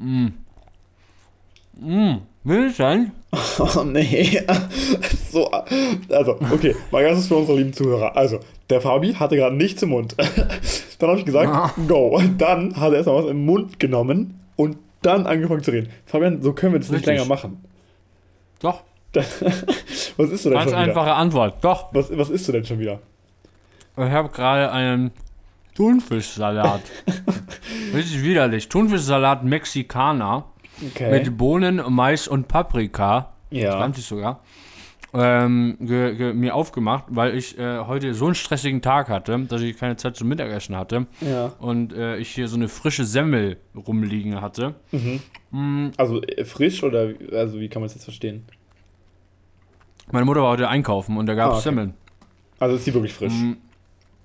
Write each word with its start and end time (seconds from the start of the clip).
Mm. 0.00 0.28
Mm. 1.80 2.16
Vincent? 2.44 3.12
Oh 3.58 3.84
nee. 3.84 4.40
So, 5.30 5.48
also, 6.10 6.32
okay, 6.52 6.74
mal 6.90 7.04
ganz 7.04 7.28
für 7.28 7.36
unsere 7.36 7.56
lieben 7.58 7.72
Zuhörer. 7.72 8.16
Also, 8.16 8.40
der 8.68 8.80
Fabi 8.80 9.12
hatte 9.14 9.36
gerade 9.36 9.54
nichts 9.54 9.80
im 9.84 9.90
Mund. 9.90 10.16
Dann 10.98 11.08
habe 11.10 11.20
ich 11.20 11.24
gesagt, 11.24 11.48
Ah. 11.48 11.70
go. 11.86 12.20
Dann 12.38 12.74
hat 12.76 12.90
er 12.90 12.96
erstmal 12.96 13.22
was 13.22 13.30
im 13.30 13.44
Mund 13.46 13.78
genommen 13.78 14.40
und 14.56 14.76
dann 15.02 15.26
angefangen 15.26 15.62
zu 15.62 15.70
reden. 15.70 15.88
Fabian, 16.06 16.42
so 16.42 16.52
können 16.52 16.72
wir 16.72 16.80
das 16.80 16.90
nicht 16.90 17.06
Richtig. 17.06 17.18
länger 17.18 17.28
machen. 17.28 17.64
Doch. 18.60 18.82
was 19.14 20.30
isst 20.30 20.44
du 20.44 20.50
denn 20.50 20.58
Ganz 20.58 20.70
schon 20.72 20.80
wieder? 20.80 20.88
einfache 20.88 21.12
Antwort. 21.14 21.64
Doch. 21.64 21.94
Was, 21.94 22.16
was 22.18 22.28
isst 22.30 22.48
du 22.48 22.52
denn 22.52 22.64
schon 22.64 22.80
wieder? 22.80 22.98
Ich 23.96 24.02
habe 24.10 24.28
gerade 24.30 24.72
einen 24.72 25.12
Thunfischsalat. 25.74 26.82
Richtig 27.94 28.22
widerlich. 28.22 28.68
Thunfischsalat 28.68 29.44
Mexikaner 29.44 30.44
Okay. 30.94 31.10
mit 31.10 31.36
Bohnen, 31.36 31.82
Mais 31.90 32.26
und 32.26 32.48
Paprika. 32.48 33.32
ja. 33.50 33.72
20 33.72 34.04
sogar. 34.04 34.42
Ähm, 35.12 35.76
ge, 35.80 36.14
ge, 36.14 36.32
mir 36.32 36.54
aufgemacht, 36.54 37.04
weil 37.08 37.34
ich 37.36 37.58
äh, 37.58 37.80
heute 37.80 38.14
so 38.14 38.26
einen 38.26 38.34
stressigen 38.36 38.80
Tag 38.80 39.08
hatte, 39.08 39.38
dass 39.40 39.60
ich 39.60 39.76
keine 39.76 39.96
Zeit 39.96 40.14
zum 40.16 40.28
Mittagessen 40.28 40.76
hatte 40.76 41.06
ja. 41.20 41.46
und 41.58 41.92
äh, 41.92 42.16
ich 42.18 42.30
hier 42.30 42.46
so 42.46 42.54
eine 42.56 42.68
frische 42.68 43.04
Semmel 43.04 43.56
rumliegen 43.74 44.40
hatte. 44.40 44.76
Also 45.96 46.22
äh, 46.22 46.44
frisch 46.44 46.82
oder 46.84 47.12
also 47.32 47.58
wie 47.58 47.68
kann 47.68 47.82
man 47.82 47.86
es 47.88 47.94
jetzt 47.94 48.04
verstehen? 48.04 48.44
Meine 50.12 50.24
Mutter 50.26 50.42
war 50.42 50.52
heute 50.52 50.68
einkaufen 50.68 51.16
und 51.16 51.26
da 51.26 51.34
gab 51.34 51.48
es 51.50 51.54
Ah, 51.54 51.56
okay. 51.58 51.64
Semmeln. 51.64 51.94
Also 52.60 52.76
ist 52.76 52.86
die 52.86 52.94
wirklich 52.94 53.12
frisch? 53.12 53.32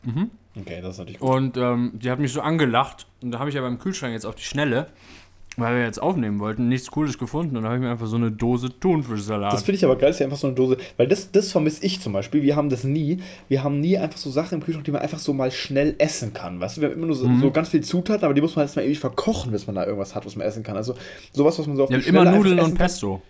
Mhm. 0.03 0.29
Okay, 0.59 0.79
das 0.81 0.93
ist 0.93 0.97
natürlich 0.99 1.19
gut. 1.19 1.29
Und 1.29 1.57
ähm, 1.57 1.91
die 1.95 2.09
hat 2.09 2.19
mich 2.19 2.31
so 2.31 2.41
angelacht. 2.41 3.07
Und 3.21 3.31
da 3.31 3.39
habe 3.39 3.49
ich 3.49 3.57
aber 3.57 3.67
im 3.67 3.77
Kühlschrank 3.79 4.13
jetzt 4.13 4.25
auf 4.25 4.35
die 4.35 4.43
Schnelle, 4.43 4.87
weil 5.57 5.75
wir 5.75 5.83
jetzt 5.83 6.01
aufnehmen 6.01 6.39
wollten, 6.39 6.69
nichts 6.69 6.91
Cooles 6.91 7.17
gefunden. 7.17 7.57
Und 7.57 7.63
da 7.63 7.69
habe 7.69 7.77
ich 7.77 7.83
mir 7.83 7.91
einfach 7.91 8.07
so 8.07 8.15
eine 8.15 8.31
Dose 8.31 8.69
Thunfischsalat. 8.79 9.53
Das 9.53 9.63
finde 9.63 9.77
ich 9.77 9.85
aber 9.85 9.97
geil, 9.97 10.11
ist 10.11 10.19
ja 10.19 10.25
einfach 10.25 10.37
so 10.37 10.47
eine 10.47 10.55
Dose, 10.55 10.77
weil 10.97 11.07
das, 11.07 11.31
das 11.31 11.51
vermisse 11.51 11.85
ich 11.85 11.99
zum 12.01 12.13
Beispiel. 12.13 12.41
Wir 12.41 12.55
haben 12.55 12.69
das 12.69 12.83
nie. 12.83 13.19
Wir 13.47 13.63
haben 13.63 13.79
nie 13.79 13.97
einfach 13.97 14.17
so 14.17 14.29
Sachen 14.29 14.55
im 14.55 14.63
Kühlschrank, 14.63 14.85
die 14.85 14.91
man 14.91 15.01
einfach 15.01 15.19
so 15.19 15.33
mal 15.33 15.51
schnell 15.51 15.95
essen 15.97 16.33
kann. 16.33 16.59
Weißt 16.59 16.77
du, 16.77 16.81
wir 16.81 16.89
haben 16.89 16.95
immer 16.95 17.07
nur 17.07 17.15
so, 17.15 17.29
so 17.39 17.51
ganz 17.51 17.69
viel 17.69 17.81
Zutaten, 17.81 18.23
aber 18.23 18.33
die 18.33 18.41
muss 18.41 18.55
man 18.55 18.63
erstmal 18.63 18.85
ewig 18.85 18.99
verkochen, 18.99 19.51
bis 19.51 19.67
man 19.67 19.75
da 19.75 19.85
irgendwas 19.85 20.15
hat, 20.15 20.25
was 20.25 20.35
man 20.35 20.47
essen 20.47 20.63
kann. 20.63 20.77
Also 20.77 20.95
sowas, 21.33 21.59
was 21.59 21.67
man 21.67 21.75
so 21.75 21.83
auf 21.83 21.91
ja, 21.91 21.97
die 21.97 22.07
immer 22.07 22.21
Schnelle 22.21 22.37
Nudeln 22.37 22.59
einfach 22.59 22.67
und 22.67 22.71
essen 22.71 22.77
kann. 22.77 22.87
Pesto. 22.87 23.21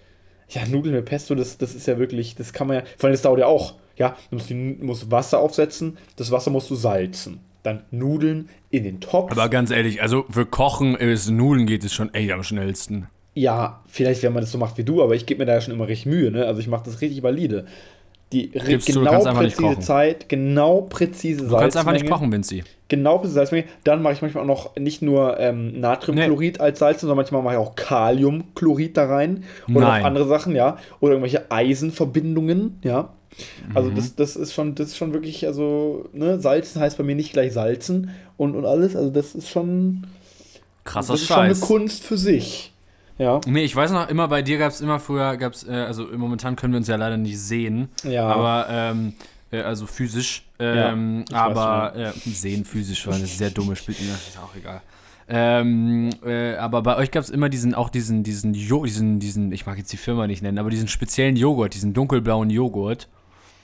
Ja, 0.49 0.67
Nudeln 0.67 0.95
mit 0.95 1.05
Pesto, 1.05 1.33
das, 1.33 1.58
das 1.58 1.73
ist 1.73 1.88
ja 1.88 1.97
wirklich, 1.97 2.36
das 2.36 2.53
kann 2.53 2.67
man 2.67 2.77
ja, 2.77 2.83
vor 2.97 3.08
allem 3.08 3.14
das 3.14 3.23
dauert 3.23 3.39
ja 3.39 3.47
auch. 3.47 3.73
Ja, 3.97 4.15
du 4.29 4.35
musst, 4.38 4.51
musst 4.51 5.11
Wasser 5.11 5.39
aufsetzen, 5.39 5.97
das 6.15 6.31
Wasser 6.31 6.51
musst 6.51 6.69
du 6.69 6.75
salzen. 6.75 7.39
Dann 7.63 7.83
Nudeln 7.91 8.49
in 8.69 8.83
den 8.83 8.99
Topf. 8.99 9.31
Aber 9.31 9.49
ganz 9.49 9.71
ehrlich, 9.71 10.02
also 10.02 10.25
für 10.29 10.45
Kochen, 10.45 10.95
ist 10.95 11.29
Nudeln 11.29 11.65
geht 11.65 11.83
es 11.83 11.93
schon 11.93 12.13
echt 12.13 12.31
am 12.31 12.43
schnellsten. 12.43 13.07
Ja, 13.33 13.81
vielleicht, 13.87 14.23
wenn 14.23 14.33
man 14.33 14.41
das 14.41 14.52
so 14.52 14.57
macht 14.57 14.77
wie 14.77 14.83
du, 14.83 15.02
aber 15.02 15.15
ich 15.15 15.25
gebe 15.25 15.39
mir 15.39 15.45
da 15.45 15.53
ja 15.53 15.61
schon 15.61 15.73
immer 15.73 15.87
richtig 15.87 16.05
Mühe, 16.05 16.31
ne? 16.31 16.45
Also 16.45 16.59
ich 16.61 16.67
mache 16.67 16.83
das 16.85 17.02
richtig 17.02 17.23
valide. 17.23 17.65
Die 18.31 18.49
Gibst 18.49 18.89
du, 18.89 18.93
du 18.93 18.99
genau 19.02 19.11
einfach 19.23 19.41
nicht 19.41 19.57
präzise. 19.57 19.79
Zeit, 19.81 20.30
genau 20.30 20.81
präzise 20.81 21.47
Du 21.47 21.55
kannst 21.55 21.77
einfach 21.77 21.91
nicht 21.91 22.02
Salzmenge. 22.02 22.09
kochen, 22.09 22.31
Vinci. 22.31 22.63
Genau 22.87 23.17
präzise 23.17 23.35
Salzmenge. 23.35 23.65
Dann 23.83 24.02
mache 24.02 24.13
ich 24.13 24.21
manchmal 24.21 24.43
auch 24.43 24.47
noch 24.47 24.75
nicht 24.77 25.02
nur 25.02 25.39
ähm, 25.39 25.80
Natriumchlorid 25.80 26.59
als 26.59 26.80
Salz, 26.80 27.02
sondern 27.02 27.17
manchmal 27.17 27.43
mache 27.43 27.53
ich 27.55 27.59
auch 27.59 27.75
Kaliumchlorid 27.75 28.97
da 28.97 29.05
rein. 29.05 29.43
Oder 29.69 29.87
Nein. 29.87 30.02
noch 30.02 30.07
andere 30.07 30.27
Sachen, 30.27 30.55
ja. 30.55 30.77
Oder 30.99 31.13
irgendwelche 31.13 31.52
Eisenverbindungen, 31.52 32.80
ja. 32.83 33.09
Also 33.73 33.89
Mhm. 33.89 33.95
das, 33.95 34.16
das 34.16 34.36
ist 34.36 34.53
schon, 34.53 34.75
das 34.75 34.88
ist 34.89 34.97
schon 34.97 35.14
wirklich, 35.14 35.45
also, 35.45 36.08
ne, 36.14 36.39
Salzen 36.39 36.81
heißt 36.81 36.97
bei 36.97 37.03
mir 37.03 37.16
nicht 37.16 37.33
gleich 37.33 37.53
Salzen 37.53 38.11
und, 38.38 38.55
und 38.55 38.66
alles. 38.66 38.95
Also 38.95 39.09
das 39.09 39.36
ist 39.36 39.50
schon. 39.50 40.05
Krasser 40.83 41.14
das 41.14 41.22
ist 41.22 41.27
schon 41.27 41.38
eine 41.39 41.55
Scheiß. 41.55 41.61
Kunst 41.61 42.03
für 42.03 42.17
sich. 42.17 42.72
Ja. 43.17 43.39
Nee, 43.47 43.64
ich 43.64 43.75
weiß 43.75 43.92
noch, 43.92 44.09
immer 44.09 44.27
bei 44.27 44.42
dir 44.42 44.58
gab 44.58 44.72
es 44.72 44.81
immer 44.81 45.00
früher, 45.00 45.38
gab's, 45.38 45.64
äh, 45.67 45.72
also 45.72 46.05
momentan 46.16 46.55
können 46.55 46.73
wir 46.73 46.77
uns 46.77 46.88
ja 46.88 46.95
leider 46.97 47.17
nicht 47.17 47.39
sehen, 47.39 47.88
Ja. 48.03 48.27
aber, 48.27 48.67
ähm, 48.69 49.14
äh, 49.52 49.61
also 49.61 49.86
physisch, 49.88 50.43
ähm, 50.59 51.23
weiß 51.30 51.33
aber, 51.38 51.95
äh, 51.95 52.11
sehen 52.30 52.65
physisch 52.65 53.08
war 53.08 53.15
eine 53.15 53.26
sehr 53.26 53.52
dumme 53.52 53.76
Spiel, 53.77 53.95
ne, 54.02 54.11
ist 54.27 54.38
auch 54.38 54.54
egal. 54.55 54.82
Ähm, 55.27 56.09
äh, 56.26 56.55
aber 56.55 56.82
bei 56.83 56.98
euch 56.98 57.09
gab 57.09 57.23
es 57.23 57.30
immer 57.30 57.49
diesen, 57.49 57.73
auch 57.73 57.89
diesen, 57.89 58.23
diesen, 58.23 58.54
jo 58.54 58.83
diesen, 58.86 59.20
diesen, 59.20 59.52
ich 59.54 59.65
mag 59.65 59.77
jetzt 59.77 59.92
die 59.92 59.98
Firma 59.98 60.27
nicht 60.27 60.43
nennen, 60.43 60.59
aber 60.59 60.70
diesen 60.70 60.88
speziellen 60.88 61.36
Joghurt, 61.36 61.73
diesen 61.73 61.93
dunkelblauen 61.93 62.49
Joghurt. 62.49 63.08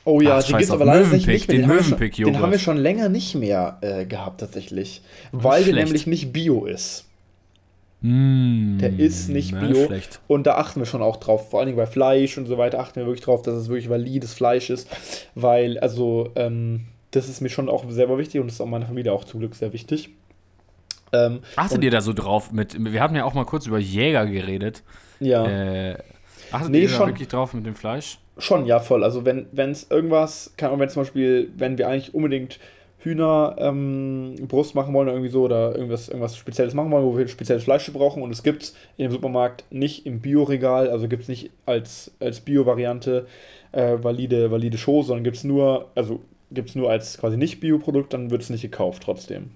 Oh 0.04 0.20
ja, 0.22 0.38
Ach, 0.38 0.44
den 0.44 0.58
gibt's 0.58 0.72
auf, 0.72 0.78
aber 0.78 0.86
leider 0.86 1.02
Mövenpick, 1.02 1.28
nicht 1.28 1.48
mehr. 1.48 1.58
den 1.58 1.68
haben 1.68 1.78
wir 1.78 1.84
schon-. 1.84 2.26
Den 2.26 2.40
haben 2.40 2.52
wir 2.52 2.60
schon 2.60 2.78
länger 2.78 3.10
nicht 3.10 3.36
mehr 3.36 3.78
äh, 3.82 4.06
gehabt, 4.06 4.40
tatsächlich. 4.40 5.02
Weil 5.32 5.64
der 5.64 5.76
nämlich 5.76 6.08
nicht 6.08 6.34
bio 6.34 6.66
ist. 6.66 7.06
Mm, 8.02 8.80
Der 8.80 8.98
ist 9.00 9.30
nicht 9.30 9.52
na, 9.54 9.68
bio. 9.68 9.86
schlecht. 9.86 10.20
Und 10.26 10.48
da 10.48 10.56
achten 10.56 10.80
wir 10.80 10.88
schon 10.88 11.04
auch 11.04 11.18
drauf. 11.18 11.52
Vor 11.52 11.60
allen 11.60 11.68
Dingen 11.68 11.78
bei 11.78 11.86
Fleisch 11.86 12.36
und 12.40 12.48
so 12.48 12.58
weiter 12.58 12.80
achten 12.80 13.00
wir 13.00 13.06
wirklich 13.06 13.24
drauf, 13.24 13.44
dass 13.44 13.54
es 13.54 13.70
wirklich 13.70 13.90
valides 13.92 14.34
Fleisch 14.34 14.72
ist. 14.72 14.88
Weil, 15.36 15.78
also, 15.78 16.32
ähm, 16.36 16.88
das 17.12 17.30
ist 17.30 17.42
mir 17.42 17.50
schon 17.50 17.70
auch 17.70 17.86
selber 17.92 18.18
wichtig 18.18 18.42
und 18.42 18.48
das 18.48 18.56
ist 18.56 18.62
auch 18.62 18.66
meiner 18.66 18.88
Familie 18.88 19.14
auch 19.14 19.24
zum 19.24 19.40
Glück 19.40 19.54
sehr 19.54 19.72
wichtig. 19.72 20.10
Ähm, 21.14 21.42
Achtet 21.58 21.84
ihr 21.84 21.92
da 21.92 22.02
so 22.02 22.14
drauf 22.14 22.52
mit, 22.52 22.76
wir 22.92 23.04
hatten 23.04 23.16
ja 23.16 23.26
auch 23.26 23.34
mal 23.36 23.46
kurz 23.46 23.68
über 23.68 23.78
Jäger 23.78 24.26
geredet. 24.26 24.82
ja. 25.20 25.46
Äh, 25.46 25.98
achtet 26.52 26.72
Nee, 26.72 26.82
ihr 26.84 26.88
da 26.90 26.96
schon. 26.96 27.08
wirklich 27.10 27.28
drauf 27.28 27.54
mit 27.54 27.66
dem 27.66 27.76
Fleisch? 27.76 28.18
Schon, 28.38 28.66
ja, 28.66 28.80
voll. 28.80 29.04
Also 29.04 29.26
wenn 29.26 29.48
es 29.72 29.90
irgendwas, 29.92 30.54
kann 30.58 30.80
wenn 30.80 30.90
zum 30.90 31.04
Beispiel, 31.04 31.52
wenn 31.58 31.78
wir 31.78 31.88
eigentlich 31.88 32.14
unbedingt 32.14 32.60
Hühner 33.00 33.56
ähm, 33.58 34.36
Brust 34.48 34.76
machen 34.76 34.94
wollen 34.94 35.08
oder 35.08 35.16
irgendwie 35.18 35.32
so 35.32 35.44
oder 35.44 35.76
irgendwas, 35.76 36.08
irgendwas 36.08 36.38
Spezielles 36.38 36.74
machen 36.74 36.92
wollen, 36.92 37.04
wo 37.06 37.18
wir 37.18 37.28
spezielles 37.28 37.64
Fleisch 37.64 37.92
brauchen 37.92 38.22
und 38.22 38.32
es 38.32 38.44
gibt 38.44 38.62
es 38.64 38.76
im 38.98 39.12
Supermarkt 39.12 39.66
nicht 39.72 40.06
im 40.06 40.22
Bioregal, 40.22 40.90
also 40.90 41.08
gibt 41.08 41.24
es 41.24 41.28
nicht 41.30 41.50
als, 41.66 42.12
als 42.20 42.42
Bio-Variante 42.42 43.26
äh, 43.72 43.98
valide, 44.02 44.52
valide 44.52 44.78
Show, 44.78 45.02
sondern 45.02 45.24
gibt 45.24 45.38
es 45.38 45.44
nur, 45.44 45.90
also 45.96 46.22
gibt 46.52 46.70
es 46.70 46.76
nur 46.76 46.92
als 46.92 47.18
quasi 47.18 47.38
nicht 47.38 47.60
Bio-Produkt, 47.60 48.14
dann 48.14 48.30
wird 48.30 48.44
es 48.44 48.50
nicht 48.52 48.62
gekauft 48.62 49.02
trotzdem. 49.04 49.52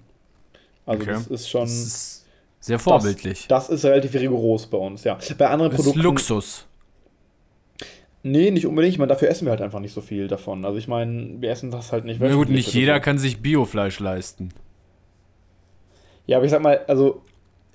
Also 0.84 1.02
Okay. 1.02 1.12
das 1.12 1.26
ist 1.28 1.48
schon, 1.48 1.62
Das 1.62 1.72
ist 1.72 2.26
sehr 2.60 2.78
vorbildlich. 2.80 3.46
das 3.48 3.68
ist 3.68 3.84
relativ 3.84 4.14
rigoros 4.14 4.66
bei 4.66 4.78
uns, 4.78 5.04
ja. 5.04 5.18
Bei 5.38 5.48
anderen 5.48 5.70
Das 5.70 5.80
ist 5.80 5.86
Produkten. 5.86 6.02
Luxus. 6.04 6.66
Nee, 8.28 8.50
nicht 8.50 8.66
unbedingt. 8.66 8.92
Ich 8.92 8.98
meine, 8.98 9.10
dafür 9.10 9.28
essen 9.28 9.46
wir 9.46 9.52
halt 9.52 9.62
einfach 9.62 9.78
nicht 9.78 9.92
so 9.92 10.00
viel 10.00 10.26
davon. 10.26 10.64
Also 10.64 10.78
ich 10.78 10.88
meine, 10.88 11.40
wir 11.40 11.48
essen 11.48 11.70
das 11.70 11.92
halt 11.92 12.04
nicht. 12.04 12.20
Na 12.20 12.34
gut, 12.34 12.48
nicht 12.48 12.74
jeder 12.74 12.98
kann 12.98 13.18
sich 13.18 13.40
Biofleisch 13.40 14.00
leisten. 14.00 14.48
Ja, 16.26 16.38
aber 16.38 16.44
ich 16.44 16.50
sag 16.50 16.60
mal, 16.60 16.80
also 16.88 17.22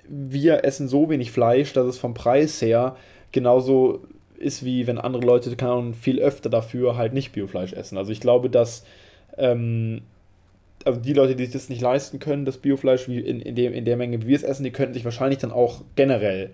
wir 0.06 0.62
essen 0.62 0.88
so 0.88 1.08
wenig 1.08 1.32
Fleisch, 1.32 1.72
dass 1.72 1.86
es 1.86 1.96
vom 1.96 2.12
Preis 2.12 2.60
her 2.60 2.96
genauso 3.32 4.02
ist, 4.36 4.62
wie 4.62 4.86
wenn 4.86 4.98
andere 4.98 5.24
Leute, 5.24 5.56
keine 5.56 5.72
Ahnung, 5.72 5.94
viel 5.94 6.20
öfter 6.20 6.50
dafür 6.50 6.96
halt 6.96 7.14
nicht 7.14 7.32
Biofleisch 7.32 7.72
essen. 7.72 7.96
Also 7.96 8.12
ich 8.12 8.20
glaube, 8.20 8.50
dass 8.50 8.84
ähm, 9.38 10.02
also 10.84 11.00
die 11.00 11.14
Leute, 11.14 11.34
die 11.34 11.44
sich 11.44 11.54
das 11.54 11.70
nicht 11.70 11.80
leisten 11.80 12.18
können, 12.18 12.44
das 12.44 12.58
Biofleisch 12.58 13.08
wie 13.08 13.20
in, 13.20 13.40
in, 13.40 13.54
dem, 13.54 13.72
in 13.72 13.86
der 13.86 13.96
Menge, 13.96 14.20
wie 14.20 14.26
wir 14.26 14.36
es 14.36 14.42
essen, 14.42 14.64
die 14.64 14.70
könnten 14.70 14.92
sich 14.92 15.06
wahrscheinlich 15.06 15.38
dann 15.38 15.50
auch 15.50 15.80
generell 15.96 16.50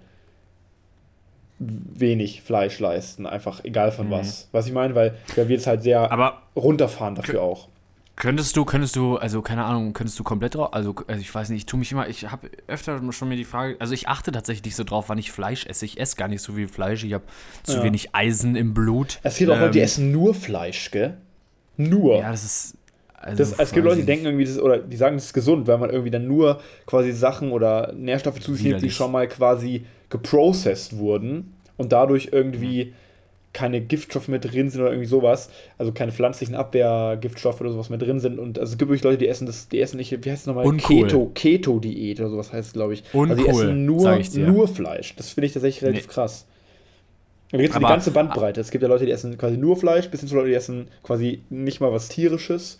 wenig 1.59 2.43
Fleisch 2.43 2.79
leisten. 2.79 3.27
Einfach 3.27 3.65
egal 3.65 3.91
von 3.93 4.11
was. 4.11 4.49
Was 4.53 4.67
ich 4.67 4.73
meine, 4.73 4.95
weil, 4.95 5.15
weil 5.37 5.49
wir 5.49 5.57
es 5.57 5.67
halt 5.67 5.83
sehr 5.83 6.11
Aber 6.13 6.43
runterfahren 6.57 7.15
dafür 7.17 7.43
auch. 7.43 7.69
könntest 8.17 8.57
du, 8.57 8.65
könntest 8.65 8.97
du, 8.97 9.17
also 9.17 9.43
keine 9.43 9.65
Ahnung, 9.65 9.93
könntest 9.93 10.19
du 10.19 10.25
komplett 10.25 10.55
drauf, 10.55 10.73
also, 10.73 10.95
also 11.07 11.21
ich 11.21 11.33
weiß 11.35 11.49
nicht, 11.51 11.59
ich 11.61 11.67
tue 11.67 11.79
mich 11.79 11.91
immer, 11.93 12.09
ich 12.09 12.31
habe 12.31 12.51
öfter 12.67 13.01
schon 13.13 13.29
mir 13.29 13.37
die 13.37 13.45
Frage, 13.45 13.77
also 13.81 13.95
ich 13.95 14.09
achte 14.09 14.31
tatsächlich 14.33 14.65
nicht 14.65 14.77
so 14.77 14.85
drauf, 14.85 15.09
wann 15.09 15.19
ich 15.19 15.31
Fleisch 15.33 15.67
esse. 15.67 15.85
Ich 15.85 15.99
esse 16.01 16.17
gar 16.17 16.29
nicht 16.29 16.43
so 16.43 16.53
viel 16.53 16.69
Fleisch, 16.69 17.05
ich 17.05 17.13
habe 17.13 17.25
zu 17.65 17.79
Ja. 17.79 17.83
wenig 17.85 18.15
Eisen 18.15 18.57
im 18.57 18.75
Blut. 18.75 19.19
Es 19.23 19.37
gibt 19.39 19.51
auch 19.51 19.59
Leute, 19.59 19.73
die 19.73 19.79
Ähm, 19.79 19.85
essen 19.85 20.13
nur 20.13 20.35
Fleisch, 20.35 20.91
gell? 20.91 21.17
Nur. 21.77 22.19
Ja, 22.19 22.31
das 22.31 22.45
ist. 22.45 22.75
Also, 23.21 23.37
Das, 23.39 23.53
es 23.59 23.73
gibt 23.73 23.85
Leute, 23.85 24.01
die 24.01 24.07
denken 24.07 24.27
irgendwie, 24.27 24.45
das, 24.45 24.61
oder 24.61 24.79
die 24.79 24.97
sagen, 24.97 25.17
das 25.17 25.27
ist 25.27 25.33
gesund, 25.33 25.67
weil 25.67 25.79
man 25.79 25.91
irgendwie 25.91 26.11
dann 26.13 26.29
nur 26.29 26.61
quasi 26.87 27.11
Sachen 27.11 27.51
oder 27.51 27.93
Nährstoffe 27.93 28.39
zu 28.39 28.55
sich 28.55 28.65
nimmt, 28.67 28.81
die 28.83 28.91
schon 28.93 29.11
mal 29.11 29.27
quasi 29.27 29.85
geprocessed 30.09 30.97
wurden 30.99 31.55
und 31.79 31.93
dadurch 31.93 32.29
irgendwie 32.33 32.93
keine 33.55 33.81
Giftstoffe 33.81 34.29
mehr 34.29 34.39
drin 34.39 34.69
sind 34.69 34.83
oder 34.83 34.91
irgendwie 34.91 35.09
sowas, 35.09 35.49
also 35.79 35.91
keine 35.93 36.13
pflanzlichen 36.13 36.55
Abwehrgiftstoffe 36.55 37.61
oder 37.63 37.73
sowas 37.73 37.89
mehr 37.89 37.99
drin 37.99 38.21
sind 38.21 38.39
und 38.39 38.59
also 38.59 38.73
es 38.73 38.79
gibt 38.79 38.91
wirklich 38.91 39.03
Leute, 39.03 39.19
die 39.19 39.27
essen 39.27 39.47
das, 39.47 39.69
die 39.69 39.81
essen 39.81 39.97
nicht, 39.97 40.11
wie 40.13 40.31
heißt 40.31 40.43
es 40.43 40.47
nochmal, 40.47 40.67
Uncool. 40.67 41.07
Keto, 41.07 41.31
Keto-Diät 41.35 42.21
oder 42.21 42.29
sowas 42.29 42.53
heißt 42.53 42.69
es, 42.69 42.73
glaube 42.75 42.93
ich. 42.93 43.03
Also 43.15 43.35
die 43.35 43.45
Uncool, 43.45 43.63
essen 43.63 43.87
nur, 43.87 44.23
nur 44.47 44.69
Fleisch. 44.69 45.17
Das 45.17 45.31
finde 45.31 45.47
ich 45.47 45.55
tatsächlich 45.55 45.83
relativ 45.83 46.07
Nee. 46.07 46.13
krass. 46.13 46.47
Da 47.51 47.57
gibt 47.57 47.71
es 47.71 47.79
die 47.79 47.83
ganze 47.83 48.11
Bandbreite. 48.11 48.61
Es 48.61 48.71
gibt 48.71 48.83
ja 48.83 48.89
Leute, 48.89 49.07
die 49.07 49.13
essen 49.13 49.39
quasi 49.39 49.57
nur 49.57 49.77
Fleisch, 49.77 50.09
bis 50.11 50.21
hin 50.21 50.29
zu 50.29 50.35
Leute, 50.35 50.49
die 50.49 50.55
essen 50.55 50.89
quasi 51.03 51.41
nicht 51.49 51.81
mal 51.81 51.91
was 51.91 52.09
Tierisches. 52.11 52.79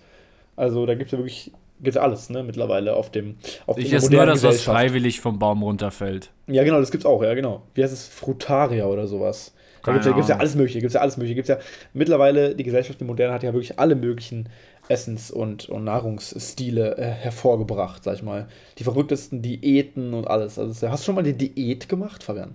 Also 0.56 0.85
da 0.85 0.95
gibt 0.95 1.06
es 1.06 1.12
ja 1.12 1.19
wirklich 1.19 1.53
gibt's 1.82 1.96
ja 1.96 2.02
alles, 2.02 2.30
ne, 2.30 2.42
mittlerweile 2.42 2.94
auf 2.94 3.10
dem 3.10 3.36
auf 3.66 3.78
Ich 3.78 3.92
esse 3.92 4.10
nur 4.10 4.20
modernen 4.20 4.40
das, 4.40 4.44
was 4.44 4.62
freiwillig 4.62 5.20
vom 5.20 5.38
Baum 5.38 5.62
runterfällt. 5.62 6.30
Ja, 6.46 6.64
genau, 6.64 6.80
das 6.80 6.90
gibt's 6.90 7.06
auch, 7.06 7.22
ja, 7.22 7.34
genau. 7.34 7.62
Wie 7.75 7.82
heißt 7.82 7.92
es? 7.92 8.08
Frutaria 8.08 8.86
oder 8.86 9.06
sowas. 9.06 9.54
Da 9.82 9.92
Keine 9.92 9.96
gibt's 9.96 10.06
ja, 10.06 10.12
gibt's 10.12 10.28
ja 10.28 10.36
alles 10.38 10.54
mögliche, 10.54 10.80
gibt's 10.80 10.94
ja 10.94 11.00
alles 11.00 11.16
mögliche. 11.16 11.34
Gibt's 11.36 11.48
ja 11.48 11.58
mittlerweile, 11.92 12.54
die 12.54 12.64
Gesellschaft, 12.64 13.00
die 13.00 13.04
moderne, 13.04 13.32
hat 13.32 13.42
ja 13.42 13.52
wirklich 13.52 13.78
alle 13.78 13.94
möglichen 13.94 14.48
Essens- 14.88 15.30
und, 15.30 15.69
und 15.69 15.84
Nahrungsstile 15.84 16.96
äh, 16.96 17.04
hervorgebracht, 17.04 18.04
sag 18.04 18.14
ich 18.14 18.22
mal. 18.22 18.48
Die 18.78 18.84
verrücktesten 18.84 19.42
Diäten 19.42 20.14
und 20.14 20.26
alles. 20.26 20.58
Also, 20.58 20.88
hast 20.90 21.02
du 21.02 21.06
schon 21.06 21.14
mal 21.14 21.25
eine 21.25 21.34
Diät 21.34 21.88
gemacht, 21.88 22.22
Fabian? 22.22 22.54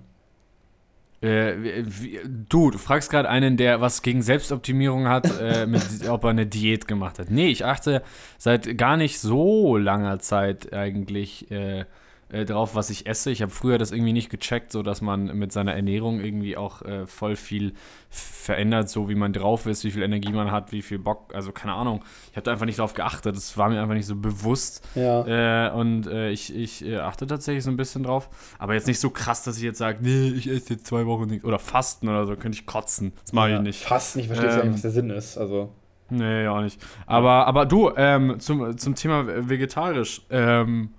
Äh, 1.24 1.56
wie, 1.86 2.20
du, 2.50 2.70
du 2.70 2.78
fragst 2.78 3.10
gerade 3.10 3.30
einen, 3.30 3.56
der 3.56 3.80
was 3.80 4.02
gegen 4.02 4.22
Selbstoptimierung 4.22 5.08
hat, 5.08 5.32
äh, 5.40 5.66
mit, 5.68 5.82
ob 6.10 6.26
er 6.26 6.32
eine 6.32 6.46
Diät 6.46 6.88
gemacht 6.88 7.18
hat. 7.18 7.32
Nee, 7.32 7.48
ich 7.48 7.64
achte 7.64 8.04
seit 8.38 8.78
gar 8.78 8.98
nicht 8.98 9.20
so 9.20 9.78
langer 9.78 10.20
Zeit 10.20 10.74
eigentlich 10.74 11.50
äh, 11.50 11.86
äh, 12.34 12.46
drauf, 12.46 12.76
was 12.76 12.90
ich 12.90 13.06
esse. 13.06 13.32
Ich 13.32 13.42
habe 13.42 13.52
früher 13.52 13.78
das 13.78 13.92
irgendwie 13.92 14.14
nicht 14.14 14.30
gecheckt, 14.30 14.72
so 14.72 14.84
dass 14.84 15.02
man 15.02 15.38
mit 15.38 15.52
seiner 15.52 15.74
Ernährung 15.74 16.20
irgendwie 16.20 16.58
auch 16.58 16.82
äh, 16.82 17.06
voll 17.06 17.36
viel 17.36 17.74
verändert, 18.10 18.90
so 18.90 19.10
wie 19.10 19.16
man 19.16 19.34
drauf 19.34 19.66
ist, 19.66 19.84
wie 19.84 19.92
viel 19.92 20.04
Energie 20.04 20.32
man 20.32 20.52
hat, 20.52 20.72
wie 20.72 20.82
viel 20.82 21.00
Bock, 21.00 21.34
also 21.34 21.52
keine 21.52 21.74
Ahnung. 21.74 22.04
Ich 22.32 22.36
habe 22.36 22.44
da 22.44 22.52
einfach 22.52 22.66
nicht 22.66 22.80
drauf 22.80 22.94
geachtet, 22.94 23.36
das 23.36 23.58
war 23.58 23.70
mir 23.70 23.82
einfach 23.82 23.94
nicht 23.94 24.06
so 24.06 24.16
bewusst. 24.16 24.88
Ja. 24.96 25.68
Äh, 25.68 25.72
und 25.72 26.08
äh, 26.08 26.30
ich, 26.30 26.56
ich 26.56 26.86
äh, 26.86 26.98
achte 26.98 27.28
tatsächlich 27.28 27.64
so 27.64 27.70
ein 27.70 27.78
bisschen 27.78 28.04
drauf, 28.04 28.30
aber 28.60 28.74
jetzt 28.74 28.88
nicht 28.88 29.00
so 29.00 29.10
krass, 29.10 29.44
dass 29.44 29.58
ich 29.58 29.64
jetzt 29.64 29.78
sage, 29.78 30.00
nee, 30.02 30.30
ich 30.30 30.50
esse 30.50 30.74
jetzt 30.74 30.88
zwei 30.88 31.06
Wochen 31.06 31.28
nichts 31.28 31.46
oder 31.46 31.60
fasten 31.60 32.10
oder 32.10 32.26
so, 32.26 32.36
könnte 32.36 32.58
ich 32.58 32.66
kotzen. 32.66 33.14
Das 33.22 33.34
mache 33.34 33.52
ja, 33.52 33.58
ich 33.58 33.62
nicht. 33.62 33.84
Fasten, 33.84 34.20
ich 34.20 34.28
verstehe 34.28 34.50
ähm, 34.50 34.58
ja 34.58 34.64
nicht, 34.66 34.74
was 34.74 34.82
der 34.82 34.92
Sinn 34.92 35.10
ist, 35.10 35.38
also. 35.38 35.72
Nee, 36.10 36.48
auch 36.48 36.62
nicht. 36.62 36.80
Aber, 37.06 37.48
aber 37.48 37.66
du, 37.66 37.92
ähm, 37.96 38.40
zum, 38.40 38.78
zum 38.78 38.96
Thema 38.96 39.26
vegetarisch, 39.50 40.22
ähm, 40.30 40.90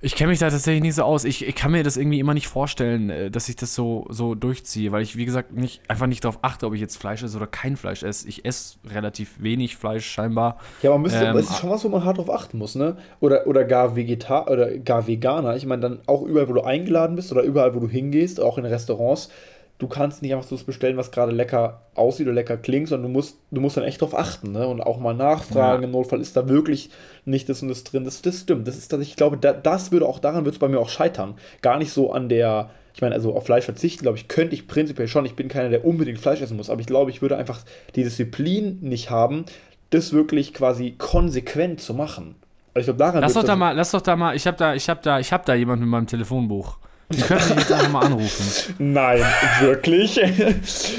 ich 0.00 0.14
kenne 0.14 0.30
mich 0.30 0.38
da 0.38 0.48
tatsächlich 0.48 0.82
nicht 0.82 0.94
so 0.94 1.02
aus. 1.02 1.24
Ich, 1.24 1.46
ich, 1.46 1.54
kann 1.56 1.72
mir 1.72 1.82
das 1.82 1.96
irgendwie 1.96 2.20
immer 2.20 2.32
nicht 2.32 2.46
vorstellen, 2.46 3.10
äh, 3.10 3.30
dass 3.32 3.48
ich 3.48 3.56
das 3.56 3.74
so, 3.74 4.06
so 4.10 4.36
durchziehe, 4.36 4.92
weil 4.92 5.02
ich, 5.02 5.16
wie 5.16 5.24
gesagt, 5.24 5.52
nicht, 5.52 5.82
einfach 5.88 6.06
nicht 6.06 6.22
darauf 6.22 6.38
achte, 6.42 6.66
ob 6.66 6.74
ich 6.74 6.80
jetzt 6.80 6.96
Fleisch 6.96 7.22
esse 7.24 7.36
oder 7.36 7.48
kein 7.48 7.76
Fleisch 7.76 8.04
esse. 8.04 8.28
Ich 8.28 8.44
esse 8.44 8.76
relativ 8.88 9.42
wenig 9.42 9.76
Fleisch 9.76 10.06
scheinbar. 10.06 10.58
Ja, 10.82 10.90
aber 10.90 11.00
müsste, 11.00 11.24
ähm, 11.24 11.34
das 11.34 11.50
ist 11.50 11.58
schon 11.58 11.70
was, 11.70 11.84
wo 11.84 11.88
man 11.88 12.04
hart 12.04 12.18
drauf 12.18 12.30
achten 12.30 12.58
muss, 12.58 12.76
ne? 12.76 12.96
Oder, 13.18 13.48
oder 13.48 13.64
gar 13.64 13.96
Vegetar 13.96 14.48
oder 14.48 14.78
gar 14.78 15.08
Veganer. 15.08 15.56
Ich 15.56 15.66
meine, 15.66 15.82
dann 15.82 16.00
auch 16.06 16.22
überall, 16.22 16.48
wo 16.48 16.52
du 16.52 16.62
eingeladen 16.62 17.16
bist 17.16 17.32
oder 17.32 17.42
überall, 17.42 17.74
wo 17.74 17.80
du 17.80 17.88
hingehst, 17.88 18.40
auch 18.40 18.56
in 18.56 18.66
Restaurants, 18.66 19.30
du 19.78 19.86
kannst 19.86 20.22
nicht 20.22 20.34
einfach 20.34 20.46
so 20.46 20.56
bestellen, 20.64 20.96
was 20.96 21.10
gerade 21.10 21.32
lecker 21.32 21.82
aussieht 21.94 22.26
oder 22.26 22.34
lecker 22.34 22.56
klingt, 22.56 22.88
sondern 22.88 23.12
du 23.12 23.18
musst, 23.18 23.38
du 23.50 23.60
musst 23.60 23.76
dann 23.76 23.84
echt 23.84 24.02
drauf 24.02 24.16
achten 24.16 24.52
ne? 24.52 24.66
und 24.66 24.80
auch 24.80 24.98
mal 24.98 25.14
nachfragen. 25.14 25.82
Ja. 25.82 25.86
Im 25.86 25.92
Notfall 25.92 26.20
ist 26.20 26.36
da 26.36 26.48
wirklich 26.48 26.90
nicht 27.24 27.48
das 27.48 27.62
und 27.62 27.68
das 27.68 27.84
drin. 27.84 28.04
Das, 28.04 28.20
das 28.20 28.40
stimmt. 28.40 28.66
Das 28.66 28.76
ist, 28.76 28.92
ich 28.92 29.16
glaube, 29.16 29.38
da, 29.38 29.52
das 29.52 29.92
würde 29.92 30.06
auch 30.06 30.18
daran 30.18 30.44
wird 30.44 30.56
es 30.56 30.58
bei 30.58 30.68
mir 30.68 30.80
auch 30.80 30.88
scheitern. 30.88 31.34
Gar 31.62 31.78
nicht 31.78 31.92
so 31.92 32.12
an 32.12 32.28
der, 32.28 32.70
ich 32.92 33.00
meine, 33.00 33.14
also 33.14 33.34
auf 33.36 33.46
Fleisch 33.46 33.64
verzichten, 33.64 34.02
glaube 34.02 34.18
ich, 34.18 34.26
könnte 34.26 34.54
ich 34.54 34.66
prinzipiell 34.66 35.06
schon. 35.06 35.24
Ich 35.24 35.36
bin 35.36 35.46
keiner, 35.46 35.68
der 35.68 35.84
unbedingt 35.84 36.18
Fleisch 36.18 36.40
essen 36.40 36.56
muss, 36.56 36.70
aber 36.70 36.80
ich 36.80 36.86
glaube, 36.88 37.10
ich 37.12 37.22
würde 37.22 37.36
einfach 37.36 37.60
die 37.94 38.02
Disziplin 38.02 38.78
nicht 38.80 39.10
haben, 39.10 39.44
das 39.90 40.12
wirklich 40.12 40.52
quasi 40.54 40.96
konsequent 40.98 41.80
zu 41.80 41.94
machen. 41.94 42.34
Also 42.74 42.80
ich 42.80 42.84
glaube, 42.86 42.98
daran 42.98 43.20
lass 43.22 43.34
doch 43.34 43.44
da 43.44 43.56
mal, 43.56 43.72
lass 43.76 43.92
doch 43.92 44.02
da 44.02 44.16
mal, 44.16 44.34
ich 44.34 44.46
habe 44.46 44.56
da, 44.56 44.74
ich 44.74 44.88
habe 44.88 45.00
da, 45.02 45.20
ich 45.20 45.32
habe 45.32 45.44
da 45.46 45.54
jemanden 45.54 45.84
mit 45.84 45.90
meinem 45.90 46.06
Telefonbuch. 46.06 46.78
Die 47.10 47.22
können 47.22 47.40
mich 47.40 47.58
jetzt 47.58 47.72
einfach 47.72 47.90
mal 47.90 48.04
anrufen. 48.04 48.74
Nein, 48.78 49.22
wirklich? 49.60 50.20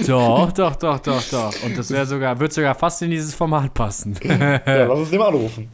doch, 0.07 0.51
doch, 0.51 0.75
doch, 0.75 0.99
doch, 0.99 1.23
doch. 1.29 1.63
Und 1.63 1.77
das 1.77 1.91
wäre 1.91 2.05
sogar, 2.05 2.39
wird 2.39 2.51
sogar 2.51 2.73
fast 2.73 3.01
in 3.03 3.11
dieses 3.11 3.35
Format 3.35 3.73
passen. 3.73 4.15
ja, 4.23 4.59
lass 4.85 4.99
uns 4.99 5.09
den 5.11 5.19
mal 5.19 5.27
anrufen. 5.27 5.69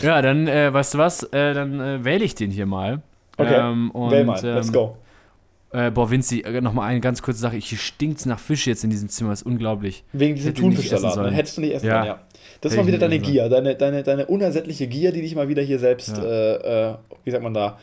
ja, 0.00 0.22
dann, 0.22 0.48
äh, 0.48 0.72
weißt 0.72 0.94
du 0.94 0.98
was, 0.98 1.24
äh, 1.24 1.52
dann 1.52 1.78
äh, 1.78 2.04
wähle 2.04 2.24
ich 2.24 2.34
den 2.34 2.50
hier 2.50 2.66
mal. 2.66 3.02
Okay, 3.36 3.54
ähm, 3.54 3.90
und, 3.90 4.10
wähl 4.10 4.24
mal, 4.24 4.40
let's 4.42 4.72
go. 4.72 4.96
Ähm, 5.74 5.92
boah, 5.92 6.08
Vinci, 6.08 6.40
äh, 6.40 6.60
nochmal 6.60 6.88
eine 6.88 7.00
ganz 7.00 7.20
kurze 7.20 7.40
Sache. 7.40 7.56
Hier 7.56 7.78
stinkt 7.78 8.24
nach 8.26 8.38
Fisch 8.38 8.66
jetzt 8.66 8.84
in 8.84 8.90
diesem 8.90 9.08
Zimmer, 9.08 9.30
das 9.30 9.40
ist 9.42 9.46
unglaublich. 9.46 10.04
Wegen 10.12 10.36
diesem 10.36 10.54
Thunfischsalat, 10.54 11.16
ne? 11.16 11.32
hättest 11.32 11.56
du 11.56 11.62
nicht 11.62 11.74
essen 11.74 11.86
ja. 11.86 11.94
können, 11.94 12.06
ja. 12.06 12.20
Das 12.60 12.72
ist 12.72 12.78
mal 12.78 12.86
wieder 12.86 12.98
deine 12.98 13.18
Gier, 13.18 13.48
deine, 13.48 13.74
deine, 13.74 14.04
deine 14.04 14.26
unersättliche 14.26 14.86
Gier, 14.86 15.10
die 15.12 15.20
dich 15.20 15.34
mal 15.34 15.48
wieder 15.48 15.62
hier 15.62 15.80
selbst, 15.80 16.16
ja. 16.16 16.22
Äh, 16.22 16.90
äh, 16.90 16.94
wie 17.24 17.30
sagt 17.30 17.42
man 17.42 17.52
da, 17.52 17.78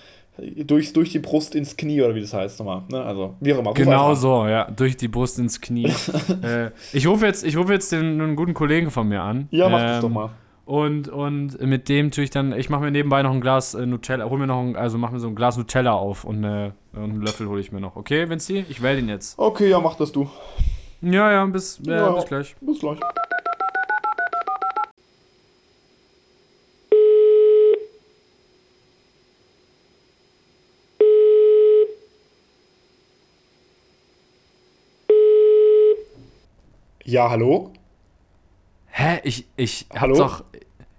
durch, 0.65 0.93
durch 0.93 1.09
die 1.09 1.19
Brust 1.19 1.55
ins 1.55 1.77
Knie 1.77 2.01
oder 2.01 2.15
wie 2.15 2.21
das 2.21 2.33
heißt 2.33 2.59
nochmal. 2.59 2.83
Ne? 2.89 3.01
Also, 3.01 3.35
wie 3.39 3.53
auch 3.53 3.59
immer. 3.59 3.73
Genau 3.73 4.13
so, 4.13 4.47
ja. 4.47 4.69
Durch 4.71 4.97
die 4.97 5.07
Brust 5.07 5.39
ins 5.39 5.61
Knie. 5.61 5.91
äh, 6.43 6.71
ich 6.93 7.07
rufe 7.07 7.25
jetzt, 7.25 7.43
ich 7.45 7.57
ruf 7.57 7.69
jetzt 7.69 7.91
den, 7.91 8.21
einen 8.21 8.35
guten 8.35 8.53
Kollegen 8.53 8.91
von 8.91 9.07
mir 9.07 9.21
an. 9.21 9.47
Ja, 9.51 9.69
mach 9.69 9.79
ähm, 9.79 9.88
das 9.88 10.01
doch 10.01 10.09
mal. 10.09 10.29
Und, 10.65 11.09
und 11.09 11.59
mit 11.61 11.89
dem 11.89 12.11
tue 12.11 12.23
ich 12.23 12.29
dann, 12.29 12.53
ich 12.53 12.69
mache 12.69 12.81
mir 12.81 12.91
nebenbei 12.91 13.23
noch 13.23 13.31
ein 13.31 13.41
Glas 13.41 13.73
äh, 13.73 13.85
Nutella, 13.85 14.29
hol 14.29 14.39
mir 14.39 14.47
noch 14.47 14.61
ein, 14.61 14.75
also 14.75 14.97
mach 14.97 15.11
mir 15.11 15.19
so 15.19 15.27
ein 15.27 15.35
Glas 15.35 15.57
Nutella 15.57 15.93
auf 15.93 16.23
und, 16.23 16.43
äh, 16.43 16.71
und 16.93 17.01
einen 17.01 17.21
Löffel 17.21 17.47
hole 17.47 17.59
ich 17.59 17.71
mir 17.71 17.81
noch. 17.81 17.95
Okay, 17.95 18.29
Vinci? 18.29 18.65
Ich 18.69 18.81
wähle 18.81 18.97
den 18.97 19.09
jetzt. 19.09 19.38
Okay, 19.38 19.69
ja, 19.69 19.79
mach 19.79 19.95
das 19.95 20.11
du. 20.11 20.29
Ja, 21.01 21.31
ja, 21.31 21.45
bis, 21.45 21.81
äh, 21.85 21.91
ja, 21.91 22.11
bis 22.11 22.25
gleich. 22.25 22.55
Bis 22.61 22.79
gleich. 22.79 22.99
Ja, 37.11 37.29
hallo? 37.29 37.71
Hä? 38.87 39.19
Ich, 39.23 39.45
ich 39.57 39.85
hallo? 39.93 40.17
hab 40.17 40.29
doch. 40.29 40.43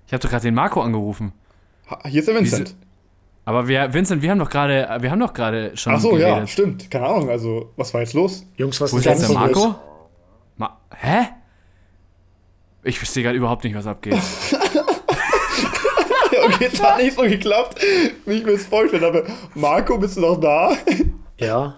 Ich 0.06 0.12
hab 0.12 0.20
doch 0.20 0.28
gerade 0.28 0.42
den 0.42 0.54
Marco 0.54 0.82
angerufen. 0.82 1.32
Ha, 1.88 2.00
hier 2.06 2.20
ist 2.20 2.28
der 2.28 2.34
Vincent. 2.34 2.68
Wieso? 2.68 2.76
Aber 3.46 3.66
wir, 3.66 3.94
Vincent, 3.94 4.20
wir 4.20 4.30
haben 4.30 4.38
doch 4.38 4.50
gerade, 4.50 4.98
wir 5.00 5.10
haben 5.10 5.20
doch 5.20 5.32
gerade 5.32 5.74
schon. 5.74 5.94
Ach 5.94 6.00
so, 6.00 6.10
geredet. 6.10 6.28
ja, 6.28 6.46
stimmt. 6.46 6.90
Keine 6.90 7.06
Ahnung. 7.06 7.30
Also, 7.30 7.70
was 7.76 7.94
war 7.94 8.02
jetzt 8.02 8.12
los? 8.12 8.44
Jungs, 8.58 8.78
was 8.78 8.92
Wo 8.92 8.98
ist 8.98 9.06
jetzt 9.06 9.26
der 9.26 9.32
Marco? 9.32 9.74
Ma 10.58 10.78
Hä? 10.94 11.28
Ich 12.82 12.98
verstehe 12.98 13.22
gerade 13.22 13.38
überhaupt 13.38 13.64
nicht, 13.64 13.74
was 13.74 13.86
abgeht. 13.86 14.12
okay, 16.44 16.68
es 16.70 16.82
hat 16.82 16.98
nicht 16.98 17.16
so 17.16 17.22
geklappt, 17.22 17.82
wie 18.26 18.34
ich 18.34 18.44
mir 18.44 18.52
das 18.52 18.66
vorstelle. 18.66 19.06
Aber 19.06 19.22
Marco, 19.54 19.96
bist 19.96 20.18
du 20.18 20.20
noch 20.20 20.38
da? 20.38 20.76
Ja. 21.38 21.76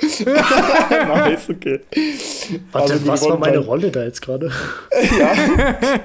nice, 0.00 1.50
okay. 1.50 1.80
Warte, 2.72 2.92
also, 2.94 3.06
was 3.06 3.28
war 3.28 3.38
meine 3.38 3.58
Rolle 3.58 3.90
da 3.90 4.04
jetzt 4.04 4.22
gerade? 4.22 4.50
ja. 5.18 5.34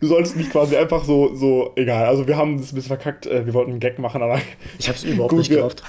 Du 0.00 0.08
solltest 0.08 0.36
nicht 0.36 0.50
quasi 0.50 0.76
einfach 0.76 1.04
so, 1.04 1.36
so, 1.36 1.70
egal. 1.76 2.06
Also 2.06 2.26
wir 2.26 2.36
haben 2.36 2.58
das 2.58 2.72
ein 2.72 2.74
bisschen 2.74 2.88
verkackt, 2.88 3.26
äh, 3.26 3.46
wir 3.46 3.54
wollten 3.54 3.70
einen 3.70 3.78
Gag 3.78 4.00
machen, 4.00 4.20
aber. 4.20 4.40
Ich 4.76 4.88
hab's 4.88 5.04
überhaupt 5.04 5.30
gut, 5.30 5.38
nicht 5.38 5.50
gerafft. 5.50 5.84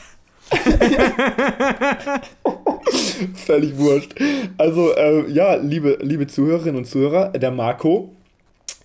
Völlig 3.33 3.75
wurscht. 3.75 4.13
Also, 4.59 4.95
äh, 4.95 5.27
ja, 5.31 5.55
liebe, 5.55 5.97
liebe 6.01 6.27
Zuhörerinnen 6.27 6.75
und 6.75 6.85
Zuhörer, 6.85 7.29
der 7.29 7.49
Marco 7.49 8.11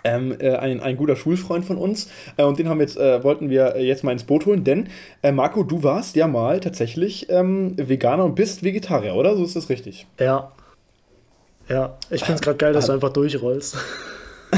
ähm, 0.04 0.36
äh, 0.38 0.56
ein, 0.56 0.80
ein 0.80 0.96
guter 0.96 1.16
Schulfreund 1.16 1.64
von 1.64 1.76
uns. 1.76 2.08
Äh, 2.36 2.44
und 2.44 2.58
den 2.58 2.68
haben 2.68 2.80
jetzt, 2.80 2.96
äh, 2.96 3.22
wollten 3.22 3.50
wir 3.50 3.80
jetzt 3.82 4.04
mal 4.04 4.12
ins 4.12 4.24
Boot 4.24 4.46
holen, 4.46 4.64
denn 4.64 4.88
äh, 5.22 5.32
Marco, 5.32 5.62
du 5.62 5.82
warst 5.82 6.16
ja 6.16 6.26
mal 6.26 6.60
tatsächlich 6.60 7.28
ähm, 7.30 7.74
Veganer 7.76 8.24
und 8.24 8.34
bist 8.34 8.62
Vegetarier, 8.62 9.14
oder? 9.14 9.36
So 9.36 9.44
ist 9.44 9.56
das 9.56 9.68
richtig. 9.68 10.06
Ja. 10.18 10.52
Ja, 11.68 11.98
ich 12.10 12.22
finde 12.22 12.36
es 12.36 12.40
gerade 12.40 12.56
geil, 12.56 12.72
dass 12.72 12.86
du 12.86 12.92
einfach 12.92 13.12
durchrollst. 13.12 13.76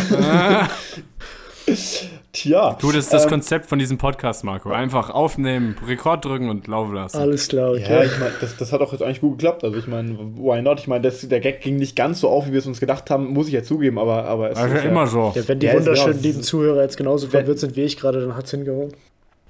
Tja. 2.33 2.76
Du, 2.81 2.93
das 2.93 3.05
ist 3.05 3.12
das 3.12 3.25
ähm, 3.25 3.31
Konzept 3.31 3.67
von 3.67 3.81
diesem 3.81 3.99
Podcast, 3.99 4.45
Marco. 4.45 4.71
Einfach 4.71 5.11
aufnehmen, 5.11 5.75
Rekord 5.87 6.25
drücken 6.25 6.49
und 6.49 6.69
laufen 6.69 6.95
lassen. 6.95 7.19
Alles 7.19 7.49
klar, 7.49 7.73
okay. 7.73 7.90
Ja, 7.90 8.05
ich 8.05 8.19
meine, 8.19 8.33
das, 8.40 8.57
das 8.57 8.73
hat 8.73 8.81
auch 8.81 8.93
jetzt 8.93 9.02
eigentlich 9.02 9.21
gut 9.21 9.38
geklappt. 9.38 9.64
Also 9.64 9.76
ich 9.76 9.88
meine, 9.88 10.17
why 10.37 10.62
not? 10.62 10.79
Ich 10.79 10.87
meine, 10.87 11.11
der 11.11 11.40
Gag 11.40 11.61
ging 11.61 11.76
nicht 11.76 11.97
ganz 11.97 12.21
so 12.21 12.29
auf, 12.29 12.47
wie 12.47 12.52
wir 12.52 12.61
es 12.61 12.67
uns 12.67 12.79
gedacht 12.79 13.11
haben, 13.11 13.33
muss 13.33 13.49
ich 13.49 13.55
ja 13.55 13.64
zugeben, 13.64 13.99
aber, 13.99 14.26
aber 14.26 14.50
es 14.50 14.59
also 14.59 14.76
ist 14.76 14.85
immer 14.85 15.00
ja, 15.00 15.07
so. 15.07 15.33
Ja, 15.35 15.49
wenn 15.49 15.59
die 15.59 15.67
ja, 15.67 15.75
wunderschönen 15.75 16.23
lieben 16.23 16.43
Zuhörer 16.43 16.83
jetzt 16.83 16.97
genauso 16.97 17.26
verwirrt 17.26 17.59
sind 17.59 17.75
wie 17.75 17.83
ich 17.83 17.97
gerade, 17.97 18.21
dann 18.21 18.37
hat 18.37 18.45
es 18.45 18.52
hingehauen. 18.52 18.93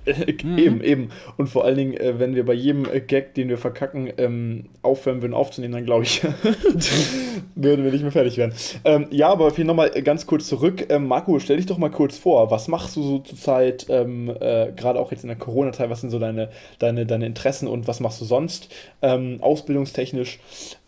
Mhm. 0.07 0.59
Eben, 0.59 0.81
eben. 0.83 1.09
Und 1.37 1.49
vor 1.49 1.65
allen 1.65 1.77
Dingen, 1.77 1.95
äh, 1.95 2.19
wenn 2.19 2.35
wir 2.35 2.45
bei 2.45 2.55
jedem 2.55 2.87
äh, 2.87 3.01
Gag, 3.01 3.35
den 3.35 3.49
wir 3.49 3.59
verkacken, 3.59 4.11
ähm, 4.17 4.67
aufhören 4.83 5.21
würden 5.21 5.35
aufzunehmen, 5.35 5.75
dann 5.75 5.85
glaube 5.85 6.05
ich, 6.05 6.23
würden 7.55 7.85
wir 7.85 7.93
nicht 7.93 8.03
mehr 8.03 8.13
fertig 8.13 8.37
werden. 8.39 8.55
Ähm, 8.85 9.07
ja, 9.11 9.29
aber 9.29 9.51
hier 9.53 9.65
nochmal 9.65 9.91
ganz 10.03 10.27
kurz 10.27 10.47
zurück. 10.47 10.87
Ähm, 10.89 11.07
Marco, 11.07 11.39
stell 11.39 11.59
dich 11.59 11.67
doch 11.67 11.79
mal 11.79 11.91
kurz 11.91 12.17
vor. 12.17 12.51
Was 12.51 12.69
machst 12.69 12.97
du 12.97 13.03
so 13.03 13.19
zurzeit, 13.19 13.87
ähm, 13.89 14.31
äh, 14.41 14.73
gerade 14.73 14.99
auch 14.99 15.11
jetzt 15.11 15.23
in 15.23 15.29
der 15.29 15.37
Corona-Zeit? 15.37 15.91
Was 15.91 16.01
sind 16.01 16.11
so 16.11 16.19
deine, 16.19 16.51
deine, 16.79 17.05
deine 17.05 17.27
Interessen 17.27 17.69
und 17.69 17.87
was 17.87 18.01
machst 18.01 18.21
du 18.21 18.25
sonst 18.25 18.73
ähm, 19.03 19.39
ausbildungstechnisch? 19.41 20.39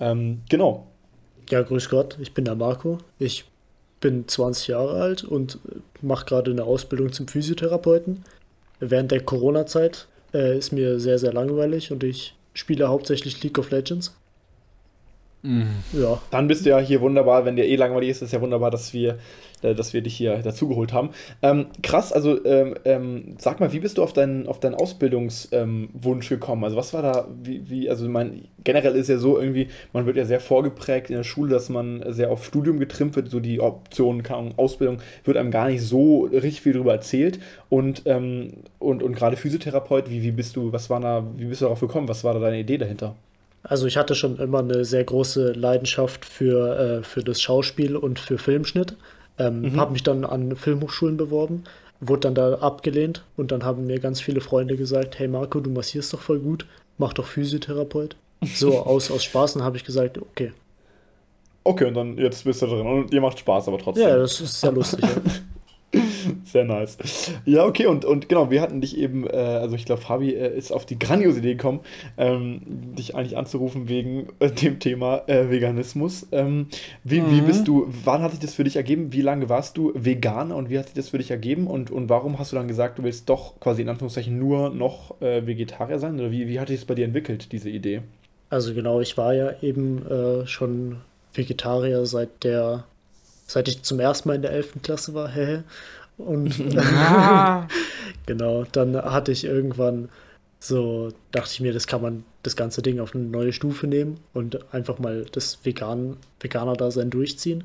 Ähm, 0.00 0.40
genau. 0.48 0.86
Ja, 1.50 1.62
grüß 1.62 1.90
Gott. 1.90 2.16
Ich 2.20 2.32
bin 2.32 2.46
der 2.46 2.54
Marco. 2.54 2.98
Ich 3.18 3.44
bin 4.00 4.26
20 4.26 4.68
Jahre 4.68 5.00
alt 5.00 5.22
und 5.22 5.58
mache 6.00 6.24
gerade 6.24 6.50
eine 6.50 6.64
Ausbildung 6.64 7.12
zum 7.12 7.28
Physiotherapeuten 7.28 8.24
während 8.90 9.12
der 9.12 9.20
Corona-Zeit 9.20 10.06
äh, 10.34 10.58
ist 10.58 10.72
mir 10.72 10.98
sehr, 10.98 11.18
sehr 11.18 11.32
langweilig 11.32 11.92
und 11.92 12.04
ich 12.04 12.34
spiele 12.54 12.88
hauptsächlich 12.88 13.42
League 13.42 13.58
of 13.58 13.70
Legends. 13.70 14.14
Ja, 15.92 16.20
Dann 16.30 16.46
bist 16.46 16.64
du 16.64 16.70
ja 16.70 16.78
hier 16.78 17.00
wunderbar, 17.00 17.44
wenn 17.44 17.56
dir 17.56 17.64
eh 17.64 17.74
langweilig 17.74 18.10
ist, 18.10 18.22
ist 18.22 18.32
ja 18.32 18.40
wunderbar, 18.40 18.70
dass 18.70 18.94
wir, 18.94 19.18
äh, 19.62 19.74
dass 19.74 19.92
wir 19.92 20.00
dich 20.00 20.16
hier 20.16 20.36
dazugeholt 20.38 20.92
haben. 20.92 21.10
Ähm, 21.42 21.66
krass, 21.82 22.12
also 22.12 22.44
ähm, 22.44 22.74
ähm, 22.84 23.34
sag 23.38 23.58
mal, 23.58 23.72
wie 23.72 23.80
bist 23.80 23.98
du 23.98 24.04
auf 24.04 24.12
deinen, 24.12 24.46
auf 24.46 24.60
deinen 24.60 24.76
Ausbildungswunsch 24.76 25.50
ähm, 25.52 26.38
gekommen? 26.38 26.62
Also 26.62 26.76
was 26.76 26.94
war 26.94 27.02
da, 27.02 27.26
wie, 27.42 27.68
wie 27.68 27.90
also 27.90 28.08
mein, 28.08 28.44
generell 28.62 28.94
ist 28.94 29.08
ja 29.08 29.18
so 29.18 29.36
irgendwie, 29.36 29.66
man 29.92 30.06
wird 30.06 30.16
ja 30.16 30.24
sehr 30.26 30.38
vorgeprägt 30.38 31.10
in 31.10 31.16
der 31.16 31.24
Schule, 31.24 31.50
dass 31.50 31.68
man 31.68 32.04
sehr 32.12 32.30
auf 32.30 32.44
Studium 32.44 32.78
getrimmt 32.78 33.16
wird, 33.16 33.28
so 33.28 33.40
die 33.40 33.60
Option, 33.60 34.22
keine 34.22 34.38
Ahnung, 34.38 34.54
Ausbildung 34.58 34.98
wird 35.24 35.36
einem 35.36 35.50
gar 35.50 35.68
nicht 35.68 35.82
so 35.82 36.26
richtig 36.26 36.60
viel 36.60 36.74
darüber 36.74 36.92
erzählt. 36.92 37.40
Und, 37.68 38.02
ähm, 38.06 38.52
und, 38.78 39.02
und 39.02 39.16
gerade 39.16 39.36
Physiotherapeut, 39.36 40.08
wie, 40.08 40.22
wie 40.22 40.30
bist 40.30 40.54
du, 40.54 40.72
was 40.72 40.88
war 40.88 41.00
da, 41.00 41.26
wie 41.36 41.46
bist 41.46 41.62
du 41.62 41.64
darauf 41.64 41.80
gekommen? 41.80 42.06
Was 42.06 42.22
war 42.22 42.32
da 42.32 42.38
deine 42.38 42.60
Idee 42.60 42.78
dahinter? 42.78 43.16
Also 43.62 43.86
ich 43.86 43.96
hatte 43.96 44.14
schon 44.14 44.38
immer 44.38 44.58
eine 44.58 44.84
sehr 44.84 45.04
große 45.04 45.52
Leidenschaft 45.52 46.24
für, 46.24 46.78
äh, 46.78 47.02
für 47.02 47.22
das 47.22 47.40
Schauspiel 47.40 47.96
und 47.96 48.18
für 48.18 48.38
Filmschnitt. 48.38 48.96
Ähm, 49.38 49.76
Habe 49.76 49.92
mich 49.92 50.02
dann 50.02 50.24
an 50.24 50.56
Filmhochschulen 50.56 51.16
beworben, 51.16 51.64
wurde 52.00 52.20
dann 52.20 52.34
da 52.34 52.54
abgelehnt 52.54 53.24
und 53.36 53.50
dann 53.50 53.64
haben 53.64 53.86
mir 53.86 53.98
ganz 53.98 54.20
viele 54.20 54.40
Freunde 54.40 54.76
gesagt, 54.76 55.18
hey 55.18 55.28
Marco, 55.28 55.60
du 55.60 55.70
massierst 55.70 56.12
doch 56.12 56.20
voll 56.20 56.38
gut, 56.40 56.66
mach 56.98 57.12
doch 57.12 57.26
Physiotherapeut. 57.26 58.16
So 58.44 58.78
aus, 58.86 59.10
aus 59.10 59.24
Spaß 59.24 59.56
und 59.56 59.62
habe 59.62 59.76
ich 59.76 59.84
gesagt, 59.84 60.18
okay. 60.18 60.52
Okay, 61.64 61.86
und 61.86 61.94
dann 61.94 62.18
jetzt 62.18 62.44
bist 62.44 62.60
du 62.60 62.66
drin 62.66 62.86
und 62.86 63.12
dir 63.12 63.20
macht 63.20 63.38
Spaß, 63.38 63.68
aber 63.68 63.78
trotzdem. 63.78 64.08
Ja, 64.08 64.16
das 64.16 64.40
ist 64.40 64.60
sehr 64.60 64.72
lustig. 64.72 65.02
Ja. 65.02 65.08
Sehr 66.52 66.66
nice. 66.66 66.98
Ja, 67.46 67.64
okay, 67.64 67.86
und, 67.86 68.04
und 68.04 68.28
genau, 68.28 68.50
wir 68.50 68.60
hatten 68.60 68.82
dich 68.82 68.98
eben, 68.98 69.26
äh, 69.26 69.36
also 69.36 69.74
ich 69.74 69.86
glaube, 69.86 70.02
Fabi 70.02 70.34
äh, 70.34 70.54
ist 70.54 70.70
auf 70.70 70.84
die 70.84 70.98
grandiose 70.98 71.38
Idee 71.38 71.54
gekommen, 71.54 71.80
ähm, 72.18 72.60
dich 72.94 73.14
eigentlich 73.14 73.38
anzurufen 73.38 73.88
wegen 73.88 74.28
äh, 74.38 74.50
dem 74.50 74.78
Thema 74.78 75.26
äh, 75.28 75.48
Veganismus. 75.48 76.26
Ähm, 76.30 76.66
wie, 77.04 77.22
wie 77.30 77.40
bist 77.40 77.66
du, 77.68 77.86
wann 78.04 78.20
hat 78.20 78.32
sich 78.32 78.40
das 78.40 78.52
für 78.52 78.64
dich 78.64 78.76
ergeben? 78.76 79.14
Wie 79.14 79.22
lange 79.22 79.48
warst 79.48 79.78
du 79.78 79.92
Veganer 79.94 80.56
und 80.56 80.68
wie 80.68 80.78
hat 80.78 80.88
sich 80.88 80.94
das 80.94 81.08
für 81.08 81.16
dich 81.16 81.30
ergeben? 81.30 81.66
Und, 81.66 81.90
und 81.90 82.10
warum 82.10 82.38
hast 82.38 82.52
du 82.52 82.56
dann 82.56 82.68
gesagt, 82.68 82.98
du 82.98 83.02
willst 83.02 83.30
doch 83.30 83.58
quasi 83.58 83.80
in 83.80 83.88
Anführungszeichen 83.88 84.38
nur 84.38 84.68
noch 84.68 85.22
äh, 85.22 85.46
Vegetarier 85.46 85.98
sein? 85.98 86.20
Oder 86.20 86.30
wie, 86.30 86.48
wie 86.48 86.60
hat 86.60 86.68
sich 86.68 86.80
das 86.80 86.84
bei 86.84 86.94
dir 86.94 87.06
entwickelt, 87.06 87.50
diese 87.52 87.70
Idee? 87.70 88.02
Also 88.50 88.74
genau, 88.74 89.00
ich 89.00 89.16
war 89.16 89.32
ja 89.32 89.54
eben 89.62 90.06
äh, 90.06 90.46
schon 90.46 90.98
Vegetarier 91.32 92.04
seit 92.04 92.44
der, 92.44 92.84
seit 93.46 93.68
ich 93.68 93.82
zum 93.84 94.00
ersten 94.00 94.28
Mal 94.28 94.34
in 94.34 94.42
der 94.42 94.50
11. 94.50 94.82
Klasse 94.82 95.14
war. 95.14 95.30
Und 96.18 96.54
genau, 98.26 98.64
dann 98.72 98.96
hatte 98.96 99.32
ich 99.32 99.44
irgendwann 99.44 100.08
so, 100.60 101.10
dachte 101.32 101.50
ich 101.52 101.60
mir, 101.60 101.72
das 101.72 101.86
kann 101.86 102.02
man 102.02 102.24
das 102.44 102.54
ganze 102.56 102.82
Ding 102.82 103.00
auf 103.00 103.14
eine 103.14 103.24
neue 103.24 103.52
Stufe 103.52 103.86
nehmen 103.86 104.18
und 104.32 104.72
einfach 104.72 104.98
mal 104.98 105.24
das 105.32 105.58
Vegan, 105.64 106.16
Veganer-Dasein 106.40 107.10
durchziehen. 107.10 107.64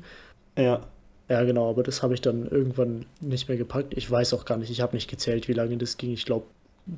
Ja. 0.56 0.80
Ja, 1.28 1.44
genau, 1.44 1.68
aber 1.68 1.82
das 1.82 2.02
habe 2.02 2.14
ich 2.14 2.22
dann 2.22 2.46
irgendwann 2.48 3.04
nicht 3.20 3.48
mehr 3.48 3.58
gepackt. 3.58 3.92
Ich 3.96 4.10
weiß 4.10 4.32
auch 4.32 4.46
gar 4.46 4.56
nicht, 4.56 4.70
ich 4.70 4.80
habe 4.80 4.96
nicht 4.96 5.10
gezählt, 5.10 5.46
wie 5.46 5.52
lange 5.52 5.76
das 5.76 5.98
ging. 5.98 6.10
Ich 6.12 6.24
glaube, 6.24 6.46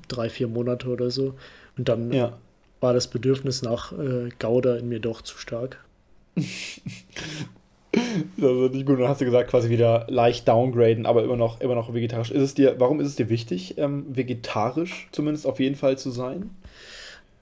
drei, 0.07 0.31
vier 0.31 0.47
Monate 0.47 0.89
oder 0.89 1.11
so. 1.11 1.35
Und 1.77 1.89
dann 1.89 2.13
Ja. 2.13 2.39
war 2.81 2.95
das 2.95 3.09
Bedürfnis 3.09 3.63
nach 3.63 3.93
äh, 3.93 4.29
Gouda 4.39 4.77
in 4.77 4.89
mir 4.89 5.01
doch 5.01 5.21
zu 5.23 5.37
stark. 5.37 5.85
Ist 7.93 8.75
nicht 8.75 8.87
gut. 8.87 9.01
Dann 9.01 9.09
hast 9.09 9.21
du 9.21 9.25
gesagt, 9.25 9.51
quasi 9.51 9.69
wieder 9.69 10.07
leicht 10.09 10.47
downgraden, 10.47 11.07
aber 11.07 11.25
immer 11.25 11.37
noch, 11.37 11.61
immer 11.61 11.75
noch 11.75 11.93
vegetarisch. 11.93 12.31
Ist 12.31 12.43
es 12.43 12.55
dir, 12.55 12.77
warum 12.79 13.01
ist 13.01 13.09
es 13.09 13.17
dir 13.17 13.29
wichtig, 13.29 13.79
ähm, 13.79 14.07
vegetarisch 14.09 15.09
zumindest 15.13 15.47
auf 15.47 15.59
jeden 15.61 15.77
Fall 15.77 15.99
zu 15.99 16.11
sein? 16.11 16.51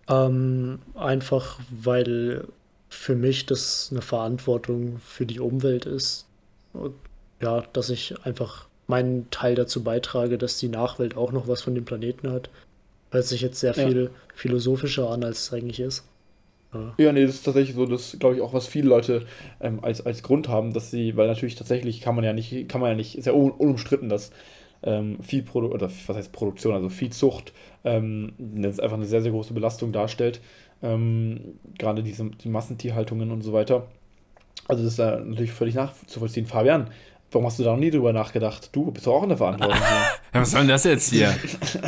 Ähm, 0.08 0.78
einfach 0.94 1.58
weil 1.70 2.44
für 2.88 3.14
mich 3.14 3.44
das 3.44 3.88
eine 3.90 4.00
Verantwortung 4.00 4.98
für 5.04 5.26
die 5.26 5.40
Umwelt 5.40 5.84
ist. 5.84 6.26
Und 6.72 6.94
ja, 7.42 7.62
dass 7.74 7.90
ich 7.90 8.14
einfach 8.24 8.66
meinen 8.86 9.28
Teil 9.30 9.54
dazu 9.54 9.84
beitrage, 9.84 10.38
dass 10.38 10.56
die 10.58 10.68
Nachwelt 10.68 11.14
auch 11.16 11.30
noch 11.32 11.46
was 11.46 11.60
von 11.60 11.74
dem 11.74 11.84
Planeten 11.84 12.30
hat. 12.30 12.48
Hört 13.10 13.26
sich 13.26 13.42
jetzt 13.42 13.60
sehr 13.60 13.74
Ja. 13.74 13.86
viel 13.86 14.10
philosophischer 14.34 15.10
an, 15.10 15.22
als 15.24 15.42
es 15.42 15.52
eigentlich 15.52 15.80
ist. 15.80 16.04
Ja. 16.72 17.12
Nee, 17.12 17.24
das 17.24 17.36
ist 17.36 17.44
tatsächlich 17.44 17.74
so, 17.74 17.86
das 17.86 18.16
glaube 18.18 18.36
ich 18.36 18.40
auch, 18.42 18.52
was 18.52 18.66
viele 18.66 18.88
Leute 18.88 19.24
ähm, 19.60 19.78
als, 19.82 20.04
als 20.04 20.22
Grund 20.22 20.48
haben, 20.48 20.72
dass 20.72 20.90
sie, 20.90 21.16
weil 21.16 21.26
natürlich 21.26 21.54
tatsächlich 21.54 22.00
kann 22.00 22.14
man 22.14 22.24
ja 22.24 22.32
nicht, 22.32 22.68
kann 22.68 22.80
man 22.80 22.90
ja 22.90 22.96
nicht, 22.96 23.16
ist 23.16 23.26
ja 23.26 23.32
un, 23.32 23.50
unumstritten, 23.50 24.08
dass 24.08 24.30
ähm, 24.82 25.18
Viehprodu 25.22 25.68
oder 25.68 25.90
was 26.06 26.16
heißt 26.16 26.32
Produktion, 26.32 26.74
also 26.74 26.88
Viehzucht, 26.88 27.52
ähm, 27.84 28.32
das 28.38 28.80
einfach 28.80 28.96
eine 28.96 29.06
sehr, 29.06 29.22
sehr 29.22 29.32
große 29.32 29.54
Belastung 29.54 29.92
darstellt. 29.92 30.40
Ähm, 30.82 31.58
gerade 31.78 32.02
diese 32.02 32.30
die 32.30 32.48
Massentierhaltungen 32.48 33.32
und 33.32 33.42
so 33.42 33.52
weiter. 33.52 33.88
Also 34.68 34.84
das 34.84 34.92
ist 34.92 34.98
ja 34.98 35.18
natürlich 35.18 35.52
völlig 35.52 35.74
nachzuvollziehen. 35.74 36.46
Fabian, 36.46 36.90
warum 37.30 37.46
hast 37.46 37.58
du 37.58 37.62
da 37.64 37.72
noch 37.72 37.78
nie 37.78 37.90
drüber 37.90 38.12
nachgedacht? 38.12 38.70
Du 38.72 38.90
bist 38.90 39.06
doch 39.06 39.14
auch 39.14 39.22
in 39.22 39.30
der 39.30 39.38
Verantwortung. 39.38 39.78
Ja, 40.34 40.42
was 40.42 40.50
soll 40.50 40.60
denn 40.60 40.68
das 40.68 40.84
jetzt 40.84 41.10
hier? 41.10 41.34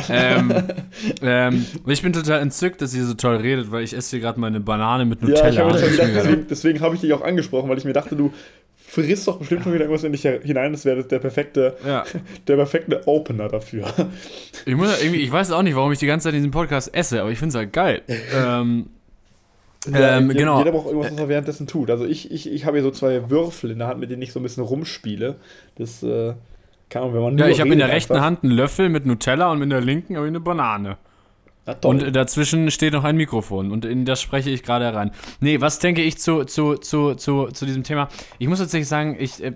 ähm, 0.09 0.51
ähm, 1.21 1.65
ich 1.85 2.01
bin 2.01 2.11
total 2.11 2.41
entzückt, 2.41 2.81
dass 2.81 2.91
ihr 2.95 3.05
so 3.05 3.13
toll 3.13 3.35
redet, 3.35 3.71
weil 3.71 3.83
ich 3.83 3.93
esse 3.95 4.09
hier 4.17 4.19
gerade 4.19 4.39
meine 4.39 4.59
Banane 4.59 5.05
mit 5.05 5.21
Ja, 5.21 5.27
Nutella. 5.27 5.69
schon 5.77 5.89
Ich 5.89 5.91
gedacht, 5.91 6.09
deswegen, 6.15 6.47
deswegen 6.49 6.79
habe 6.81 6.95
ich 6.95 7.01
dich 7.01 7.13
auch 7.13 7.21
angesprochen, 7.21 7.69
weil 7.69 7.77
ich 7.77 7.85
mir 7.85 7.93
dachte, 7.93 8.15
du 8.15 8.33
frisst 8.83 9.27
doch 9.27 9.37
bestimmt 9.37 9.63
schon 9.63 9.73
wieder 9.73 9.83
irgendwas 9.85 10.03
in 10.03 10.11
dich 10.11 10.23
hinein. 10.23 10.71
Das 10.71 10.85
wäre 10.85 11.03
der 11.03 11.19
perfekte, 11.19 11.77
ja. 11.85 12.03
der 12.47 12.55
perfekte 12.55 13.07
Opener 13.07 13.47
dafür. 13.47 13.85
Ich, 14.65 14.75
muss, 14.75 14.89
ja 14.89 15.05
irgendwie, 15.05 15.21
ich 15.21 15.31
weiß 15.31 15.51
auch 15.51 15.61
nicht, 15.61 15.75
warum 15.75 15.91
ich 15.91 15.99
die 15.99 16.07
ganze 16.07 16.25
Zeit 16.25 16.33
diesen 16.33 16.51
Podcast 16.51 16.93
esse, 16.95 17.21
aber 17.21 17.29
ich 17.29 17.37
finde 17.37 17.49
es 17.49 17.55
halt 17.55 17.73
geil. 17.73 18.01
ähm, 18.35 18.87
Ja, 19.91 20.17
Ähm, 20.17 20.27
jeder, 20.27 20.39
genau. 20.39 20.57
Jeder 20.59 20.71
braucht 20.71 20.87
irgendwas, 20.87 21.11
was 21.11 21.19
er 21.19 21.27
währenddessen 21.29 21.67
tut. 21.67 21.89
Also 21.89 22.05
ich, 22.05 22.29
ich, 22.31 22.51
ich 22.51 22.65
habe 22.65 22.77
hier 22.77 22.83
so 22.83 22.91
zwei 22.91 23.29
Würfel 23.29 23.71
in 23.71 23.79
der 23.79 23.87
Hand, 23.87 23.99
mit 23.99 24.11
denen 24.11 24.21
ich 24.21 24.31
so 24.31 24.39
ein 24.39 24.43
bisschen 24.43 24.63
rumspiele. 24.63 25.37
Das 25.75 26.03
äh, 26.03 26.33
kann 26.89 27.03
man, 27.03 27.13
wenn 27.13 27.21
man 27.21 27.37
ja, 27.37 27.45
nur 27.45 27.53
ich 27.53 27.59
habe 27.61 27.71
in 27.71 27.79
der 27.79 27.89
rechten 27.89 28.13
einfach- 28.13 28.25
Hand 28.25 28.43
einen 28.43 28.53
Löffel 28.53 28.89
mit 28.89 29.05
Nutella 29.05 29.51
und 29.51 29.61
in 29.61 29.69
der 29.69 29.81
linken 29.81 30.15
habe 30.17 30.27
ich 30.27 30.31
eine 30.31 30.39
Banane. 30.39 30.97
Ja, 31.67 31.75
toll. 31.75 31.95
Und 32.03 32.15
dazwischen 32.15 32.69
steht 32.71 32.93
noch 32.93 33.03
ein 33.03 33.15
Mikrofon 33.17 33.71
und 33.71 33.85
in 33.85 34.03
das 34.05 34.21
spreche 34.21 34.49
ich 34.49 34.63
gerade 34.63 34.85
herein. 34.85 35.11
Nee, 35.39 35.61
was 35.61 35.79
denke 35.79 36.01
ich 36.01 36.17
zu, 36.17 36.43
zu, 36.43 36.75
zu, 36.75 37.13
zu, 37.15 37.47
zu 37.47 37.65
diesem 37.65 37.83
Thema? 37.83 38.07
Ich 38.39 38.47
muss 38.47 38.59
tatsächlich 38.59 38.87
sagen, 38.87 39.15
ich, 39.19 39.43
äh, 39.43 39.53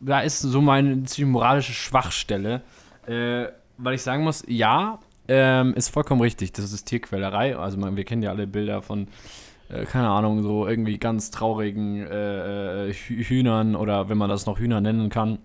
da 0.00 0.20
ist 0.20 0.40
so 0.40 0.60
meine 0.60 1.02
ziemlich 1.04 1.32
moralische 1.32 1.72
Schwachstelle, 1.72 2.62
äh, 3.06 3.46
weil 3.78 3.94
ich 3.94 4.02
sagen 4.02 4.22
muss, 4.24 4.44
ja, 4.48 4.98
ähm, 5.28 5.74
ist 5.74 5.88
vollkommen 5.90 6.20
richtig, 6.20 6.52
das 6.52 6.72
ist 6.72 6.84
Tierquälerei. 6.86 7.56
Also 7.56 7.76
man, 7.78 7.96
wir 7.96 8.04
kennen 8.04 8.22
ja 8.22 8.30
alle 8.30 8.46
Bilder 8.46 8.80
von, 8.80 9.08
keine 9.90 10.08
Ahnung, 10.08 10.42
so 10.42 10.66
irgendwie 10.66 10.98
ganz 10.98 11.30
traurigen 11.30 12.06
äh, 12.06 12.88
äh, 12.88 12.92
Hü- 12.92 13.24
Hühnern 13.24 13.74
oder 13.76 14.08
wenn 14.08 14.18
man 14.18 14.28
das 14.30 14.46
noch 14.46 14.58
Hühner 14.58 14.80
nennen 14.80 15.08
kann. 15.08 15.38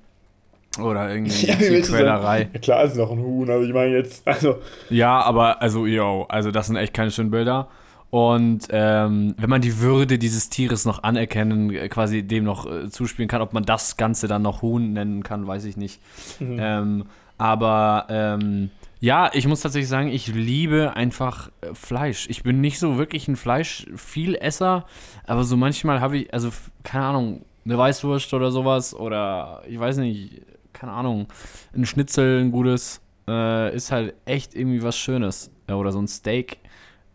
Oder 0.81 1.13
irgendwie 1.13 1.45
Ja, 1.47 1.55
Tierquälerei. 1.55 2.49
Ja, 2.53 2.59
klar 2.59 2.83
ist 2.83 2.95
noch 2.95 3.11
ein 3.11 3.19
Huhn, 3.19 3.49
also 3.49 3.65
ich 3.67 3.73
meine 3.73 3.95
jetzt, 3.95 4.25
also, 4.27 4.55
Ja, 4.89 5.21
aber 5.21 5.61
also, 5.61 5.85
yo, 5.85 6.25
also 6.29 6.51
das 6.51 6.67
sind 6.67 6.75
echt 6.77 6.93
keine 6.93 7.11
schönen 7.11 7.31
Bilder. 7.31 7.67
Und 8.09 8.67
ähm, 8.71 9.35
wenn 9.37 9.49
man 9.49 9.61
die 9.61 9.79
Würde 9.79 10.17
dieses 10.17 10.49
Tieres 10.49 10.85
noch 10.85 11.03
anerkennen, 11.03 11.71
äh, 11.73 11.87
quasi 11.87 12.23
dem 12.23 12.43
noch 12.43 12.65
äh, 12.69 12.89
zuspielen 12.89 13.29
kann, 13.29 13.41
ob 13.41 13.53
man 13.53 13.63
das 13.63 13.95
Ganze 13.95 14.27
dann 14.27 14.41
noch 14.41 14.61
Huhn 14.61 14.91
nennen 14.93 15.23
kann, 15.23 15.47
weiß 15.47 15.63
ich 15.65 15.77
nicht. 15.77 16.01
Ähm, 16.41 17.05
aber 17.37 18.07
ähm, 18.09 18.69
ja, 19.01 19.31
ich 19.33 19.47
muss 19.47 19.61
tatsächlich 19.61 19.89
sagen, 19.89 20.09
ich 20.09 20.27
liebe 20.27 20.95
einfach 20.95 21.49
äh, 21.61 21.73
Fleisch. 21.73 22.27
Ich 22.29 22.43
bin 22.43 22.61
nicht 22.61 22.77
so 22.77 22.97
wirklich 22.97 23.27
ein 23.27 23.35
Fleisch-Vielesser, 23.35 24.85
aber 25.25 25.43
so 25.43 25.57
manchmal 25.57 25.99
habe 26.01 26.19
ich, 26.19 26.33
also 26.33 26.51
keine 26.83 27.05
Ahnung, 27.05 27.45
eine 27.65 27.77
Weißwurst 27.77 28.33
oder 28.35 28.51
sowas 28.51 28.95
oder 28.95 29.63
ich 29.67 29.79
weiß 29.79 29.97
nicht, 29.97 30.43
keine 30.71 30.93
Ahnung, 30.93 31.27
ein 31.75 31.85
Schnitzel, 31.85 32.41
ein 32.41 32.51
gutes, 32.51 33.01
äh, 33.27 33.75
ist 33.75 33.91
halt 33.91 34.13
echt 34.25 34.55
irgendwie 34.55 34.83
was 34.83 34.97
Schönes. 34.97 35.51
Äh, 35.67 35.73
oder 35.73 35.91
so 35.91 35.99
ein 35.99 36.07
Steak. 36.07 36.59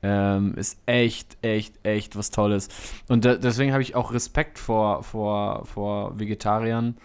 Ähm, 0.02 0.54
ist 0.56 0.78
echt, 0.86 1.38
echt, 1.42 1.74
echt 1.84 2.16
was 2.16 2.30
Tolles. 2.30 2.68
Und 3.08 3.24
da, 3.24 3.36
deswegen 3.36 3.72
habe 3.72 3.82
ich 3.82 3.94
auch 3.94 4.12
Respekt 4.12 4.58
vor, 4.58 5.02
vor, 5.04 5.64
vor 5.66 6.18
Vegetariern. 6.18 6.96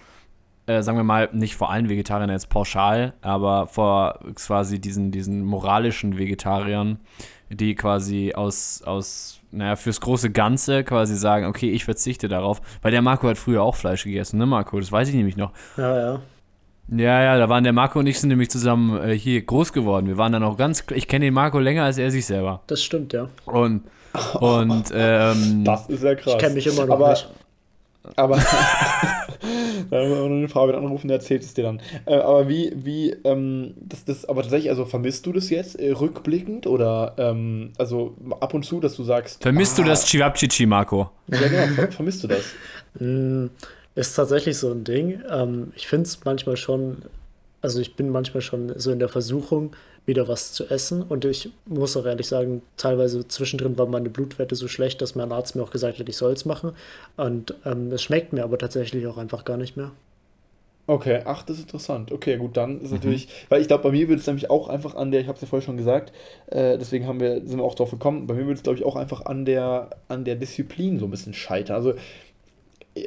Äh, 0.67 0.83
sagen 0.83 0.97
wir 0.97 1.03
mal, 1.03 1.29
nicht 1.33 1.55
vor 1.55 1.71
allen 1.71 1.89
Vegetariern 1.89 2.29
jetzt 2.29 2.49
pauschal, 2.49 3.13
aber 3.21 3.67
vor 3.67 4.19
quasi 4.35 4.79
diesen, 4.79 5.11
diesen 5.11 5.43
moralischen 5.43 6.17
Vegetariern, 6.17 6.99
die 7.49 7.75
quasi 7.75 8.33
aus, 8.35 8.83
aus, 8.85 9.39
naja, 9.51 9.75
fürs 9.75 9.99
große 9.99 10.29
Ganze 10.29 10.83
quasi 10.83 11.15
sagen, 11.15 11.47
okay, 11.47 11.71
ich 11.71 11.83
verzichte 11.83 12.27
darauf. 12.27 12.61
Weil 12.81 12.91
der 12.91 13.01
Marco 13.01 13.27
hat 13.27 13.37
früher 13.37 13.63
auch 13.63 13.75
Fleisch 13.75 14.03
gegessen, 14.03 14.37
ne 14.37 14.45
Marco? 14.45 14.79
Das 14.79 14.91
weiß 14.91 15.09
ich 15.09 15.15
nämlich 15.15 15.35
noch. 15.35 15.51
Ja, 15.77 15.97
ja. 15.97 16.21
Ja, 16.93 17.23
ja, 17.23 17.37
da 17.37 17.47
waren 17.47 17.63
der 17.63 17.73
Marco 17.73 17.99
und 17.99 18.07
ich 18.07 18.19
sind 18.19 18.29
nämlich 18.29 18.49
zusammen 18.49 19.01
äh, 19.01 19.17
hier 19.17 19.41
groß 19.41 19.71
geworden. 19.71 20.07
Wir 20.07 20.17
waren 20.17 20.33
dann 20.33 20.43
auch 20.43 20.57
ganz, 20.57 20.83
ich 20.93 21.07
kenne 21.07 21.25
den 21.25 21.33
Marco 21.33 21.57
länger 21.57 21.85
als 21.85 21.97
er 21.97 22.11
sich 22.11 22.25
selber. 22.25 22.61
Das 22.67 22.83
stimmt, 22.83 23.13
ja. 23.13 23.29
Und, 23.45 23.83
und, 24.39 24.91
ähm, 24.93 25.63
das 25.63 25.87
ist 25.87 26.03
ja 26.03 26.15
krass. 26.15 26.33
Ich 26.33 26.39
kenne 26.39 26.55
mich 26.55 26.67
immer 26.67 26.85
noch 26.85 26.95
aber, 26.95 27.09
nicht. 27.11 27.29
Aber, 28.17 28.37
Dann 29.89 30.09
müssen 30.09 30.23
wir 30.23 30.29
den 30.29 30.47
Fabian 30.49 30.83
anrufen, 30.83 31.07
der 31.07 31.17
erzählt 31.17 31.43
es 31.43 31.53
dir 31.53 31.63
dann. 31.63 31.81
Äh, 32.05 32.15
aber 32.15 32.47
wie, 32.47 32.71
wie, 32.75 33.11
ähm, 33.23 33.73
das, 33.77 34.05
das, 34.05 34.25
aber 34.25 34.41
tatsächlich, 34.41 34.69
also 34.69 34.85
vermisst 34.85 35.25
du 35.25 35.33
das 35.33 35.49
jetzt 35.49 35.79
äh, 35.79 35.91
rückblickend 35.91 36.67
oder, 36.67 37.15
ähm, 37.17 37.71
also 37.77 38.15
ab 38.39 38.53
und 38.53 38.63
zu, 38.63 38.79
dass 38.79 38.95
du 38.95 39.03
sagst. 39.03 39.41
Vermisst 39.41 39.79
ah, 39.79 39.83
du 39.83 39.87
das 39.87 40.05
Chivapchichi, 40.05 40.65
Marco? 40.65 41.09
Ja, 41.27 41.47
genau, 41.47 41.73
ver 41.73 41.91
vermisst 41.91 42.23
du 42.23 42.27
das? 42.27 42.43
Mm, 42.99 43.45
ist 43.95 44.15
tatsächlich 44.15 44.57
so 44.57 44.69
ein 44.69 44.83
Ding. 44.83 45.21
Ähm, 45.31 45.71
ich 45.77 45.87
finde 45.87 46.07
es 46.07 46.25
manchmal 46.25 46.57
schon, 46.57 47.03
also 47.61 47.79
ich 47.79 47.95
bin 47.95 48.09
manchmal 48.09 48.41
schon 48.41 48.77
so 48.77 48.91
in 48.91 48.99
der 48.99 49.07
Versuchung, 49.07 49.73
wieder 50.05 50.27
was 50.27 50.53
zu 50.53 50.67
essen. 50.67 51.03
Und 51.03 51.25
ich 51.25 51.49
muss 51.65 51.95
auch 51.95 52.05
ehrlich 52.05 52.27
sagen, 52.27 52.61
teilweise 52.77 53.27
zwischendrin 53.27 53.77
waren 53.77 53.91
meine 53.91 54.09
Blutwerte 54.09 54.55
so 54.55 54.67
schlecht, 54.67 55.01
dass 55.01 55.15
mein 55.15 55.31
Arzt 55.31 55.55
mir 55.55 55.63
auch 55.63 55.71
gesagt 55.71 55.99
hat, 55.99 56.09
ich 56.09 56.17
soll 56.17 56.33
es 56.33 56.45
machen. 56.45 56.71
Und 57.17 57.53
ähm, 57.65 57.91
es 57.91 58.01
schmeckt 58.01 58.33
mir 58.33 58.43
aber 58.43 58.57
tatsächlich 58.57 59.05
auch 59.07 59.17
einfach 59.17 59.45
gar 59.45 59.57
nicht 59.57 59.77
mehr. 59.77 59.91
Okay, 60.87 61.21
ach, 61.25 61.43
das 61.43 61.57
ist 61.57 61.63
interessant. 61.63 62.11
Okay, 62.11 62.37
gut, 62.37 62.57
dann 62.57 62.81
ist 62.81 62.89
mhm. 62.89 62.97
natürlich, 62.97 63.27
weil 63.49 63.61
ich 63.61 63.67
glaube, 63.67 63.83
bei 63.83 63.91
mir 63.91 64.07
würde 64.07 64.19
es 64.19 64.27
nämlich 64.27 64.49
auch 64.49 64.67
einfach 64.67 64.95
an 64.95 65.11
der, 65.11 65.21
ich 65.21 65.27
habe 65.27 65.35
es 65.35 65.41
ja 65.41 65.47
vorher 65.47 65.65
schon 65.65 65.77
gesagt, 65.77 66.11
äh, 66.47 66.77
deswegen 66.77 67.05
haben 67.05 67.19
wir, 67.19 67.35
sind 67.45 67.57
wir 67.57 67.63
auch 67.63 67.75
drauf 67.75 67.91
gekommen, 67.91 68.27
bei 68.27 68.33
mir 68.33 68.41
würde 68.41 68.55
es, 68.55 68.63
glaube 68.63 68.79
ich, 68.79 68.85
auch 68.85 68.95
einfach 68.95 69.25
an 69.25 69.45
der, 69.45 69.91
an 70.07 70.25
der 70.25 70.35
Disziplin 70.35 70.99
so 70.99 71.05
ein 71.05 71.11
bisschen 71.11 71.33
scheitern. 71.33 71.75
Also 71.75 71.93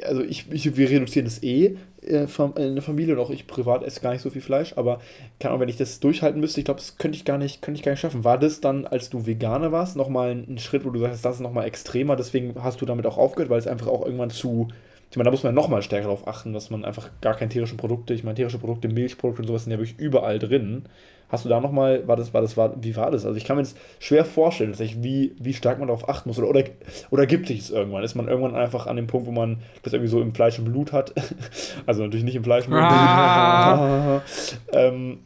also 0.03 0.23
ich, 0.23 0.51
ich, 0.51 0.77
wir 0.77 0.89
reduzieren 0.89 1.25
das 1.25 1.43
eh 1.43 1.77
äh, 2.01 2.27
in 2.55 2.75
der 2.75 2.81
Familie 2.81 3.13
und 3.13 3.19
auch 3.19 3.29
ich 3.29 3.47
privat 3.47 3.83
esse 3.83 4.01
gar 4.01 4.13
nicht 4.13 4.21
so 4.21 4.29
viel 4.29 4.41
Fleisch, 4.41 4.73
aber 4.75 4.99
kann 5.39 5.59
wenn 5.59 5.69
ich 5.69 5.77
das 5.77 5.99
durchhalten 5.99 6.39
müsste, 6.39 6.59
ich 6.59 6.65
glaube, 6.65 6.79
das 6.79 6.97
könnte 6.97 7.17
ich 7.17 7.25
gar 7.25 7.37
nicht, 7.37 7.61
könnte 7.61 7.79
ich 7.79 7.83
gar 7.83 7.91
nicht 7.91 8.01
schaffen. 8.01 8.23
War 8.23 8.39
das 8.39 8.61
dann, 8.61 8.85
als 8.85 9.09
du 9.09 9.25
Veganer 9.25 9.71
warst, 9.71 9.95
nochmal 9.95 10.31
ein 10.31 10.57
Schritt, 10.57 10.85
wo 10.85 10.89
du 10.89 10.99
sagst, 10.99 11.23
das 11.23 11.35
ist 11.35 11.41
nochmal 11.41 11.67
extremer, 11.67 12.15
deswegen 12.15 12.55
hast 12.63 12.81
du 12.81 12.85
damit 12.85 13.05
auch 13.05 13.17
aufgehört, 13.17 13.49
weil 13.49 13.59
es 13.59 13.67
einfach 13.67 13.87
auch 13.87 14.05
irgendwann 14.05 14.31
zu, 14.31 14.69
ich 15.15 15.17
meine, 15.17 15.27
da 15.27 15.31
muss 15.31 15.43
man 15.43 15.55
nochmal 15.55 15.81
stärker 15.81 16.07
darauf 16.07 16.27
achten, 16.27 16.51
dass 16.51 16.69
man 16.69 16.83
einfach 16.83 17.09
gar 17.21 17.35
keine 17.35 17.47
tierischen 17.47 17.77
Produkte, 17.77 18.13
ich 18.13 18.25
meine, 18.25 18.35
tierische 18.35 18.57
Produkte, 18.57 18.89
Milchprodukte 18.89 19.43
und 19.43 19.47
sowas 19.47 19.63
sind 19.63 19.71
ja 19.71 19.77
wirklich 19.77 19.97
überall 19.97 20.39
drin. 20.39 20.87
Hast 21.29 21.45
du 21.45 21.49
da 21.49 21.61
nochmal, 21.61 22.05
war 22.05 22.17
das, 22.17 22.33
war 22.33 22.41
das, 22.41 22.57
war, 22.57 22.73
wie 22.83 22.97
war 22.97 23.11
das? 23.11 23.25
Also 23.25 23.37
ich 23.37 23.45
kann 23.45 23.55
mir 23.55 23.63
das 23.63 23.75
schwer 23.99 24.25
vorstellen, 24.25 24.75
wie, 24.77 25.33
wie 25.39 25.53
stark 25.53 25.79
man 25.79 25.87
darauf 25.87 26.09
achten 26.09 26.27
muss. 26.27 26.37
Oder, 26.37 26.49
oder, 26.49 26.65
oder 27.11 27.25
gibt 27.27 27.47
sich 27.47 27.59
es 27.59 27.69
irgendwann? 27.69 28.03
Ist 28.03 28.15
man 28.15 28.27
irgendwann 28.27 28.55
einfach 28.55 28.87
an 28.87 28.97
dem 28.97 29.07
Punkt, 29.07 29.25
wo 29.25 29.31
man 29.31 29.59
das 29.83 29.93
irgendwie 29.93 30.11
so 30.11 30.19
im 30.19 30.35
Fleisch 30.35 30.59
und 30.59 30.65
Blut 30.65 30.91
hat? 30.91 31.13
also 31.85 32.03
natürlich 32.03 32.25
nicht 32.25 32.35
im 32.35 32.43
Fleisch 32.43 32.65
und 32.65 32.71
Blut. 32.71 32.83
Ah. 32.83 34.21
ähm, 34.73 35.19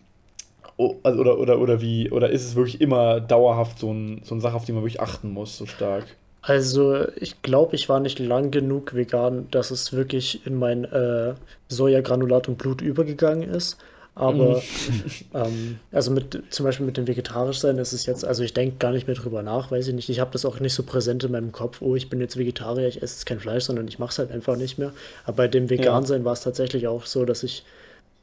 also, 1.02 1.20
oder, 1.20 1.40
oder, 1.40 1.60
oder 1.60 1.82
wie, 1.82 2.12
oder 2.12 2.30
ist 2.30 2.46
es 2.46 2.56
wirklich 2.56 2.80
immer 2.80 3.22
dauerhaft 3.22 3.80
so, 3.80 3.92
ein, 3.92 4.22
so 4.24 4.36
eine 4.36 4.42
Sache, 4.42 4.56
auf 4.56 4.66
die 4.66 4.72
man 4.72 4.84
wirklich 4.84 5.02
achten 5.02 5.32
muss, 5.32 5.58
so 5.58 5.66
stark? 5.66 6.06
Also, 6.42 7.08
ich 7.18 7.42
glaube, 7.42 7.76
ich 7.76 7.90
war 7.90 8.00
nicht 8.00 8.20
lang 8.20 8.52
genug 8.52 8.96
vegan, 8.96 9.48
dass 9.52 9.72
es 9.72 9.92
wirklich 9.92 10.46
in 10.46 10.56
mein 10.56 10.86
äh, 10.86 11.34
Sojagranulat 11.68 12.48
und 12.48 12.58
Blut 12.58 12.82
übergegangen 12.82 13.50
ist. 13.50 13.78
Aber 14.20 14.58
mhm. 14.58 14.62
ähm, 15.34 15.80
also 15.92 16.12
mit 16.12 16.44
zum 16.50 16.66
Beispiel 16.66 16.86
mit 16.86 16.98
dem 16.98 17.08
vegetarisch 17.08 17.60
sein 17.60 17.78
ist 17.78 17.94
es 17.94 18.06
jetzt, 18.06 18.26
also 18.26 18.44
ich 18.44 18.54
denke 18.54 18.76
gar 18.78 18.92
nicht 18.92 19.08
mehr 19.08 19.16
drüber 19.16 19.44
nach, 19.44 19.72
weiß 19.72 19.88
ich 19.88 19.94
nicht. 19.94 20.10
Ich 20.10 20.20
habe 20.20 20.32
das 20.32 20.44
auch 20.44 20.60
nicht 20.60 20.74
so 20.74 20.84
präsent 20.84 21.24
in 21.24 21.32
meinem 21.32 21.54
Kopf, 21.54 21.82
oh, 21.82 21.96
ich 21.96 22.10
bin 22.10 22.20
jetzt 22.20 22.36
Vegetarier, 22.36 22.88
ich 22.88 23.02
esse 23.02 23.16
jetzt 23.16 23.26
kein 23.26 23.40
Fleisch, 23.40 23.64
sondern 23.64 23.88
ich 23.88 23.98
mache 23.98 24.12
es 24.12 24.20
halt 24.20 24.32
einfach 24.32 24.58
nicht 24.58 24.78
mehr. 24.78 24.92
Aber 25.24 25.38
bei 25.38 25.48
dem 25.48 25.70
Vegan 25.70 26.06
sein 26.06 26.22
ja. 26.22 26.26
war 26.26 26.34
es 26.34 26.42
tatsächlich 26.42 26.88
auch 26.88 27.06
so, 27.06 27.24
dass 27.24 27.44
ich 27.44 27.64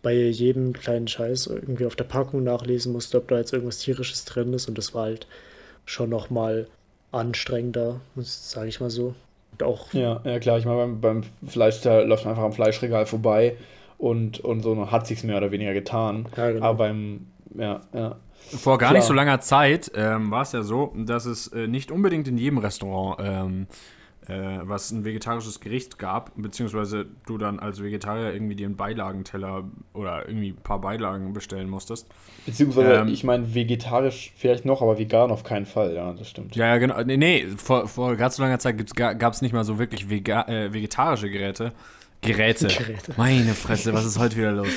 bei 0.02 0.14
jedem 0.14 0.74
kleinen 0.74 1.08
Scheiß 1.08 1.46
irgendwie 1.46 1.86
auf 1.86 1.96
der 1.96 2.04
Packung 2.04 2.44
nachlesen 2.44 2.92
musste, 2.92 3.16
ob 3.16 3.28
da 3.28 3.38
jetzt 3.38 3.54
irgendwas 3.54 3.78
tierisches 3.78 4.26
drin 4.26 4.52
ist 4.52 4.68
und 4.68 4.76
das 4.76 4.92
war 4.94 5.04
halt 5.04 5.26
schon 5.86 6.10
nochmal 6.10 6.66
anstrengender, 7.16 8.00
sage 8.16 8.68
ich 8.68 8.80
mal 8.80 8.90
so. 8.90 9.14
Und 9.52 9.62
auch 9.62 9.92
ja, 9.92 10.20
ja 10.24 10.38
klar, 10.38 10.58
ich 10.58 10.64
meine, 10.64 10.78
beim, 10.78 11.00
beim 11.00 11.22
Fleisch, 11.48 11.80
da 11.80 12.00
läuft 12.00 12.24
man 12.24 12.32
einfach 12.32 12.44
am 12.44 12.52
Fleischregal 12.52 13.06
vorbei 13.06 13.56
und, 13.98 14.40
und 14.40 14.62
so 14.62 14.90
hat 14.90 15.06
sich 15.06 15.24
mehr 15.24 15.38
oder 15.38 15.50
weniger 15.50 15.72
getan. 15.72 16.28
Ja, 16.36 16.50
genau. 16.50 16.66
Aber 16.66 16.78
beim, 16.78 17.26
ja, 17.54 17.80
ja. 17.92 18.16
Vor 18.48 18.78
gar 18.78 18.90
Klar. 18.90 18.98
nicht 18.98 19.06
so 19.06 19.12
langer 19.12 19.40
Zeit 19.40 19.90
ähm, 19.94 20.30
war 20.30 20.42
es 20.42 20.52
ja 20.52 20.62
so, 20.62 20.92
dass 20.94 21.24
es 21.24 21.48
äh, 21.48 21.66
nicht 21.66 21.90
unbedingt 21.90 22.28
in 22.28 22.38
jedem 22.38 22.58
Restaurant 22.58 23.16
ähm, 23.20 23.66
äh, 24.28 24.58
was 24.62 24.90
ein 24.90 25.04
vegetarisches 25.04 25.60
Gericht 25.60 25.98
gab, 25.98 26.32
beziehungsweise 26.36 27.06
du 27.26 27.38
dann 27.38 27.60
als 27.60 27.82
Vegetarier 27.82 28.32
irgendwie 28.32 28.56
dir 28.56 28.66
einen 28.66 28.76
Beilagenteller 28.76 29.64
oder 29.92 30.28
irgendwie 30.28 30.50
ein 30.50 30.56
paar 30.56 30.80
Beilagen 30.80 31.32
bestellen 31.32 31.68
musstest. 31.68 32.08
Beziehungsweise, 32.44 32.94
ähm, 32.94 33.08
ich 33.08 33.22
meine, 33.22 33.54
vegetarisch 33.54 34.32
vielleicht 34.36 34.64
noch, 34.64 34.82
aber 34.82 34.98
vegan 34.98 35.30
auf 35.30 35.44
keinen 35.44 35.66
Fall, 35.66 35.94
ja, 35.94 36.12
das 36.12 36.28
stimmt. 36.28 36.56
Ja, 36.56 36.66
ja, 36.66 36.78
genau. 36.78 37.00
Nee, 37.02 37.16
nee 37.16 37.46
vor, 37.56 37.86
vor 37.86 38.16
ganz 38.16 38.36
so 38.36 38.42
langer 38.42 38.58
Zeit 38.58 38.96
gab 38.96 39.32
es 39.32 39.42
nicht 39.42 39.52
mal 39.52 39.64
so 39.64 39.78
wirklich 39.78 40.10
vega 40.10 40.42
äh, 40.48 40.72
vegetarische 40.72 41.30
Geräte. 41.30 41.72
Geräte. 42.20 42.66
Geräte. 42.66 43.12
Meine 43.16 43.54
Fresse, 43.54 43.92
was 43.92 44.04
ist 44.04 44.18
heute 44.18 44.36
wieder 44.36 44.52
los? 44.52 44.68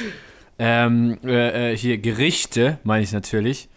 Ähm, 0.59 1.17
äh, 1.23 1.71
äh 1.71 1.77
hier 1.77 1.97
Gerichte, 1.97 2.77
meine 2.83 3.03
ich 3.03 3.11
natürlich. 3.13 3.69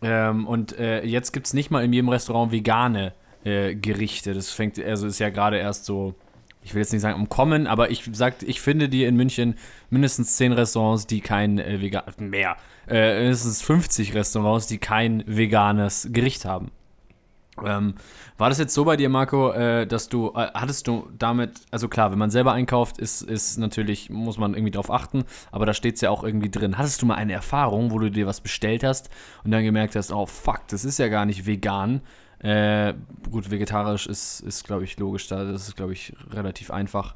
Ähm, 0.00 0.48
und 0.48 0.76
äh, 0.78 1.04
jetzt 1.04 1.32
gibt 1.32 1.46
es 1.46 1.54
nicht 1.54 1.70
mal 1.70 1.84
in 1.84 1.92
jedem 1.92 2.08
Restaurant 2.08 2.50
vegane 2.50 3.12
äh, 3.44 3.74
Gerichte. 3.74 4.34
Das 4.34 4.50
fängt, 4.50 4.78
also 4.78 5.06
ist 5.06 5.18
ja 5.18 5.30
gerade 5.30 5.58
erst 5.58 5.84
so, 5.84 6.14
ich 6.62 6.74
will 6.74 6.80
jetzt 6.80 6.92
nicht 6.92 7.02
sagen 7.02 7.20
umkommen, 7.20 7.66
aber 7.66 7.90
ich 7.90 8.08
sag, 8.12 8.42
ich 8.42 8.60
finde 8.60 8.88
die 8.88 9.04
in 9.04 9.16
München 9.16 9.56
mindestens 9.90 10.36
10 10.36 10.52
Restaurants, 10.52 11.06
die 11.06 11.20
kein 11.20 11.58
äh, 11.58 11.80
vegan, 11.80 12.04
mehr, 12.18 12.56
äh, 12.88 13.20
mindestens 13.20 13.62
50 13.62 14.14
Restaurants, 14.14 14.66
die 14.66 14.78
kein 14.78 15.24
veganes 15.26 16.08
Gericht 16.12 16.44
haben. 16.44 16.70
Ähm, 17.62 17.94
war 18.38 18.48
das 18.48 18.58
jetzt 18.58 18.72
so 18.72 18.84
bei 18.84 18.96
dir, 18.96 19.10
Marco, 19.10 19.52
äh, 19.52 19.86
dass 19.86 20.08
du, 20.08 20.28
äh, 20.34 20.48
hattest 20.54 20.86
du 20.88 21.08
damit, 21.18 21.60
also 21.70 21.88
klar, 21.88 22.10
wenn 22.10 22.18
man 22.18 22.30
selber 22.30 22.52
einkauft, 22.52 22.98
ist, 22.98 23.22
ist 23.22 23.58
natürlich, 23.58 24.08
muss 24.08 24.38
man 24.38 24.54
irgendwie 24.54 24.70
drauf 24.70 24.90
achten, 24.90 25.24
aber 25.50 25.66
da 25.66 25.74
steht 25.74 25.96
es 25.96 26.00
ja 26.00 26.10
auch 26.10 26.24
irgendwie 26.24 26.50
drin. 26.50 26.78
Hattest 26.78 27.02
du 27.02 27.06
mal 27.06 27.16
eine 27.16 27.34
Erfahrung, 27.34 27.90
wo 27.90 27.98
du 27.98 28.10
dir 28.10 28.26
was 28.26 28.40
bestellt 28.40 28.84
hast 28.84 29.10
und 29.44 29.50
dann 29.50 29.64
gemerkt 29.64 29.96
hast, 29.96 30.12
oh 30.12 30.26
fuck, 30.26 30.62
das 30.68 30.84
ist 30.84 30.98
ja 30.98 31.08
gar 31.08 31.26
nicht 31.26 31.46
vegan. 31.46 32.00
Äh, 32.42 32.94
gut, 33.30 33.50
vegetarisch 33.50 34.06
ist, 34.06 34.40
ist 34.40 34.64
glaube 34.64 34.84
ich, 34.84 34.98
logisch 34.98 35.28
da, 35.28 35.44
das 35.44 35.68
ist, 35.68 35.76
glaube 35.76 35.92
ich, 35.92 36.12
relativ 36.30 36.70
einfach 36.70 37.14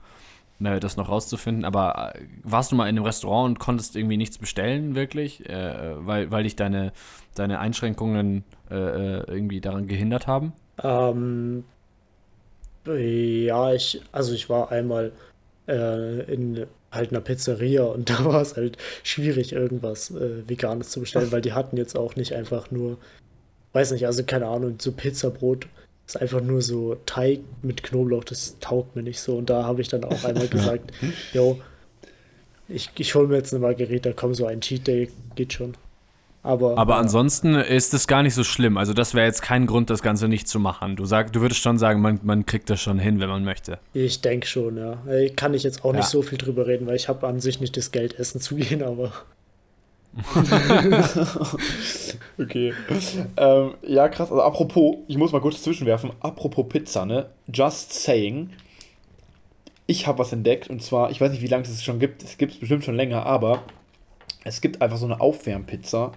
ne, 0.58 0.80
das 0.80 0.96
noch 0.96 1.08
rauszufinden. 1.08 1.64
Aber 1.64 2.14
äh, 2.14 2.20
warst 2.42 2.72
du 2.72 2.76
mal 2.76 2.84
in 2.88 2.96
einem 2.96 3.04
Restaurant 3.04 3.50
und 3.50 3.58
konntest 3.58 3.96
irgendwie 3.96 4.16
nichts 4.16 4.38
bestellen, 4.38 4.94
wirklich? 4.94 5.48
Äh, 5.48 5.94
weil, 6.06 6.30
weil 6.30 6.44
dich 6.44 6.56
deine, 6.56 6.92
deine 7.34 7.58
Einschränkungen 7.58 8.44
äh, 8.70 8.74
äh, 8.74 9.24
irgendwie 9.26 9.60
daran 9.60 9.86
gehindert 9.86 10.26
haben? 10.26 10.52
Ähm, 10.82 11.64
ja, 12.86 13.72
ich, 13.72 14.00
also 14.12 14.32
ich 14.32 14.48
war 14.48 14.70
einmal 14.70 15.12
äh, 15.66 16.32
in 16.32 16.66
halt 16.92 17.10
einer 17.10 17.20
Pizzeria 17.20 17.84
und 17.84 18.10
da 18.10 18.24
war 18.24 18.40
es 18.40 18.56
halt 18.56 18.78
schwierig, 19.02 19.52
irgendwas 19.52 20.10
äh, 20.10 20.48
Veganes 20.48 20.90
zu 20.90 21.00
bestellen, 21.00 21.32
weil 21.32 21.40
die 21.40 21.52
hatten 21.52 21.76
jetzt 21.76 21.96
auch 21.96 22.16
nicht 22.16 22.34
einfach 22.34 22.70
nur, 22.70 22.98
weiß 23.76 23.90
nicht, 23.90 24.06
also 24.06 24.24
keine 24.24 24.46
Ahnung, 24.46 24.76
so 24.78 24.90
Pizzabrot 24.90 25.66
ist 26.06 26.18
einfach 26.18 26.40
nur 26.40 26.62
so 26.62 26.96
Teig 27.04 27.40
mit 27.62 27.82
Knoblauch, 27.82 28.24
das 28.24 28.56
taugt 28.58 28.96
mir 28.96 29.02
nicht 29.02 29.20
so. 29.20 29.36
Und 29.36 29.50
da 29.50 29.64
habe 29.64 29.82
ich 29.82 29.88
dann 29.88 30.02
auch 30.04 30.24
einmal 30.24 30.48
gesagt, 30.56 30.92
yo, 31.34 31.60
ich, 32.68 32.90
ich 32.96 33.14
hole 33.14 33.28
mir 33.28 33.36
jetzt 33.36 33.52
eine 33.52 33.60
Margarita, 33.60 34.12
komm, 34.16 34.32
so 34.32 34.46
ein 34.46 34.62
Cheat 34.62 34.86
Day 34.86 35.10
geht 35.34 35.52
schon. 35.52 35.74
Aber, 36.42 36.78
Aber 36.78 36.96
ansonsten 36.96 37.56
ist 37.56 37.92
es 37.92 38.06
gar 38.06 38.22
nicht 38.22 38.34
so 38.34 38.44
schlimm. 38.44 38.78
Also 38.78 38.94
das 38.94 39.12
wäre 39.12 39.26
jetzt 39.26 39.42
kein 39.42 39.66
Grund, 39.66 39.90
das 39.90 40.00
Ganze 40.00 40.26
nicht 40.26 40.48
zu 40.48 40.58
machen. 40.58 40.96
Du, 40.96 41.04
sag, 41.04 41.34
du 41.34 41.42
würdest 41.42 41.60
schon 41.60 41.76
sagen, 41.76 42.00
man, 42.00 42.20
man 42.22 42.46
kriegt 42.46 42.70
das 42.70 42.80
schon 42.80 42.98
hin, 42.98 43.20
wenn 43.20 43.28
man 43.28 43.44
möchte. 43.44 43.78
Ich 43.92 44.22
denke 44.22 44.46
schon, 44.46 44.78
ja. 44.78 44.96
Kann 45.34 45.52
ich 45.52 45.64
jetzt 45.64 45.84
auch 45.84 45.92
ja. 45.92 45.98
nicht 45.98 46.08
so 46.08 46.22
viel 46.22 46.38
drüber 46.38 46.66
reden, 46.66 46.86
weil 46.86 46.96
ich 46.96 47.08
habe 47.08 47.26
an 47.26 47.40
sich 47.40 47.60
nicht 47.60 47.76
das 47.76 47.90
Geld, 47.90 48.18
essen 48.18 48.40
zu 48.40 48.54
gehen, 48.56 48.82
aber... 48.82 49.12
okay. 52.42 52.72
Ähm, 53.36 53.74
ja, 53.82 54.08
krass. 54.08 54.30
Also 54.30 54.42
apropos, 54.42 54.96
ich 55.08 55.16
muss 55.16 55.32
mal 55.32 55.40
kurz 55.40 55.62
zwischenwerfen. 55.62 56.12
Apropos 56.20 56.66
Pizza, 56.68 57.06
ne? 57.06 57.30
Just 57.52 57.92
saying. 57.92 58.50
Ich 59.86 60.06
habe 60.06 60.18
was 60.18 60.32
entdeckt 60.32 60.68
und 60.68 60.82
zwar, 60.82 61.10
ich 61.10 61.20
weiß 61.20 61.30
nicht, 61.30 61.42
wie 61.42 61.46
lange 61.46 61.64
es 61.64 61.82
schon 61.84 61.98
gibt. 61.98 62.22
Es 62.22 62.38
gibt 62.38 62.54
es 62.54 62.58
bestimmt 62.58 62.84
schon 62.84 62.96
länger, 62.96 63.24
aber 63.24 63.62
es 64.44 64.60
gibt 64.60 64.82
einfach 64.82 64.96
so 64.96 65.06
eine 65.06 65.20
Aufwärmpizza. 65.20 66.12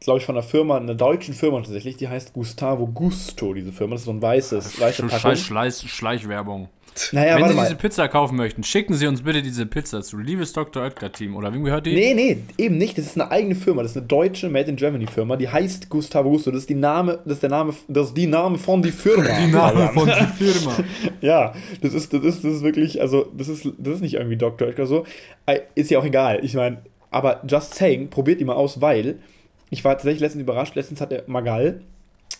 Glaube 0.00 0.20
ich 0.20 0.24
von 0.24 0.36
einer 0.36 0.44
Firma, 0.44 0.76
einer 0.76 0.94
deutschen 0.94 1.34
Firma 1.34 1.58
tatsächlich, 1.60 1.96
die 1.96 2.08
heißt 2.08 2.32
Gustavo 2.32 2.86
Gusto, 2.86 3.52
diese 3.52 3.72
Firma. 3.72 3.94
Das 3.94 4.02
ist 4.02 4.06
so 4.06 4.12
ein 4.12 4.22
weißes, 4.22 4.80
weiße 4.80 5.08
Schleich, 5.08 5.40
Schleich, 5.40 5.74
Schleichwerbung. 5.74 6.68
Naja, 7.12 7.36
Wenn 7.36 7.48
Sie 7.48 7.54
mal. 7.54 7.62
diese 7.64 7.76
Pizza 7.76 8.08
kaufen 8.08 8.36
möchten, 8.36 8.62
schicken 8.62 8.94
Sie 8.94 9.06
uns 9.06 9.22
bitte 9.22 9.42
diese 9.42 9.66
Pizza 9.66 10.02
zu. 10.02 10.18
Liebes 10.18 10.52
Dr. 10.52 10.82
Oetker 10.82 11.12
Team. 11.12 11.36
Oder 11.36 11.52
wem 11.52 11.64
gehört 11.64 11.86
die? 11.86 11.94
Nee, 11.94 12.14
nee, 12.14 12.38
eben 12.56 12.78
nicht. 12.78 12.98
Das 12.98 13.06
ist 13.06 13.20
eine 13.20 13.30
eigene 13.30 13.54
Firma. 13.54 13.82
Das 13.82 13.92
ist 13.92 13.96
eine 13.96 14.06
deutsche 14.06 14.48
Made 14.48 14.68
in 14.70 14.76
Germany 14.76 15.06
Firma. 15.06 15.36
Die 15.36 15.48
heißt 15.48 15.88
Gustavo 15.88 16.30
Gusto. 16.30 16.50
Das 16.50 16.60
ist 16.60 16.70
die 16.70 16.74
Name, 16.74 17.20
das 17.24 17.34
ist 17.34 17.42
der 17.42 17.50
Name, 17.50 17.74
das 17.88 18.08
ist 18.08 18.16
die 18.16 18.26
Name 18.26 18.58
von 18.58 18.82
die 18.82 18.92
Firma. 18.92 19.24
Die 19.24 19.52
Name 19.52 19.88
von 19.92 20.06
die 20.06 20.44
Firma. 20.44 20.76
ja, 21.20 21.54
das 21.80 21.94
ist, 21.94 22.12
das 22.12 22.24
ist, 22.24 22.44
das 22.44 22.54
ist 22.54 22.62
wirklich, 22.62 23.00
also, 23.00 23.30
das 23.36 23.48
ist, 23.48 23.68
das 23.78 23.94
ist 23.96 24.00
nicht 24.00 24.14
irgendwie 24.14 24.36
Dr. 24.36 24.68
Oetker 24.68 24.86
so. 24.86 25.04
Ist 25.74 25.90
ja 25.90 25.98
auch 25.98 26.04
egal. 26.04 26.40
Ich 26.42 26.54
meine, 26.54 26.78
aber 27.10 27.42
just 27.48 27.74
saying, 27.74 28.10
probiert 28.10 28.40
die 28.40 28.44
mal 28.44 28.54
aus, 28.54 28.80
weil 28.80 29.18
ich 29.70 29.84
war 29.84 29.92
tatsächlich 29.92 30.20
letztens 30.20 30.42
überrascht. 30.42 30.74
Letztens 30.74 31.00
hat 31.00 31.12
der 31.12 31.24
Magal 31.26 31.80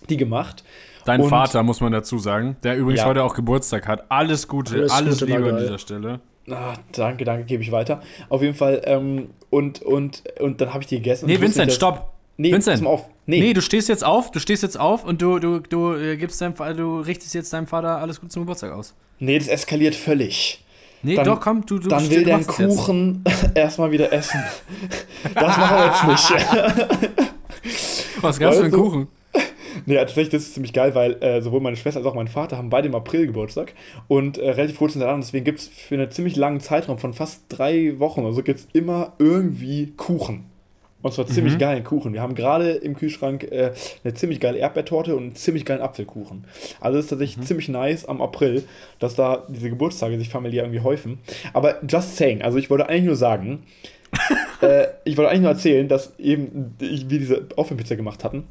die 0.08 0.16
gemacht. 0.16 0.64
Dein 1.04 1.22
und 1.22 1.30
Vater, 1.30 1.62
muss 1.62 1.80
man 1.80 1.92
dazu 1.92 2.18
sagen, 2.18 2.56
der 2.62 2.76
übrigens 2.76 3.00
ja. 3.00 3.06
heute 3.06 3.22
auch 3.24 3.34
Geburtstag 3.34 3.88
hat. 3.88 4.10
Alles 4.10 4.46
Gute, 4.46 4.74
alles, 4.74 4.92
alles 4.92 5.20
Gute 5.20 5.32
Liebe 5.32 5.48
an 5.48 5.58
dieser 5.58 5.78
Stelle. 5.78 6.20
Ah, 6.50 6.74
danke, 6.92 7.24
danke, 7.24 7.44
gebe 7.44 7.62
ich 7.62 7.72
weiter. 7.72 8.02
Auf 8.28 8.42
jeden 8.42 8.54
Fall, 8.54 8.82
ähm, 8.84 9.30
und, 9.50 9.82
und, 9.82 10.22
und 10.40 10.60
dann 10.60 10.72
habe 10.72 10.82
ich 10.82 10.86
die 10.86 10.96
gegessen. 10.96 11.26
Nee, 11.26 11.40
Vincent, 11.40 11.72
stopp. 11.72 12.12
Nee, 12.36 12.52
Vincent. 12.52 12.86
auf. 12.86 13.08
Nee. 13.26 13.40
nee. 13.40 13.52
du 13.52 13.60
stehst 13.60 13.88
jetzt 13.88 14.04
auf, 14.04 14.30
du 14.30 14.38
stehst 14.38 14.62
jetzt 14.62 14.78
auf 14.78 15.04
und 15.04 15.20
du, 15.20 15.38
du, 15.38 15.58
du 15.58 15.94
äh, 15.94 16.16
gibst 16.16 16.40
deinem 16.40 16.54
du 16.76 17.00
richtest 17.00 17.34
jetzt 17.34 17.52
deinem 17.52 17.66
Vater 17.66 17.98
alles 17.98 18.20
gut 18.20 18.30
zum 18.30 18.42
Geburtstag 18.42 18.72
aus. 18.72 18.94
Nee, 19.18 19.38
das 19.38 19.48
eskaliert 19.48 19.94
völlig. 19.94 20.64
Nee, 21.02 21.14
dann, 21.14 21.24
doch, 21.24 21.40
komm, 21.40 21.64
du, 21.66 21.78
du 21.78 21.88
Dann 21.88 22.08
will 22.10 22.24
der 22.24 22.40
Kuchen 22.40 23.24
erstmal 23.54 23.90
wieder 23.90 24.12
essen. 24.12 24.40
Das 25.34 25.56
machen 25.56 25.76
wir 25.76 25.86
jetzt 25.86 26.30
nicht. 26.30 27.32
Was 28.20 28.38
gab's 28.38 28.56
für 28.56 28.64
einen 28.64 28.72
Kuchen? 28.72 29.08
Nee, 29.86 29.94
tatsächlich, 29.96 30.30
das 30.30 30.42
ist 30.42 30.54
ziemlich 30.54 30.72
geil, 30.72 30.94
weil 30.94 31.22
äh, 31.22 31.40
sowohl 31.42 31.60
meine 31.60 31.76
Schwester 31.76 31.98
als 31.98 32.06
auch 32.06 32.14
mein 32.14 32.28
Vater 32.28 32.56
haben 32.56 32.70
beide 32.70 32.88
im 32.88 32.94
April 32.94 33.26
Geburtstag 33.26 33.74
und 34.06 34.38
äh, 34.38 34.50
relativ 34.50 34.78
kurz 34.78 34.92
hintereinander. 34.92 35.26
Deswegen 35.26 35.44
gibt 35.44 35.60
es 35.60 35.68
für 35.68 35.94
einen 35.94 36.10
ziemlich 36.10 36.36
langen 36.36 36.60
Zeitraum 36.60 36.98
von 36.98 37.14
fast 37.14 37.44
drei 37.48 37.98
Wochen 37.98 38.20
oder 38.20 38.32
so 38.32 38.42
gibt's 38.42 38.68
immer 38.72 39.12
irgendwie 39.18 39.92
Kuchen. 39.96 40.46
Und 41.00 41.14
zwar 41.14 41.26
ziemlich 41.28 41.54
mhm. 41.54 41.58
geilen 41.58 41.84
Kuchen. 41.84 42.12
Wir 42.12 42.22
haben 42.22 42.34
gerade 42.34 42.72
im 42.72 42.96
Kühlschrank 42.96 43.44
äh, 43.44 43.72
eine 44.02 44.14
ziemlich 44.14 44.40
geile 44.40 44.58
Erdbeertorte 44.58 45.14
und 45.14 45.22
einen 45.22 45.34
ziemlich 45.36 45.64
geilen 45.64 45.80
Apfelkuchen. 45.80 46.44
Also 46.80 46.98
es 46.98 47.04
ist 47.04 47.10
tatsächlich 47.10 47.38
mhm. 47.38 47.42
ziemlich 47.42 47.68
nice 47.68 48.04
am 48.04 48.20
April, 48.20 48.64
dass 48.98 49.14
da 49.14 49.46
diese 49.48 49.70
Geburtstage 49.70 50.18
sich 50.18 50.28
familiär 50.28 50.64
irgendwie 50.64 50.80
häufen. 50.80 51.18
Aber 51.52 51.76
just 51.88 52.16
saying, 52.16 52.42
also 52.42 52.58
ich 52.58 52.68
wollte 52.68 52.88
eigentlich 52.88 53.04
nur 53.04 53.16
sagen, 53.16 53.62
äh, 54.60 54.86
ich 55.04 55.16
wollte 55.16 55.30
eigentlich 55.30 55.42
nur 55.42 55.50
erzählen, 55.50 55.86
dass 55.86 56.18
eben 56.18 56.74
wir 56.78 57.18
diese 57.18 57.46
Aufwärmpizza 57.54 57.94
gemacht 57.94 58.24
hatten. 58.24 58.46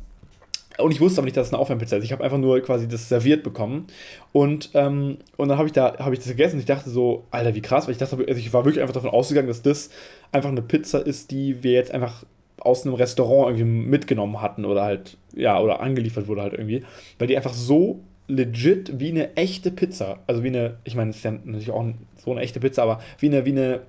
Und 0.77 0.91
ich 0.91 1.01
wusste 1.01 1.19
aber 1.19 1.25
nicht, 1.25 1.37
dass 1.37 1.47
es 1.47 1.53
eine 1.53 1.61
Aufwärmpizza 1.61 1.97
ist. 1.97 2.03
Ich 2.03 2.11
habe 2.11 2.23
einfach 2.23 2.37
nur 2.37 2.59
quasi 2.61 2.87
das 2.87 3.09
serviert 3.09 3.43
bekommen. 3.43 3.87
Und, 4.31 4.71
ähm, 4.73 5.17
und 5.37 5.49
dann 5.49 5.57
habe 5.57 5.67
ich, 5.67 5.73
da, 5.73 5.97
hab 5.97 6.13
ich 6.13 6.19
das 6.19 6.27
gegessen 6.27 6.55
und 6.55 6.59
ich 6.59 6.65
dachte 6.65 6.89
so, 6.89 7.25
Alter, 7.31 7.55
wie 7.55 7.61
krass, 7.61 7.87
weil 7.87 7.93
ich 7.93 7.97
dachte, 7.97 8.15
also 8.17 8.39
ich 8.39 8.53
war 8.53 8.65
wirklich 8.65 8.81
einfach 8.81 8.93
davon 8.93 9.09
ausgegangen, 9.09 9.47
dass 9.47 9.61
das 9.61 9.89
einfach 10.31 10.49
eine 10.49 10.61
Pizza 10.61 10.99
ist, 10.99 11.31
die 11.31 11.63
wir 11.63 11.71
jetzt 11.71 11.91
einfach 11.91 12.23
aus 12.59 12.85
einem 12.85 12.95
Restaurant 12.95 13.57
irgendwie 13.57 13.87
mitgenommen 13.89 14.41
hatten 14.41 14.65
oder 14.65 14.83
halt, 14.83 15.17
ja, 15.35 15.59
oder 15.59 15.79
angeliefert 15.79 16.27
wurde 16.27 16.41
halt 16.41 16.53
irgendwie, 16.53 16.83
weil 17.17 17.27
die 17.27 17.37
einfach 17.37 17.53
so 17.53 18.01
legit 18.27 18.99
wie 18.99 19.09
eine 19.09 19.35
echte 19.35 19.71
Pizza, 19.71 20.19
also 20.27 20.43
wie 20.43 20.49
eine, 20.49 20.77
ich 20.83 20.95
meine, 20.95 21.11
es 21.11 21.17
ist 21.17 21.23
ja 21.23 21.31
natürlich 21.31 21.71
auch 21.71 21.85
so 22.17 22.31
eine 22.31 22.41
echte 22.41 22.59
Pizza, 22.59 22.83
aber 22.83 22.99
wie 23.19 23.27
eine, 23.27 23.45
wie 23.45 23.51
eine, 23.51 23.81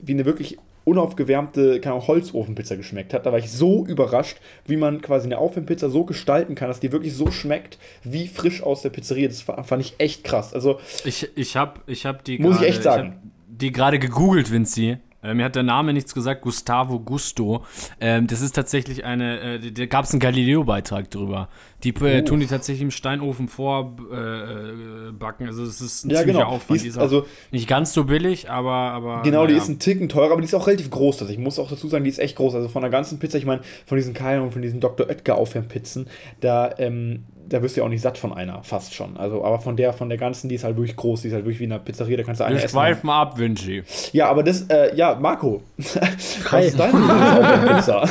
wie 0.00 0.12
eine 0.12 0.24
wirklich 0.24 0.58
unaufgewärmte, 0.86 1.80
keine 1.80 2.06
Holzofenpizza 2.06 2.76
geschmeckt 2.76 3.12
hat. 3.12 3.26
Da 3.26 3.32
war 3.32 3.38
ich 3.38 3.50
so 3.50 3.84
überrascht, 3.84 4.38
wie 4.66 4.76
man 4.76 5.00
quasi 5.00 5.26
eine 5.26 5.38
Aufwärmpizza 5.38 5.88
so 5.88 6.04
gestalten 6.04 6.54
kann, 6.54 6.68
dass 6.68 6.78
die 6.78 6.92
wirklich 6.92 7.14
so 7.14 7.32
schmeckt, 7.32 7.78
wie 8.04 8.28
frisch 8.28 8.62
aus 8.62 8.82
der 8.82 8.90
Pizzeria. 8.90 9.26
Das 9.26 9.42
fand 9.42 9.82
ich 9.82 9.96
echt 9.98 10.22
krass. 10.22 10.54
Also 10.54 10.78
ich, 11.04 11.28
ich 11.36 11.56
habe 11.56 11.80
ich 11.88 12.06
hab 12.06 12.24
die 12.24 12.38
Muss 12.38 12.56
grade, 12.56 12.66
ich 12.66 12.74
echt 12.74 12.82
sagen. 12.84 13.20
Ich 13.22 13.58
die 13.58 13.72
gerade 13.72 13.98
gegoogelt, 13.98 14.52
Vinci. 14.52 14.98
Äh, 15.26 15.34
mir 15.34 15.44
hat 15.44 15.56
der 15.56 15.62
Name 15.62 15.92
nichts 15.92 16.14
gesagt, 16.14 16.42
Gustavo 16.42 17.00
Gusto. 17.00 17.64
Ähm, 18.00 18.26
das 18.26 18.40
ist 18.40 18.52
tatsächlich 18.52 19.04
eine, 19.04 19.40
äh, 19.40 19.72
da 19.72 19.86
gab 19.86 20.04
es 20.04 20.12
einen 20.12 20.20
Galileo-Beitrag 20.20 21.10
drüber. 21.10 21.48
Die 21.82 21.90
äh, 21.90 22.22
tun 22.22 22.40
die 22.40 22.46
tatsächlich 22.46 22.82
im 22.82 22.90
Steinofen 22.90 23.48
vorbacken. 23.48 25.46
Äh, 25.46 25.48
also 25.48 25.64
es 25.64 25.80
ist 25.80 26.04
ein 26.04 26.10
ja, 26.10 26.18
ziemlicher 26.18 26.40
genau. 26.40 26.50
Aufwand. 26.50 26.70
Die 26.70 26.88
ist, 26.88 26.96
die 26.96 26.98
ist 26.98 26.98
also, 26.98 27.26
nicht 27.50 27.68
ganz 27.68 27.92
so 27.92 28.04
billig, 28.04 28.50
aber. 28.50 28.70
aber 28.70 29.22
genau, 29.22 29.44
naja. 29.44 29.48
die 29.48 29.54
ist 29.54 29.68
ein 29.68 29.78
Ticken 29.78 30.08
teurer, 30.08 30.32
aber 30.32 30.40
die 30.40 30.46
ist 30.46 30.54
auch 30.54 30.66
relativ 30.66 30.90
groß. 30.90 31.20
Also 31.20 31.32
ich 31.32 31.38
muss 31.38 31.58
auch 31.58 31.68
dazu 31.68 31.88
sagen, 31.88 32.04
die 32.04 32.10
ist 32.10 32.18
echt 32.18 32.36
groß. 32.36 32.54
Also 32.54 32.68
von 32.68 32.82
der 32.82 32.90
ganzen 32.90 33.18
Pizza, 33.18 33.38
ich 33.38 33.46
meine, 33.46 33.62
von 33.84 33.96
diesen 33.96 34.14
Keilen 34.14 34.42
und 34.42 34.52
von 34.52 34.62
diesen 34.62 34.80
Dr. 34.80 35.08
Oetker 35.08 35.36
Aufwärmpizzen, 35.36 36.06
da, 36.40 36.74
ähm, 36.78 37.24
da 37.48 37.62
wirst 37.62 37.76
du 37.76 37.80
ja 37.80 37.84
auch 37.84 37.90
nicht 37.90 38.02
satt 38.02 38.18
von 38.18 38.32
einer, 38.32 38.62
fast 38.62 38.94
schon. 38.94 39.16
Also, 39.16 39.44
aber 39.44 39.58
von 39.58 39.76
der, 39.76 39.92
von 39.92 40.08
der 40.08 40.18
ganzen, 40.18 40.48
die 40.48 40.56
ist 40.56 40.64
halt 40.64 40.76
wirklich 40.76 40.96
groß, 40.96 41.22
die 41.22 41.28
ist 41.28 41.34
halt 41.34 41.44
wirklich 41.44 41.60
wie 41.60 41.64
in 41.64 41.72
einer 41.72 41.82
Pizzeria, 41.82 42.16
da 42.16 42.22
kannst 42.22 42.40
du 42.40 42.44
eine 42.44 42.56
Wir 42.56 42.64
essen. 42.64 42.74
schweifen 42.74 43.10
ab, 43.10 43.38
Vinci. 43.38 43.82
Ja, 44.12 44.28
aber 44.28 44.42
das, 44.42 44.62
äh, 44.68 44.94
ja, 44.96 45.14
Marco, 45.14 45.62
was 45.76 46.66
ist 46.66 46.78
deine 46.78 46.98
Lieblingspizza? 46.98 48.08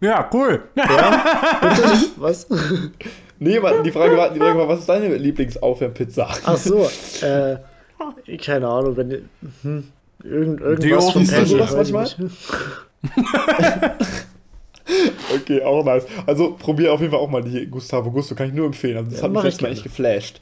ja, 0.00 0.30
cool. 0.32 0.62
Ja? 0.74 1.24
Was? 2.16 2.46
Nee, 3.38 3.58
man, 3.58 3.82
die, 3.82 3.90
Frage 3.90 4.16
war, 4.16 4.30
die 4.30 4.38
Frage 4.38 4.58
war, 4.58 4.68
was 4.68 4.80
ist 4.80 4.88
deine 4.88 5.14
Lieblingsaufwärmpizza? 5.16 6.28
Ach 6.44 6.56
so, 6.56 6.88
äh, 7.20 7.56
keine 8.38 8.68
Ahnung, 8.68 8.96
wenn, 8.96 9.28
hm, 9.62 9.88
irgend, 10.22 10.60
irgendwas 10.60 11.12
Die 11.12 11.24
von 11.26 11.58
das 11.58 11.90
manchmal? 11.90 12.30
Okay, 15.34 15.62
auch 15.62 15.84
nice. 15.84 16.06
Also 16.26 16.52
probier 16.58 16.92
auf 16.92 17.00
jeden 17.00 17.12
Fall 17.12 17.20
auch 17.20 17.30
mal 17.30 17.42
die 17.42 17.66
Gustavo 17.66 18.10
Gusto, 18.10 18.34
kann 18.34 18.48
ich 18.48 18.54
nur 18.54 18.66
empfehlen. 18.66 18.96
Also 18.98 19.10
das 19.10 19.18
Ja, 19.20 19.24
hat 19.24 19.32
mich 19.32 19.42
letztes 19.42 19.62
Mal 19.62 19.72
echt 19.72 19.82
geflasht. 19.82 20.40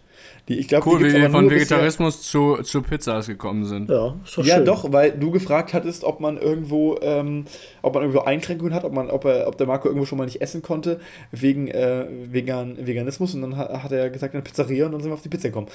Die, 0.49 0.59
ich 0.59 0.67
glaub, 0.67 0.85
Cool, 0.87 0.99
die 0.99 1.05
wie 1.05 1.13
wir 1.15 1.31
von 1.31 1.45
bisher- 1.49 1.61
Vegetarismus 1.61 2.23
zu, 2.23 2.57
zu 2.63 2.83
Pizzas 2.83 3.29
gekommen 3.29 3.65
sind. 3.65 3.89
Ja, 3.89 4.17
ist 4.25 4.37
doch 4.37 4.45
Ja, 4.45 4.57
schön. 4.57 4.65
doch, 4.65 4.93
weil 4.93 5.13
du 5.13 5.31
gefragt 5.31 5.73
hattest, 5.73 6.03
ob 6.03 6.19
man 6.19 6.37
irgendwo, 6.37 6.99
ähm, 7.01 7.45
ob 7.81 7.95
man 7.95 8.03
irgendwo 8.03 8.23
Einschränkungen 8.25 8.75
hat, 8.75 8.83
ob 8.85 8.93
man, 8.93 9.09
ob 9.09 9.25
er, 9.25 9.47
ob 9.47 9.57
der 9.57 9.69
Marco 9.69 9.87
irgendwo 9.87 10.05
schon 10.05 10.19
mal 10.19 10.25
nicht 10.25 10.41
essen 10.43 10.61
konnte 10.61 10.99
wegen 11.31 11.69
äh, 11.69 12.07
vegan, 12.31 12.77
Veganismus 12.85 13.35
und 13.37 13.43
dann 13.43 13.57
hat, 13.57 13.85
hat 13.85 13.93
er 13.93 14.11
gesagt 14.11 14.35
eine 14.35 14.43
Pizzeria 14.43 14.87
und 14.87 14.93
dann 14.93 15.01
sind 15.01 15.11
wir 15.11 15.15
auf 15.15 15.23
die 15.23 15.29
Pizza 15.29 15.49
gekommen. 15.49 15.69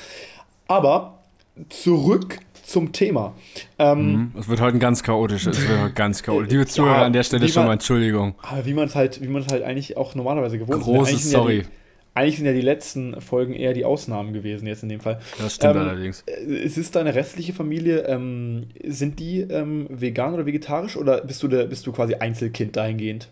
Aber 0.68 1.20
zurück 1.70 2.40
zum 2.68 2.92
Thema. 2.92 3.34
Ähm, 3.80 4.12
Mhm. 4.12 4.32
Es 4.40 4.48
wird 4.48 4.60
heute 4.62 4.78
ein 4.78 4.80
ganz 4.80 5.02
chaotisch. 5.04 5.48
Es 5.48 5.60
wird 5.68 5.80
heute 5.82 5.94
ganz 5.94 6.22
chaotisch. 6.22 6.50
Liebe 6.52 6.62
Ja, 6.64 6.68
Zuhörer, 6.68 7.04
an 7.06 7.14
der 7.14 7.24
Stelle 7.24 7.46
wie 7.46 7.50
schon 7.50 7.62
man- 7.62 7.68
mal 7.68 7.74
Entschuldigung. 7.74 8.36
Aber 8.42 8.66
wie 8.66 8.74
man 8.74 8.86
es 8.88 8.96
halt, 8.96 9.22
wie 9.22 9.28
man 9.28 9.42
es 9.42 9.48
halt 9.48 9.64
eigentlich 9.64 9.96
auch 9.98 10.16
normalerweise 10.16 10.58
gewohnt 10.60 10.84
Große 10.84 11.00
ist. 11.02 11.08
Eigentlich 11.10 11.24
sind 11.24 11.32
ja 11.34 11.38
Sorry. 11.40 11.62
Die, 11.62 11.68
eigentlich 12.14 12.38
sind 12.38 12.46
ja 12.48 12.54
die 12.54 12.62
letzten 12.62 13.22
Folgen 13.22 13.54
eher 13.54 13.74
die 13.74 13.86
Ausnahmen 13.86 14.34
gewesen, 14.34 14.68
jetzt 14.68 14.82
in 14.84 14.90
dem 14.90 15.00
Fall. 15.00 15.20
Das 15.40 15.56
stimmt 15.56 15.76
Ähm, 15.76 15.82
allerdings. 15.82 16.24
Äh, 16.26 16.56
Es 16.66 16.78
ist 16.78 16.96
deine 16.96 17.14
restliche 17.16 17.54
Familie, 17.54 18.00
ähm, 18.08 18.68
sind 18.84 19.20
die 19.20 19.42
ähm, 19.42 19.86
vegan 19.90 20.34
oder 20.34 20.46
vegetarisch 20.46 20.98
oder 20.98 21.22
bist 21.22 21.42
du, 21.44 21.48
der, 21.48 21.66
bist 21.66 21.86
du 21.88 21.92
quasi 21.92 22.16
Einzelkind 22.16 22.76
dahingehend? 22.76 23.30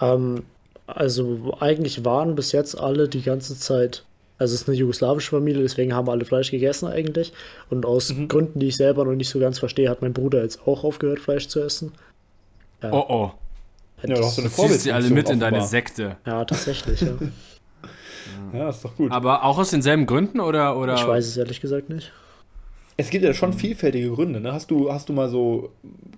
Ähm, 0.00 0.42
also 0.86 1.56
eigentlich 1.60 2.04
waren 2.04 2.34
bis 2.34 2.52
jetzt 2.52 2.74
alle 2.78 3.08
die 3.08 3.22
ganze 3.22 3.56
Zeit, 3.58 4.04
also 4.38 4.54
es 4.54 4.62
ist 4.62 4.68
eine 4.68 4.76
jugoslawische 4.76 5.30
Familie, 5.30 5.62
deswegen 5.62 5.94
haben 5.94 6.08
alle 6.08 6.24
Fleisch 6.24 6.50
gegessen 6.50 6.86
eigentlich. 6.88 7.32
Und 7.70 7.86
aus 7.86 8.12
Mhm. 8.12 8.28
Gründen, 8.28 8.58
die 8.60 8.68
ich 8.68 8.76
selber 8.76 9.04
noch 9.04 9.14
nicht 9.14 9.28
so 9.28 9.38
ganz 9.38 9.58
verstehe, 9.58 9.88
hat 9.88 10.02
mein 10.02 10.12
Bruder 10.12 10.42
jetzt 10.42 10.66
auch 10.66 10.84
aufgehört, 10.84 11.20
Fleisch 11.20 11.48
zu 11.48 11.60
essen. 11.60 11.92
Ja, 12.82 12.92
Oh 12.92 13.04
oh. 13.08 13.30
Ja, 14.06 14.14
du 14.16 14.24
hast 14.24 14.34
so 14.36 14.42
eine 14.42 14.50
Du 14.50 14.56
ziehst 14.56 14.80
sie 14.80 14.90
alle 14.92 15.08
mit 15.10 15.30
in 15.30 15.38
deine 15.38 15.58
offenbar. 15.58 15.68
Sekte. 15.68 16.16
ja 16.26 16.44
tatsächlich, 16.44 17.00
ja. 17.02 17.12
Ja, 18.52 18.68
ist 18.68 18.84
doch 18.84 18.94
gut. 18.96 19.10
Aber 19.12 19.44
auch 19.44 19.58
aus 19.58 19.70
denselben 19.70 20.06
Gründen 20.06 20.40
oder? 20.40 20.76
oder? 20.76 20.94
Ich 20.94 21.06
weiß 21.06 21.26
es 21.26 21.36
ehrlich 21.36 21.60
gesagt 21.60 21.88
nicht. 21.88 22.12
Es 22.98 23.08
gibt 23.08 23.24
ja 23.24 23.32
schon 23.32 23.52
vielfältige 23.54 24.10
Gründe, 24.10 24.40
ne? 24.40 24.52
Hast 24.52 24.70
du, 24.70 24.92
hast 24.92 25.08
du 25.08 25.12
mal 25.14 25.28
so 25.30 25.70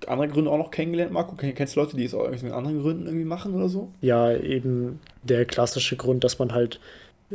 andere 0.08 0.28
Gründe 0.28 0.50
auch 0.50 0.58
noch 0.58 0.70
kennengelernt, 0.72 1.12
Marco? 1.12 1.36
Ken- 1.36 1.54
Kennst 1.54 1.76
du 1.76 1.80
Leute, 1.80 1.96
die 1.96 2.04
es 2.04 2.12
auch 2.14 2.24
irgendwie 2.24 2.46
mit 2.46 2.52
anderen 2.54 2.80
Gründen 2.82 3.06
irgendwie 3.06 3.24
machen 3.24 3.54
oder 3.54 3.68
so? 3.68 3.90
Ja, 4.00 4.32
eben 4.32 4.98
der 5.22 5.44
klassische 5.44 5.96
Grund, 5.96 6.24
dass 6.24 6.38
man 6.40 6.52
halt 6.52 6.80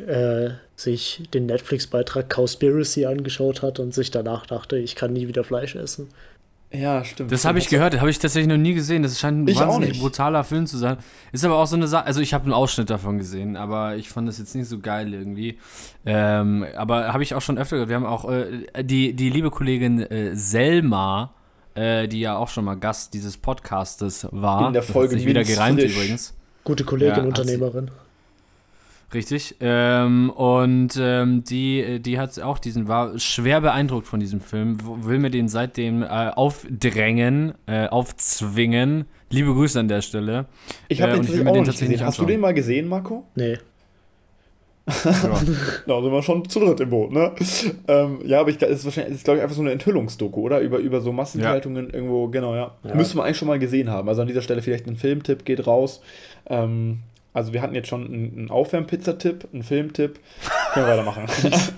äh, 0.07 0.51
sich 0.75 1.23
den 1.33 1.45
Netflix-Beitrag 1.47 2.29
Cowspiracy 2.29 3.05
angeschaut 3.05 3.61
hat 3.61 3.79
und 3.79 3.93
sich 3.93 4.11
danach 4.11 4.45
dachte, 4.45 4.77
ich 4.77 4.95
kann 4.95 5.13
nie 5.13 5.27
wieder 5.27 5.43
Fleisch 5.43 5.75
essen. 5.75 6.07
Ja, 6.71 7.03
stimmt. 7.03 7.31
Das 7.31 7.45
habe 7.45 7.57
ich 7.57 7.67
gehört, 7.67 7.99
habe 7.99 8.11
ich 8.11 8.19
tatsächlich 8.19 8.47
noch 8.47 8.57
nie 8.61 8.75
gesehen. 8.75 9.01
Das 9.01 9.19
scheint 9.19 9.49
ein 9.49 9.55
wahnsinnig 9.55 9.99
brutaler 9.99 10.43
Film 10.43 10.67
zu 10.67 10.77
sein. 10.77 10.97
Ist 11.31 11.43
aber 11.43 11.57
auch 11.57 11.65
so 11.65 11.75
eine 11.75 11.87
Sache, 11.87 12.05
also 12.05 12.21
ich 12.21 12.31
habe 12.35 12.43
einen 12.43 12.53
Ausschnitt 12.53 12.91
davon 12.91 13.17
gesehen, 13.17 13.57
aber 13.57 13.95
ich 13.95 14.09
fand 14.09 14.27
das 14.27 14.37
jetzt 14.37 14.53
nicht 14.53 14.67
so 14.67 14.77
geil 14.77 15.11
irgendwie. 15.11 15.57
Ähm, 16.05 16.63
aber 16.77 17.11
habe 17.11 17.23
ich 17.23 17.33
auch 17.33 17.41
schon 17.41 17.57
öfter 17.57 17.77
gehört. 17.77 17.89
Wir 17.89 17.95
haben 17.95 18.05
auch 18.05 18.29
äh, 18.31 18.83
die, 18.83 19.13
die 19.13 19.31
liebe 19.31 19.49
Kollegin 19.49 19.99
äh, 19.99 20.35
Selma, 20.35 21.33
äh, 21.73 22.07
die 22.07 22.19
ja 22.19 22.37
auch 22.37 22.49
schon 22.49 22.65
mal 22.65 22.75
Gast 22.75 23.15
dieses 23.15 23.35
Podcastes 23.37 24.27
war. 24.31 24.67
In 24.67 24.73
der 24.73 24.83
Folge 24.83 25.15
sich 25.15 25.25
wieder 25.25 25.43
gereimt 25.43 25.81
übrigens. 25.81 26.35
Gute 26.63 26.83
Kollegin, 26.83 27.09
Ja, 27.09 27.15
hat 27.15 27.23
sie- 27.23 27.41
Unternehmerin. 27.55 27.89
Richtig. 29.13 29.55
Ähm, 29.59 30.29
und 30.29 30.97
ähm, 30.99 31.43
die, 31.43 31.99
die 31.99 32.19
hat 32.19 32.39
auch 32.39 32.59
diesen, 32.59 32.87
war 32.87 33.17
schwer 33.17 33.61
beeindruckt 33.61 34.07
von 34.07 34.19
diesem 34.19 34.39
Film, 34.39 34.77
will 35.03 35.17
mir 35.19 35.31
den 35.31 35.47
seitdem 35.47 36.03
äh, 36.03 36.07
aufdrängen, 36.07 37.53
äh, 37.65 37.87
aufzwingen. 37.87 39.05
Liebe 39.31 39.53
Grüße 39.53 39.79
an 39.79 39.87
der 39.87 40.01
Stelle. 40.01 40.45
Ich 40.87 41.01
habe 41.01 41.13
Äh, 41.13 41.15
den 41.15 41.23
ich 41.23 41.31
will 41.31 41.43
mir 41.43 41.49
auch 41.49 41.53
den 41.53 41.61
noch 41.61 41.67
nicht 41.67 41.67
tatsächlich 41.67 41.97
gesehen. 41.97 42.07
Hast 42.07 42.19
du 42.19 42.25
den 42.25 42.39
mal 42.39 42.53
gesehen, 42.53 42.87
Marco? 42.87 43.25
Nee. 43.35 43.53
Ja. 43.53 43.59
Da 45.85 46.01
sind 46.01 46.11
wir 46.11 46.23
schon 46.23 46.47
zu 46.49 46.59
dritt 46.59 46.79
im 46.79 46.89
Boot, 46.89 47.11
ne? 47.11 47.31
Ähm, 47.87 48.19
ja, 48.25 48.39
aber 48.39 48.49
ich, 48.49 48.57
das 48.57 48.69
ist 48.71 48.85
wahrscheinlich, 48.85 49.11
das 49.11 49.17
ist, 49.19 49.23
glaube 49.23 49.37
ich, 49.37 49.43
einfach 49.43 49.55
so 49.55 49.61
eine 49.61 49.71
Enthüllungsdoku, 49.71 50.41
oder? 50.41 50.59
Über, 50.61 50.79
über 50.79 51.01
so 51.01 51.11
Massenhaltungen 51.11 51.89
irgendwo, 51.91 52.27
genau, 52.27 52.55
ja. 52.55 52.75
Ja. 52.83 52.95
Müsste 52.95 53.17
man 53.17 53.25
eigentlich 53.25 53.37
schon 53.37 53.47
mal 53.47 53.59
gesehen 53.59 53.89
haben. 53.89 54.09
Also 54.09 54.21
an 54.21 54.27
dieser 54.27 54.41
Stelle 54.41 54.61
vielleicht 54.61 54.87
ein 54.87 54.95
Filmtipp 54.95 55.45
geht 55.45 55.67
raus. 55.67 56.01
Ähm, 56.47 56.99
also 57.33 57.53
wir 57.53 57.61
hatten 57.61 57.75
jetzt 57.75 57.87
schon 57.87 58.05
einen, 58.05 58.49
Aufwärmpizza-Tipp, 58.49 59.47
einen 59.53 59.63
Filmtipp. 59.63 60.19
Können 60.73 60.85
wir 60.87 60.93
weitermachen. 60.93 61.23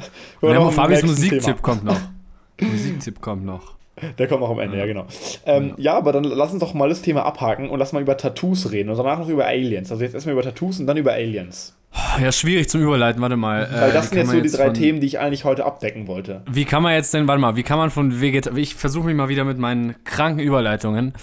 Wir 0.41 0.49
Ja, 0.51 0.55
noch 0.55 0.73
Fabis 0.73 1.03
Musiktipp 1.03 1.61
kommt 1.61 1.83
noch. 1.83 1.99
Musiktipp 2.61 3.21
kommt 3.21 3.45
noch. 3.45 3.75
Der 4.17 4.27
kommt 4.27 4.41
noch 4.41 4.49
am 4.49 4.59
Ende, 4.59 4.77
ja, 4.79 4.85
genau. 4.87 5.05
Ähm, 5.45 5.73
ja. 5.77 5.95
aber 5.95 6.11
dann 6.11 6.23
lass 6.23 6.51
uns 6.53 6.61
doch 6.61 6.73
mal 6.73 6.89
das 6.89 7.01
Thema 7.03 7.23
abhaken 7.25 7.69
und 7.69 7.77
lass 7.77 7.93
mal 7.93 8.01
über 8.01 8.17
Tattoos 8.17 8.71
reden 8.71 8.89
und 8.89 8.97
danach 8.97 9.19
noch 9.19 9.27
über 9.29 9.45
Aliens. 9.45 9.91
Also 9.91 10.03
jetzt 10.03 10.15
erstmal 10.15 10.33
über 10.33 10.41
Tattoos 10.41 10.79
und 10.79 10.87
dann 10.87 10.97
über 10.97 11.11
Aliens. 11.13 11.75
ja, 12.19 12.31
schwierig 12.31 12.67
zum 12.69 12.81
Überleiten, 12.81 13.21
warte 13.21 13.35
mal. 13.37 13.67
Weil 13.71 13.89
Äh, 13.89 13.93
das 13.93 14.09
sind 14.09 14.17
jetzt 14.19 14.31
so 14.31 14.39
die 14.41 14.49
drei 14.49 14.65
von- 14.65 14.73
Themen, 14.73 15.01
die 15.01 15.07
ich 15.07 15.19
eigentlich 15.19 15.43
heute 15.43 15.65
abdecken 15.65 16.07
wollte. 16.07 16.41
Wie 16.49 16.65
kann 16.65 16.81
man 16.81 16.93
jetzt 16.93 17.13
denn, 17.13 17.27
warte 17.27 17.41
mal, 17.41 17.55
wie 17.57 17.63
kann 17.63 17.77
man 17.77 17.91
von 17.91 18.21
Veget... 18.21 18.47
Ich 18.57 18.73
versuche 18.75 19.05
mich 19.05 19.15
mal 19.15 19.29
wieder 19.29 19.43
mit 19.43 19.59
meinen 19.59 19.95
kranken 20.03 20.39
Überleitungen. 20.39 21.13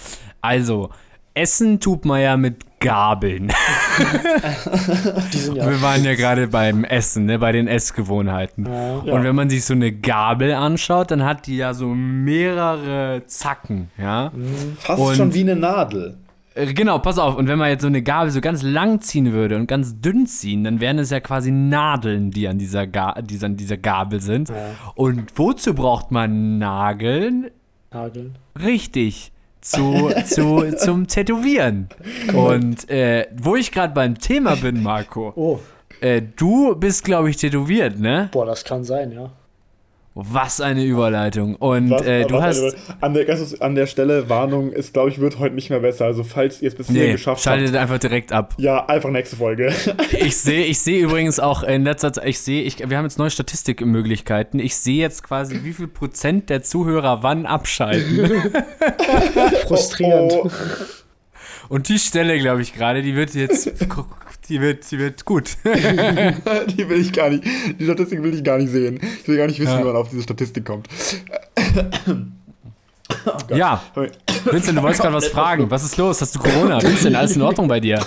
Also, 0.41 0.89
Essen 1.33 1.79
tut 1.79 2.05
man 2.05 2.21
ja 2.21 2.37
mit 2.37 2.79
Gabeln. 2.79 3.51
Ja. 5.53 5.69
Wir 5.69 5.81
waren 5.81 6.03
ja 6.03 6.15
gerade 6.15 6.47
beim 6.47 6.83
Essen, 6.83 7.25
ne, 7.25 7.39
bei 7.39 7.51
den 7.51 7.67
Essgewohnheiten. 7.67 8.65
Ja. 8.67 9.13
Und 9.13 9.23
wenn 9.23 9.35
man 9.35 9.49
sich 9.49 9.65
so 9.65 9.73
eine 9.73 9.91
Gabel 9.91 10.53
anschaut, 10.53 11.11
dann 11.11 11.23
hat 11.23 11.47
die 11.47 11.57
ja 11.57 11.73
so 11.73 11.87
mehrere 11.89 13.23
Zacken, 13.25 13.89
ja. 13.97 14.31
Fast 14.77 15.01
Und- 15.01 15.15
schon 15.15 15.33
wie 15.33 15.41
eine 15.41 15.55
Nadel. 15.55 16.17
Äh, 16.55 16.73
Genau, 16.73 16.99
pass 16.99 17.17
auf. 17.19 17.35
Und 17.35 17.47
wenn 17.47 17.57
man 17.59 17.69
jetzt 17.69 17.81
so 17.81 17.87
eine 17.87 18.01
Gabel 18.01 18.31
so 18.31 18.41
ganz 18.41 18.61
lang 18.63 19.01
ziehen 19.01 19.31
würde 19.31 19.55
und 19.55 19.67
ganz 19.67 19.99
dünn 20.01 20.25
ziehen, 20.27 20.63
dann 20.63 20.79
wären 20.79 20.99
es 20.99 21.09
ja 21.09 21.19
quasi 21.19 21.51
Nadeln, 21.51 22.31
die 22.31 22.47
an 22.47 22.57
dieser, 22.57 22.87
Ga 22.87 23.21
die 23.21 23.43
an 23.43 23.55
dieser 23.55 23.77
Gabel 23.77 24.19
sind. 24.21 24.49
Ja. 24.49 24.55
Und 24.95 25.25
wozu 25.35 25.73
braucht 25.73 26.11
man 26.11 26.57
Nageln? 26.57 27.49
Nageln. 27.91 28.35
Richtig. 28.61 29.31
Zu, 29.61 30.09
zu, 30.25 30.75
zum 30.77 31.07
Tätowieren. 31.07 31.89
Und 32.33 32.89
äh, 32.89 33.27
wo 33.35 33.55
ich 33.55 33.71
gerade 33.71 33.93
beim 33.93 34.17
Thema 34.17 34.55
bin, 34.55 34.81
Marco, 34.81 35.33
Oh, 35.35 35.59
äh, 36.01 36.21
du 36.21 36.75
bist, 36.75 37.03
glaube 37.03 37.29
ich, 37.29 37.37
tätowiert, 37.37 37.99
ne? 37.99 38.29
boah, 38.31 38.45
das 38.45 38.63
kann 38.63 38.83
sein, 38.83 39.11
ja. 39.11 39.31
Was 40.27 40.61
eine 40.61 40.83
Überleitung. 40.83 41.55
Und 41.55 41.89
Was- 41.91 42.01
äh, 42.05 42.25
du 42.25 42.35
was 42.35 42.43
hast. 42.61 42.77
an, 43.01 43.13
der, 43.13 43.25
an 43.61 43.75
der 43.75 43.85
Stelle 43.87 44.29
Warnung, 44.29 44.71
ist, 44.71 44.93
glaube 44.93 45.09
ich, 45.09 45.19
wird 45.19 45.39
heute 45.39 45.55
nicht 45.55 45.69
mehr 45.69 45.79
besser. 45.79 46.05
Also, 46.05 46.23
falls 46.23 46.61
ihr 46.61 46.69
es 46.69 46.75
bis 46.75 46.87
hierhin 46.87 47.05
Nee, 47.07 47.11
geschafft 47.13 47.43
schaltet 47.43 47.67
habt. 47.69 47.77
einfach 47.77 47.97
direkt 47.99 48.31
ab. 48.31 48.55
Ja, 48.57 48.85
einfach 48.87 49.09
nächste 49.09 49.35
Folge. 49.35 49.73
Ich 50.11 50.37
sehe 50.37 50.65
ich 50.65 50.79
sehe 50.79 51.01
übrigens 51.01 51.39
auch 51.39 51.63
in 51.63 51.83
letzter 51.83 52.11
Zeit, 52.13 52.25
ich 52.27 52.39
sehe, 52.39 52.63
ich, 52.63 52.77
wir 52.89 52.97
haben 52.97 53.05
jetzt 53.05 53.17
neue 53.19 53.29
Statistikmöglichkeiten. 53.29 54.59
Ich 54.59 54.75
sehe 54.75 54.97
jetzt 54.99 55.23
quasi, 55.23 55.61
wie 55.63 55.73
viel 55.73 55.87
Prozent 55.87 56.49
der 56.49 56.61
Zuhörer 56.63 57.23
wann 57.23 57.45
abschalten. 57.45 58.29
Frustrierend. 59.67 60.33
Oh, 60.33 60.49
Und 61.69 61.89
die 61.89 61.99
Stelle, 61.99 62.37
glaube 62.39 62.61
ich, 62.61 62.73
gerade, 62.73 63.01
die 63.01 63.15
wird 63.15 63.33
jetzt, 63.35 63.71
die 64.49 64.59
wird, 64.61 64.89
die 64.91 64.97
wird 64.99 65.23
gut. 65.25 65.51
die 65.63 66.89
will 66.89 66.99
ich 67.01 67.13
gar 67.13 67.29
nicht. 67.29 67.43
Die 67.79 67.83
Statistik 67.83 68.21
will 68.23 68.33
ich 68.33 68.43
gar 68.43 68.57
nicht 68.57 68.71
sehen. 68.71 68.99
Ich 69.21 69.27
will 69.27 69.37
gar 69.37 69.47
nicht 69.47 69.59
wissen, 69.59 69.71
Ja. 69.73 69.79
wie 69.79 69.83
man 69.85 69.95
auf 69.95 70.09
diese 70.09 70.23
Statistik 70.23 70.65
kommt. 70.65 70.87
Ja, 73.53 73.81
Vincent, 74.45 74.77
du 74.77 74.83
wolltest 74.83 75.01
gerade 75.01 75.15
was 75.15 75.27
fragen. 75.27 75.69
Was 75.71 75.83
ist 75.83 75.97
los? 75.97 76.21
Hast 76.21 76.35
du 76.35 76.39
Corona? 76.39 76.79
Vincent, 76.81 77.15
alles 77.15 77.35
in 77.35 77.41
Ordnung 77.41 77.67
bei 77.67 77.79
dir? 77.79 77.99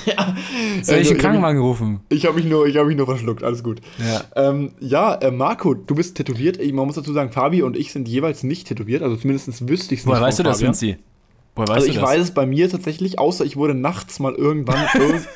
Soll 0.83 0.99
ich 0.99 1.09
Also, 1.09 1.15
hab 1.15 1.19
Krankenwagen 1.21 1.61
rufen? 1.61 2.01
Ich 2.09 2.25
habe 2.25 2.37
mich, 2.37 2.45
nur- 2.47 2.67
ich 2.69 2.77
hab 2.77 2.87
mich 2.87 2.97
nur 2.97 3.07
verschluckt, 3.07 3.43
alles 3.43 3.65
gut. 3.65 3.81
Ja. 3.99 4.23
Ähm, 4.49 4.73
ja, 4.79 5.15
äh, 5.17 5.33
Marco, 5.33 5.75
du 5.75 5.95
bist 5.97 6.17
tätowiert. 6.17 6.59
Man 6.73 6.87
muss 6.87 6.95
dazu 6.95 7.13
sagen, 7.13 7.33
Fabi 7.33 7.63
und 7.63 7.77
ich 7.77 7.93
sind 7.93 8.07
jeweils 8.09 8.45
nicht 8.45 8.69
tätowiert. 8.69 9.03
Also 9.03 9.17
zumindest 9.17 9.69
wüsste 9.69 9.95
ich 9.95 10.01
es 10.01 10.07
nicht. 10.07 10.13
Woher 10.15 10.23
weißt 10.23 10.39
du 10.39 10.43
das. 10.45 10.63
Vinci? 10.63 10.97
Woher 11.57 11.69
weißt 11.69 11.75
Also 11.75 11.87
du 11.89 11.93
ich 11.93 11.99
das? 12.01 12.09
weiß 12.09 12.21
es 12.23 12.31
bei 12.31 12.47
mir 12.47 12.71
tatsächlich, 12.71 13.19
außer 13.19 13.45
ich 13.45 13.57
wurde 13.57 13.75
nachts 13.75 14.21
mal 14.21 14.35
irgendwann 14.35 14.77
irg- 14.87 15.27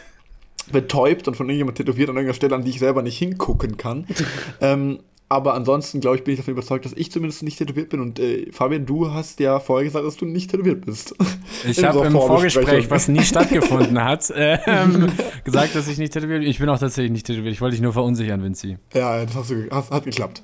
betäubt 0.73 1.29
und 1.29 1.37
von 1.37 1.47
irgendjemand 1.49 1.79
tätowiert 1.79 2.09
an 2.09 2.17
irgendeiner 2.17 2.35
Stelle, 2.35 2.55
an 2.55 2.65
die 2.65 2.71
ich 2.71 2.79
selber 2.79 3.03
nicht 3.03 3.19
hingucken 3.19 3.77
kann. 3.77 4.07
ähm, 4.61 4.99
aber 5.29 5.55
ansonsten, 5.55 6.01
glaube 6.01 6.17
ich, 6.17 6.25
bin 6.25 6.35
ich 6.35 6.39
davon 6.39 6.53
überzeugt, 6.53 6.85
dass 6.85 6.93
ich 6.93 7.11
zumindest 7.11 7.43
nicht 7.43 7.59
tätowiert 7.59 7.89
bin. 7.89 7.99
Und 8.01 8.21
äh, 8.21 8.47
Fabian, 8.53 8.87
du 8.87 9.11
hast 9.11 9.41
ja 9.41 9.59
vorher 9.59 9.85
gesagt, 9.85 10.07
dass 10.07 10.17
du 10.17 10.25
nicht 10.25 10.51
tätowiert 10.51 10.85
bist. 10.87 11.15
Ich 11.65 11.83
habe 11.83 12.07
im 12.07 12.13
Vorgespräch, 12.13 12.91
was 12.91 13.09
nie 13.09 13.23
stattgefunden 13.23 14.03
hat, 14.03 14.33
ähm, 14.37 15.11
gesagt, 15.43 15.75
dass 15.75 15.89
ich 15.89 15.97
nicht 15.97 16.13
tätowiert 16.13 16.41
bin. 16.41 16.49
Ich 16.49 16.59
bin 16.59 16.69
auch 16.69 16.79
tatsächlich 16.79 17.11
nicht 17.11 17.27
tätowiert. 17.27 17.53
Ich 17.53 17.61
wollte 17.61 17.75
dich 17.75 17.83
nur 17.83 17.93
verunsichern, 17.93 18.43
Vinci. 18.43 18.77
Ja, 18.95 19.25
das 19.25 19.35
hast 19.35 19.51
du, 19.51 19.67
hast, 19.71 19.91
hat 19.91 20.05
geklappt. 20.05 20.43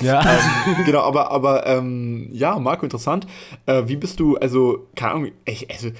Ja. 0.00 0.24
genau, 0.84 1.00
aber, 1.00 1.30
aber 1.30 1.66
ähm, 1.66 2.28
ja, 2.32 2.58
Marco, 2.58 2.86
interessant. 2.86 3.26
Äh, 3.66 3.82
wie 3.86 3.96
bist 3.96 4.18
du, 4.20 4.36
also, 4.36 4.86
keine 4.96 5.12
Ahnung, 5.12 5.30
ich, 5.44 5.70
also, 5.70 5.90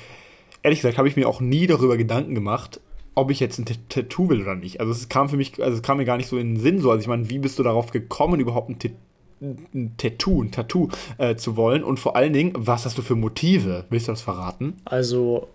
ehrlich 0.63 0.81
gesagt, 0.81 0.99
habe 0.99 1.09
ich 1.09 1.17
mir 1.17 1.29
auch 1.29 1.41
nie 1.41 1.67
darüber 1.67 1.97
Gedanken 1.97 2.35
gemacht, 2.35 2.81
ob 3.15 3.31
ich 3.31 3.41
jetzt 3.41 3.59
ein 3.59 3.65
T- 3.65 3.77
Tattoo 3.89 4.29
will 4.29 4.43
oder 4.43 4.55
nicht. 4.55 4.81
Also, 4.81 4.93
es 4.93 5.09
kam 5.09 5.29
für 5.29 5.37
mich, 5.37 5.63
also, 5.63 5.77
es 5.77 5.83
kam 5.83 5.99
mir 5.99 6.05
gar 6.05 6.17
nicht 6.17 6.29
so 6.29 6.37
in 6.39 6.55
den 6.55 6.61
Sinn 6.61 6.81
so. 6.81 6.91
Also, 6.91 7.01
ich 7.01 7.09
meine, 7.09 7.31
wie 7.31 7.39
bist 7.39 7.59
du 7.59 7.63
darauf 7.63 7.91
gekommen, 7.93 8.41
überhaupt 8.41 8.71
ein, 8.71 8.79
T 8.79 8.93
ein 9.41 9.95
Tattoo, 9.99 10.43
ein 10.43 10.51
Tattoo 10.53 10.89
äh, 11.19 11.37
zu 11.37 11.57
wollen? 11.57 11.85
Und 11.85 11.99
vor 11.99 12.17
allen 12.17 12.33
Dingen, 12.33 12.53
was 12.57 12.85
hast 12.85 12.99
du 12.99 13.03
für 13.03 13.15
Motive? 13.15 13.85
Willst 13.91 14.09
du 14.09 14.13
das 14.13 14.23
verraten? 14.23 14.75
Also, 14.85 15.49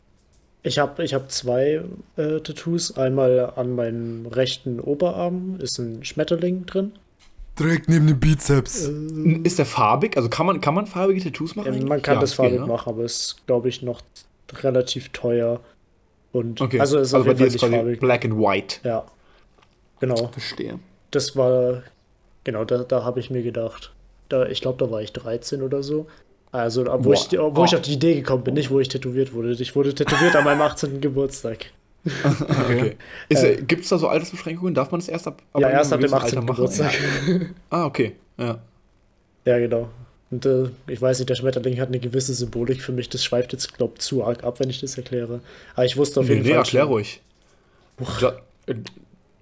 ich 0.63 0.77
habe 0.79 1.03
ich 1.03 1.13
hab 1.13 1.31
zwei 1.31 1.81
äh, 2.17 2.39
Tattoos. 2.41 2.97
Einmal 2.97 3.53
an 3.55 3.75
meinem 3.75 4.25
rechten 4.27 4.79
Oberarm 4.79 5.57
ist 5.59 5.77
ein 5.79 6.03
Schmetterling 6.03 6.65
drin. 6.65 6.91
Direkt 7.57 7.89
neben 7.89 8.07
dem 8.07 8.19
Bizeps. 8.19 8.87
Äh, 8.87 9.39
Ist 9.43 9.57
der 9.59 9.65
farbig? 9.65 10.15
Also, 10.17 10.29
kann 10.29 10.45
man, 10.45 10.61
kann 10.61 10.73
man 10.75 10.85
farbige 10.87 11.21
Tattoos 11.21 11.55
machen? 11.55 11.73
Ähm, 11.73 11.87
man 11.87 12.01
kann 12.01 12.15
Ja, 12.15 12.21
das 12.21 12.31
geht, 12.31 12.37
farbig 12.37 12.59
ne? 12.59 12.67
machen, 12.67 12.89
aber 12.89 13.03
es 13.03 13.15
ist, 13.21 13.47
glaube 13.47 13.67
ich, 13.69 13.81
noch 13.81 14.01
relativ 14.53 15.09
teuer. 15.09 15.59
Und 16.31 16.61
Okay, 16.61 16.79
also 16.79 16.99
es 16.99 17.07
ist 17.09 17.13
also 17.13 17.25
bei 17.25 17.33
dir 17.33 17.47
ist 17.47 17.57
quasi 17.59 17.73
farbig. 17.75 17.99
black 17.99 18.25
and 18.25 18.35
white. 18.37 18.77
Ja. 18.83 19.03
Genau. 19.99 20.27
Verstehe. 20.27 20.79
Das 21.11 21.35
war, 21.35 21.83
genau, 22.43 22.63
da, 22.65 22.79
da 22.83 23.03
habe 23.03 23.19
ich 23.19 23.29
mir 23.31 23.41
gedacht. 23.43 23.91
Da, 24.29 24.45
ich 24.45 24.61
glaube, 24.61 24.77
da 24.83 24.91
war 24.91 25.01
ich 25.01 25.11
13 25.11 25.61
oder 25.63 25.81
so. 25.81 26.05
Also, 26.51 26.85
wo, 26.85 26.97
Boah. 26.97 27.13
ich, 27.13 27.31
wo 27.31 27.61
Oh. 27.61 27.65
ich 27.65 27.75
auf 27.75 27.81
die 27.81 27.93
Idee 27.93 28.15
gekommen 28.15 28.43
bin, 28.43 28.53
nicht 28.53 28.69
wo 28.71 28.79
ich 28.79 28.87
tätowiert 28.87 29.33
wurde. 29.33 29.51
Ich 29.51 29.75
wurde 29.75 29.93
tätowiert 29.93 30.35
an 30.35 30.43
meinem 30.43 30.61
18. 30.61 31.01
Geburtstag. 31.01 31.65
Okay. 32.05 32.95
Äh, 33.29 33.61
Gibt 33.63 33.83
es 33.83 33.89
da 33.89 33.97
so 33.97 34.07
Altersbeschränkungen? 34.07 34.73
Darf 34.73 34.91
man 34.91 34.99
das 35.01 35.09
erst 35.09 35.27
ab, 35.27 35.41
ab 35.53 35.61
ja, 35.61 35.69
erst 35.69 35.91
ab 35.91 35.99
dem 35.99 36.09
gewissen 36.09 36.15
18. 36.23 36.37
Alter 36.39 36.41
machen? 36.41 36.55
Geburtstag. 36.55 36.93
Ah, 37.69 37.85
okay. 37.85 38.15
Ja. 38.37 38.59
Ja, 39.45 39.57
genau. 39.59 39.89
Und 40.31 40.45
äh, 40.45 40.69
ich 40.87 41.01
weiß 41.01 41.17
nicht, 41.19 41.29
der 41.29 41.35
Schmetterling 41.35 41.79
hat 41.79 41.87
eine 41.87 41.99
gewisse 41.99 42.33
Symbolik 42.33 42.81
für 42.81 42.91
mich. 42.91 43.09
Das 43.09 43.23
schweift 43.23 43.51
jetzt, 43.53 43.75
glaube 43.77 43.93
ich, 43.95 44.01
zu 44.01 44.23
arg 44.23 44.43
ab, 44.43 44.59
wenn 44.59 44.69
ich 44.69 44.79
das 44.79 44.95
erkläre. 44.97 45.41
Aber 45.75 45.85
ich 45.85 45.97
wusste 45.97 46.19
auf 46.19 46.27
Nee, 46.27 46.33
jeden 46.33 46.43
nee, 46.45 46.49
Fall. 46.51 46.59
erklär 46.59 46.83
schon- 46.83 46.91
ruhig. 46.91 47.21
Ja, 48.21 48.33
äh, 48.67 48.75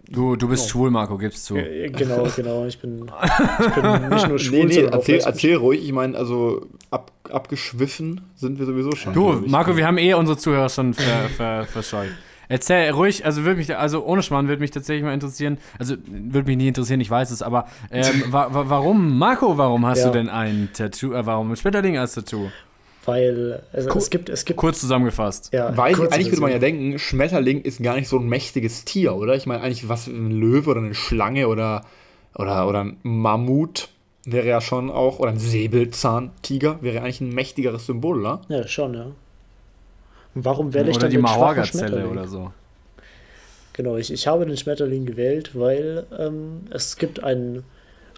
Du, 0.09 0.37
du 0.37 0.47
bist 0.47 0.67
Oh. 0.67 0.69
schwul, 0.69 0.89
Marco, 0.89 1.17
gibst 1.17 1.43
zu. 1.43 1.57
Äh, 1.57 1.89
Genau, 1.89 2.25
genau. 2.33 2.65
Ich 2.65 2.79
bin, 2.79 3.11
ich 3.59 3.73
bin 3.75 4.09
nicht 4.09 4.29
nur 4.29 4.39
schwul, 4.39 4.59
nee, 4.59 4.65
nee, 4.83 4.87
erzähl, 4.89 5.19
erzähl 5.19 5.55
ruhig. 5.57 5.83
Ich 5.83 5.91
meine, 5.91 6.17
also 6.17 6.65
ab, 6.91 7.11
abgeschwiffen 7.29 8.21
sind 8.37 8.57
wir 8.57 8.65
sowieso 8.65 8.91
schon. 8.95 9.11
Du, 9.13 9.41
ich. 9.43 9.51
Marco, 9.51 9.75
wir 9.75 9.85
haben 9.85 9.97
eh 9.97 10.13
unsere 10.13 10.37
Zuhörer 10.37 10.69
schon 10.69 10.93
ver, 10.93 11.27
ver, 11.35 11.65
verscheucht. 11.65 12.13
Erzähl 12.49 12.89
ruhig, 12.91 13.25
also 13.25 13.43
würde 13.43 13.57
mich, 13.57 13.75
also 13.75 14.05
ohne 14.05 14.23
Schmarrn 14.23 14.47
würde 14.47 14.61
mich 14.61 14.71
tatsächlich 14.71 15.03
mal 15.03 15.13
interessieren, 15.13 15.57
also 15.79 15.95
würde 16.07 16.47
mich 16.47 16.57
nie 16.57 16.67
interessieren, 16.69 17.01
ich 17.01 17.09
weiß 17.09 17.31
es, 17.31 17.41
aber 17.41 17.67
ähm, 17.91 18.23
wa 18.27 18.53
wa 18.53 18.69
warum, 18.69 19.17
Marco, 19.17 19.57
warum 19.57 19.85
hast 19.85 19.99
Ja. 19.99 20.05
du 20.07 20.11
denn 20.13 20.29
ein 20.29 20.69
Tattoo, 20.73 21.13
äh, 21.13 21.25
warum 21.25 21.51
ein 21.51 21.55
Schmetterling 21.57 21.97
als 21.97 22.13
Tattoo? 22.13 22.49
Weil 23.05 23.63
also, 23.71 23.89
Cool. 23.89 23.97
es 23.97 24.09
gibt, 24.09 24.29
es 24.29 24.43
gibt, 24.43 24.59
Kurz 24.59 24.81
zusammengefasst. 24.81 25.53
ja, 25.53 25.75
Weil 25.77 25.95
eigentlich 25.95 26.29
würde 26.29 26.41
man 26.41 26.51
ja 26.51 26.59
denken, 26.59 26.99
Schmetterling 26.99 27.61
ist 27.61 27.81
gar 27.81 27.95
nicht 27.95 28.09
so 28.09 28.17
ein 28.17 28.27
mächtiges 28.27 28.83
Tier, 28.83 29.15
oder? 29.15 29.35
Ich 29.35 29.45
meine, 29.45 29.61
eigentlich 29.63 29.87
was 29.87 30.07
ein 30.07 30.31
Löwe 30.31 30.71
oder 30.71 30.81
eine 30.81 30.93
Schlange 30.93 31.47
oder, 31.47 31.85
oder, 32.35 32.67
oder 32.67 32.81
ein 32.83 32.97
Mammut 33.03 33.89
wäre 34.25 34.45
ja 34.47 34.59
schon 34.59 34.89
auch, 34.89 35.19
oder 35.19 35.31
ein 35.31 35.39
Säbelzahntiger 35.39 36.79
wäre 36.81 36.99
eigentlich 37.01 37.21
ein 37.21 37.29
mächtigeres 37.29 37.85
Symbol, 37.85 38.19
oder? 38.19 38.41
Ja, 38.49 38.67
schon, 38.67 38.93
ja. 38.93 39.05
Warum 40.43 40.73
wähle 40.73 40.91
ich 40.91 40.97
dann 40.97 41.09
die 41.09 41.17
Mahorga-Zelle 41.17 42.07
oder 42.07 42.27
so. 42.27 42.51
Genau, 43.73 43.95
ich, 43.95 44.11
ich 44.11 44.25
habe 44.27 44.45
den 44.45 44.57
Schmetterling 44.57 45.05
gewählt, 45.05 45.51
weil 45.53 46.05
ähm, 46.17 46.61
es 46.71 46.97
gibt 46.97 47.23
ein, 47.23 47.63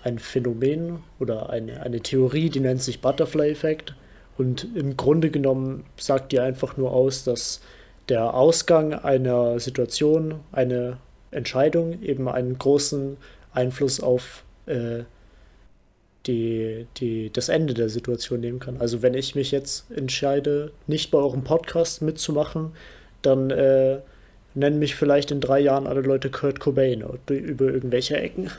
ein 0.03 0.17
Phänomen 0.17 0.99
oder 1.19 1.49
eine, 1.49 1.81
eine 1.81 1.99
Theorie, 1.99 2.49
die 2.49 2.61
nennt 2.61 2.81
sich 2.81 3.01
Butterfly-Effekt. 3.01 3.93
Und 4.37 4.67
im 4.73 4.95
Grunde 4.95 5.29
genommen 5.29 5.83
sagt 5.97 6.31
die 6.31 6.39
einfach 6.39 6.77
nur 6.77 6.93
aus, 6.93 7.25
dass 7.25 7.59
der 8.07 8.33
Ausgang 8.33 8.93
einer 8.93 9.59
Situation, 9.59 10.35
eine 10.53 10.97
Entscheidung 11.31 12.01
eben 12.01 12.29
einen 12.29 12.57
großen 12.57 13.17
Einfluss 13.53 13.99
auf 13.99 14.43
äh, 14.65 15.03
die, 16.27 16.85
die, 16.97 17.31
das 17.31 17.49
Ende 17.49 17.73
der 17.73 17.89
Situation 17.89 18.39
nehmen 18.39 18.59
kann. 18.59 18.77
Also 18.79 19.01
wenn 19.01 19.13
ich 19.13 19.35
mich 19.35 19.51
jetzt 19.51 19.89
entscheide, 19.91 20.71
nicht 20.87 21.11
bei 21.11 21.17
eurem 21.17 21.43
Podcast 21.43 22.01
mitzumachen, 22.01 22.71
dann 23.21 23.49
äh, 23.49 23.99
nennen 24.53 24.79
mich 24.79 24.95
vielleicht 24.95 25.31
in 25.31 25.41
drei 25.41 25.59
Jahren 25.59 25.87
alle 25.87 26.01
Leute 26.01 26.29
Kurt 26.29 26.59
Cobain 26.59 27.03
über 27.27 27.65
irgendwelche 27.65 28.17
Ecken. 28.17 28.51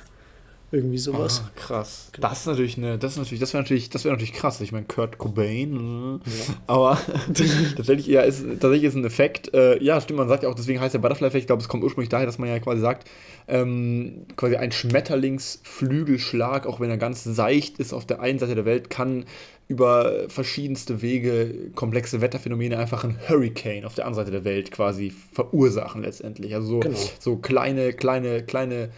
Irgendwie 0.72 0.98
sowas. 0.98 1.42
Ah, 1.44 1.50
krass. 1.56 2.10
Das 2.20 2.40
ist 2.40 2.46
natürlich 2.46 2.76
eine, 2.78 2.96
das 2.96 3.12
ist 3.12 3.18
natürlich, 3.18 3.40
das 3.40 3.52
wäre 3.52 3.62
natürlich, 3.64 3.90
das 3.90 4.04
wäre 4.04 4.14
natürlich 4.14 4.32
krass. 4.34 4.60
Ich 4.60 4.70
meine, 4.70 4.86
Kurt 4.86 5.18
Cobain, 5.18 6.20
äh, 6.24 6.30
Ja. 6.30 6.54
aber 6.68 6.98
tatsächlich, 7.76 8.06
ja, 8.06 8.20
ist, 8.22 8.44
tatsächlich 8.60 8.84
ist 8.84 8.94
ein 8.94 9.04
Effekt, 9.04 9.52
äh, 9.52 9.82
ja, 9.82 10.00
stimmt, 10.00 10.18
man 10.18 10.28
sagt 10.28 10.44
ja 10.44 10.48
auch, 10.48 10.54
deswegen 10.54 10.80
heißt 10.80 10.94
der 10.94 11.00
Butterfly-Effekt, 11.00 11.42
ich 11.42 11.46
glaube, 11.48 11.60
es 11.62 11.68
kommt 11.68 11.82
ursprünglich 11.82 12.08
daher, 12.08 12.26
dass 12.26 12.38
man 12.38 12.48
ja 12.48 12.58
quasi 12.60 12.80
sagt, 12.80 13.08
ähm, 13.48 14.26
quasi 14.36 14.54
ein 14.56 14.70
Schmetterlingsflügelschlag, 14.70 16.66
auch 16.66 16.80
wenn 16.80 16.90
er 16.90 16.98
ganz 16.98 17.24
seicht 17.24 17.78
ist 17.78 17.92
auf 17.92 18.06
der 18.06 18.20
einen 18.20 18.38
Seite 18.38 18.54
der 18.54 18.64
Welt, 18.64 18.90
kann 18.90 19.24
über 19.68 20.28
verschiedenste 20.28 21.00
Wege 21.02 21.70
komplexe 21.74 22.20
Wetterphänomene 22.20 22.76
einfach 22.78 23.04
ein 23.04 23.18
Hurricane 23.28 23.84
auf 23.84 23.94
der 23.94 24.04
anderen 24.06 24.26
Seite 24.26 24.32
der 24.32 24.44
Welt 24.44 24.72
quasi 24.72 25.12
verursachen 25.32 26.02
letztendlich. 26.02 26.54
Also 26.54 26.66
so, 26.68 26.80
Genau. 26.80 26.98
so 27.20 27.36
kleine, 27.36 27.92
kleine, 27.92 28.42
kleine 28.42 28.90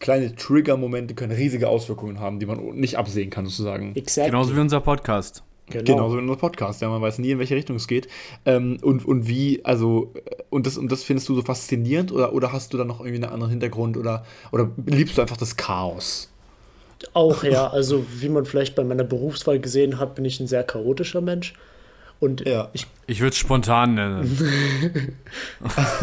kleine 0.00 0.34
Trigger-Momente 0.34 1.14
können 1.14 1.32
riesige 1.32 1.68
Auswirkungen 1.68 2.20
haben, 2.20 2.38
die 2.38 2.46
man 2.46 2.58
nicht 2.74 2.96
absehen 2.96 3.30
kann, 3.30 3.46
sozusagen. 3.46 3.94
Exactly. 3.96 4.30
Genauso 4.30 4.56
wie 4.56 4.60
unser 4.60 4.80
Podcast. 4.80 5.42
Genau. 5.70 5.84
Genauso 5.84 6.16
wie 6.16 6.20
unser 6.20 6.36
Podcast, 6.36 6.80
ja, 6.80 6.88
man 6.88 7.02
weiß 7.02 7.18
nie, 7.18 7.32
in 7.32 7.38
welche 7.38 7.54
Richtung 7.54 7.76
es 7.76 7.86
geht. 7.86 8.08
Ähm, 8.46 8.78
und, 8.82 9.04
und 9.04 9.28
wie, 9.28 9.64
also, 9.64 10.14
äh, 10.14 10.42
und 10.50 10.66
das, 10.66 10.78
und 10.78 10.90
das 10.90 11.04
findest 11.04 11.28
du 11.28 11.34
so 11.34 11.42
faszinierend 11.42 12.10
oder, 12.10 12.32
oder 12.32 12.52
hast 12.52 12.72
du 12.72 12.78
da 12.78 12.84
noch 12.84 13.00
irgendwie 13.00 13.22
einen 13.22 13.32
anderen 13.32 13.50
Hintergrund 13.50 13.96
oder, 13.98 14.24
oder 14.50 14.70
liebst 14.86 15.18
du 15.18 15.22
einfach 15.22 15.36
das 15.36 15.56
Chaos? 15.56 16.30
Auch 17.12 17.44
ja, 17.44 17.68
also 17.68 18.04
wie 18.18 18.28
man 18.28 18.44
vielleicht 18.44 18.74
bei 18.74 18.82
meiner 18.82 19.04
Berufswahl 19.04 19.60
gesehen 19.60 19.98
hat, 20.00 20.14
bin 20.14 20.24
ich 20.24 20.40
ein 20.40 20.46
sehr 20.46 20.64
chaotischer 20.64 21.20
Mensch. 21.20 21.54
Und 22.18 22.46
Ja. 22.46 22.70
ich, 22.72 22.86
Ich 23.06 23.20
würde 23.20 23.30
es 23.30 23.36
spontan 23.36 23.94
nennen. 23.94 25.14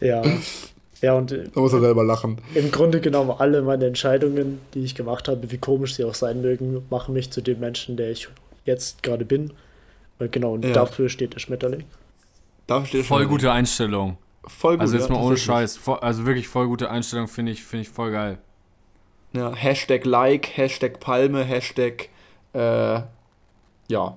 ja, 0.00 0.22
ja, 1.00 1.14
und 1.14 1.32
äh, 1.32 1.44
Da 1.54 1.60
muss 1.60 1.72
er 1.72 1.80
selber 1.80 2.04
lachen. 2.04 2.40
im 2.54 2.70
Grunde 2.70 3.00
genommen 3.00 3.30
alle 3.38 3.62
meine 3.62 3.86
Entscheidungen, 3.86 4.60
die 4.74 4.84
ich 4.84 4.94
gemacht 4.94 5.28
habe, 5.28 5.50
wie 5.50 5.58
komisch 5.58 5.94
sie 5.94 6.04
auch 6.04 6.14
sein 6.14 6.40
mögen, 6.42 6.84
machen 6.90 7.14
mich 7.14 7.30
zu 7.30 7.40
dem 7.40 7.60
Menschen, 7.60 7.96
der 7.96 8.10
ich 8.10 8.28
jetzt 8.64 9.02
gerade 9.02 9.24
bin. 9.24 9.52
Genau, 10.18 10.54
und 10.54 10.64
Ja. 10.64 10.72
dafür 10.72 11.08
steht 11.08 11.34
der 11.34 11.38
Schmetterling. 11.38 11.84
Dafür 12.66 12.86
steht 12.86 13.06
Voll 13.06 13.22
schon- 13.22 13.30
gute 13.30 13.52
Einstellung. 13.52 14.18
Voll 14.46 14.74
gut. 14.74 14.80
Also 14.82 14.96
jetzt 14.96 15.08
ja, 15.08 15.14
mal 15.14 15.22
ohne. 15.22 15.36
Scheiß. 15.36 15.76
Voll, 15.76 15.98
also 16.00 16.26
wirklich 16.26 16.48
voll 16.48 16.66
gute 16.66 16.90
Einstellung 16.90 17.28
finde 17.28 17.52
ich, 17.52 17.62
finde 17.62 17.82
ich 17.82 17.88
voll 17.88 18.10
geil. 18.12 18.38
Ja, 19.34 19.54
Hashtag 19.54 20.04
Like, 20.06 20.56
Hashtag 20.56 21.00
Palme, 21.00 21.44
Hashtag, 21.44 22.08
äh, 22.54 22.58
ja. 22.58 23.06
Ja. 23.88 24.16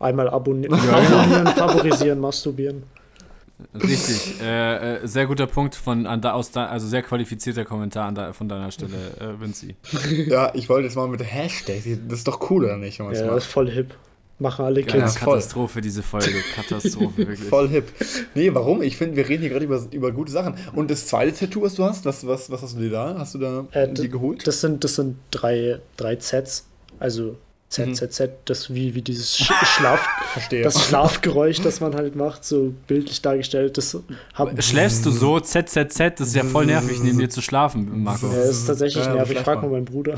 Einmal 0.00 0.28
abonnieren, 0.30 0.72
abonnieren 0.74 1.46
favorisieren, 1.48 2.20
masturbieren. 2.20 2.84
Richtig. 3.74 4.40
äh, 4.40 4.96
äh, 4.96 5.06
sehr 5.06 5.26
guter 5.26 5.46
Punkt 5.46 5.74
von 5.74 6.06
an 6.06 6.20
da, 6.20 6.32
aus 6.32 6.50
da, 6.50 6.66
also 6.66 6.86
sehr 6.86 7.02
qualifizierter 7.02 7.64
Kommentar 7.64 8.06
an 8.06 8.14
da, 8.14 8.32
von 8.32 8.48
deiner 8.48 8.70
Stelle, 8.70 8.96
äh, 9.20 9.40
Vinci. 9.40 9.76
Ja, 10.28 10.52
ich 10.54 10.68
wollte 10.68 10.86
jetzt 10.86 10.96
mal 10.96 11.08
mit 11.08 11.22
Hashtag, 11.22 11.82
das 12.08 12.18
ist 12.18 12.28
doch 12.28 12.50
cool, 12.50 12.64
oder 12.64 12.76
nicht? 12.76 12.98
Ja, 12.98 13.10
das 13.10 13.44
ist 13.44 13.50
voll 13.50 13.70
hip. 13.70 13.94
Machen 14.40 14.64
alle 14.64 14.82
Kids. 14.84 14.94
Ja, 14.94 15.08
voll. 15.08 15.34
Katastrophe, 15.34 15.80
diese 15.80 16.02
Folge. 16.04 16.32
Katastrophe, 16.54 17.18
wirklich. 17.18 17.40
Voll 17.40 17.68
hip. 17.70 17.86
Nee, 18.36 18.54
warum? 18.54 18.82
Ich 18.82 18.96
finde, 18.96 19.16
wir 19.16 19.28
reden 19.28 19.40
hier 19.40 19.50
gerade 19.50 19.64
über, 19.64 19.84
über 19.90 20.12
gute 20.12 20.30
Sachen. 20.30 20.54
Und 20.74 20.92
das 20.92 21.08
zweite 21.08 21.36
Tattoo, 21.36 21.62
was 21.62 21.74
du 21.74 21.82
hast, 21.84 22.04
was, 22.04 22.24
was, 22.24 22.48
was 22.48 22.62
hast 22.62 22.76
du 22.76 22.80
dir 22.80 22.90
da? 22.90 23.16
Hast 23.18 23.34
du 23.34 23.38
da 23.38 23.66
Äh, 23.72 23.92
dir 23.92 24.08
geholt? 24.08 24.46
Das 24.46 24.60
sind, 24.60 24.84
das 24.84 24.94
sind 24.94 25.16
drei, 25.32 25.80
drei 25.96 26.14
Zs. 26.14 26.66
Also 27.00 27.36
ZZZ, 27.70 28.22
das 28.46 28.72
wie, 28.72 28.94
wie 28.94 29.02
dieses 29.02 29.36
Sch 29.36 29.52
Schlaf, 29.64 30.00
Verstehe. 30.32 30.62
das 30.62 30.86
Schlafgeräusch, 30.86 31.60
das 31.60 31.80
man 31.80 31.94
halt 31.94 32.16
macht, 32.16 32.44
so 32.44 32.72
bildlich 32.86 33.20
dargestellt. 33.20 33.76
Das 33.76 33.96
haben, 34.32 34.62
Schläfst 34.62 35.04
du 35.04 35.10
so 35.10 35.38
ZZZ? 35.38 35.98
Das 36.16 36.28
ist 36.28 36.34
ja 36.34 36.44
voll 36.44 36.64
nervig, 36.66 37.00
neben 37.02 37.18
dir 37.18 37.28
zu 37.28 37.42
schlafen, 37.42 38.02
Marco. 38.02 38.26
Ja, 38.32 38.42
ist 38.44 38.66
tatsächlich 38.66 39.04
Ja, 39.04 39.12
nervig. 39.14 39.38
frag 39.40 39.60
mal 39.60 39.70
meinen 39.70 39.84
Bruder. 39.84 40.16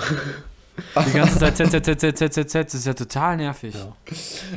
Die 1.06 1.12
ganze 1.16 1.38
Zeit 1.40 1.56
ZZZZZZ, 1.56 2.52
das 2.54 2.74
ist 2.74 2.86
ja 2.86 2.94
total 2.94 3.36
nervig. 3.36 3.74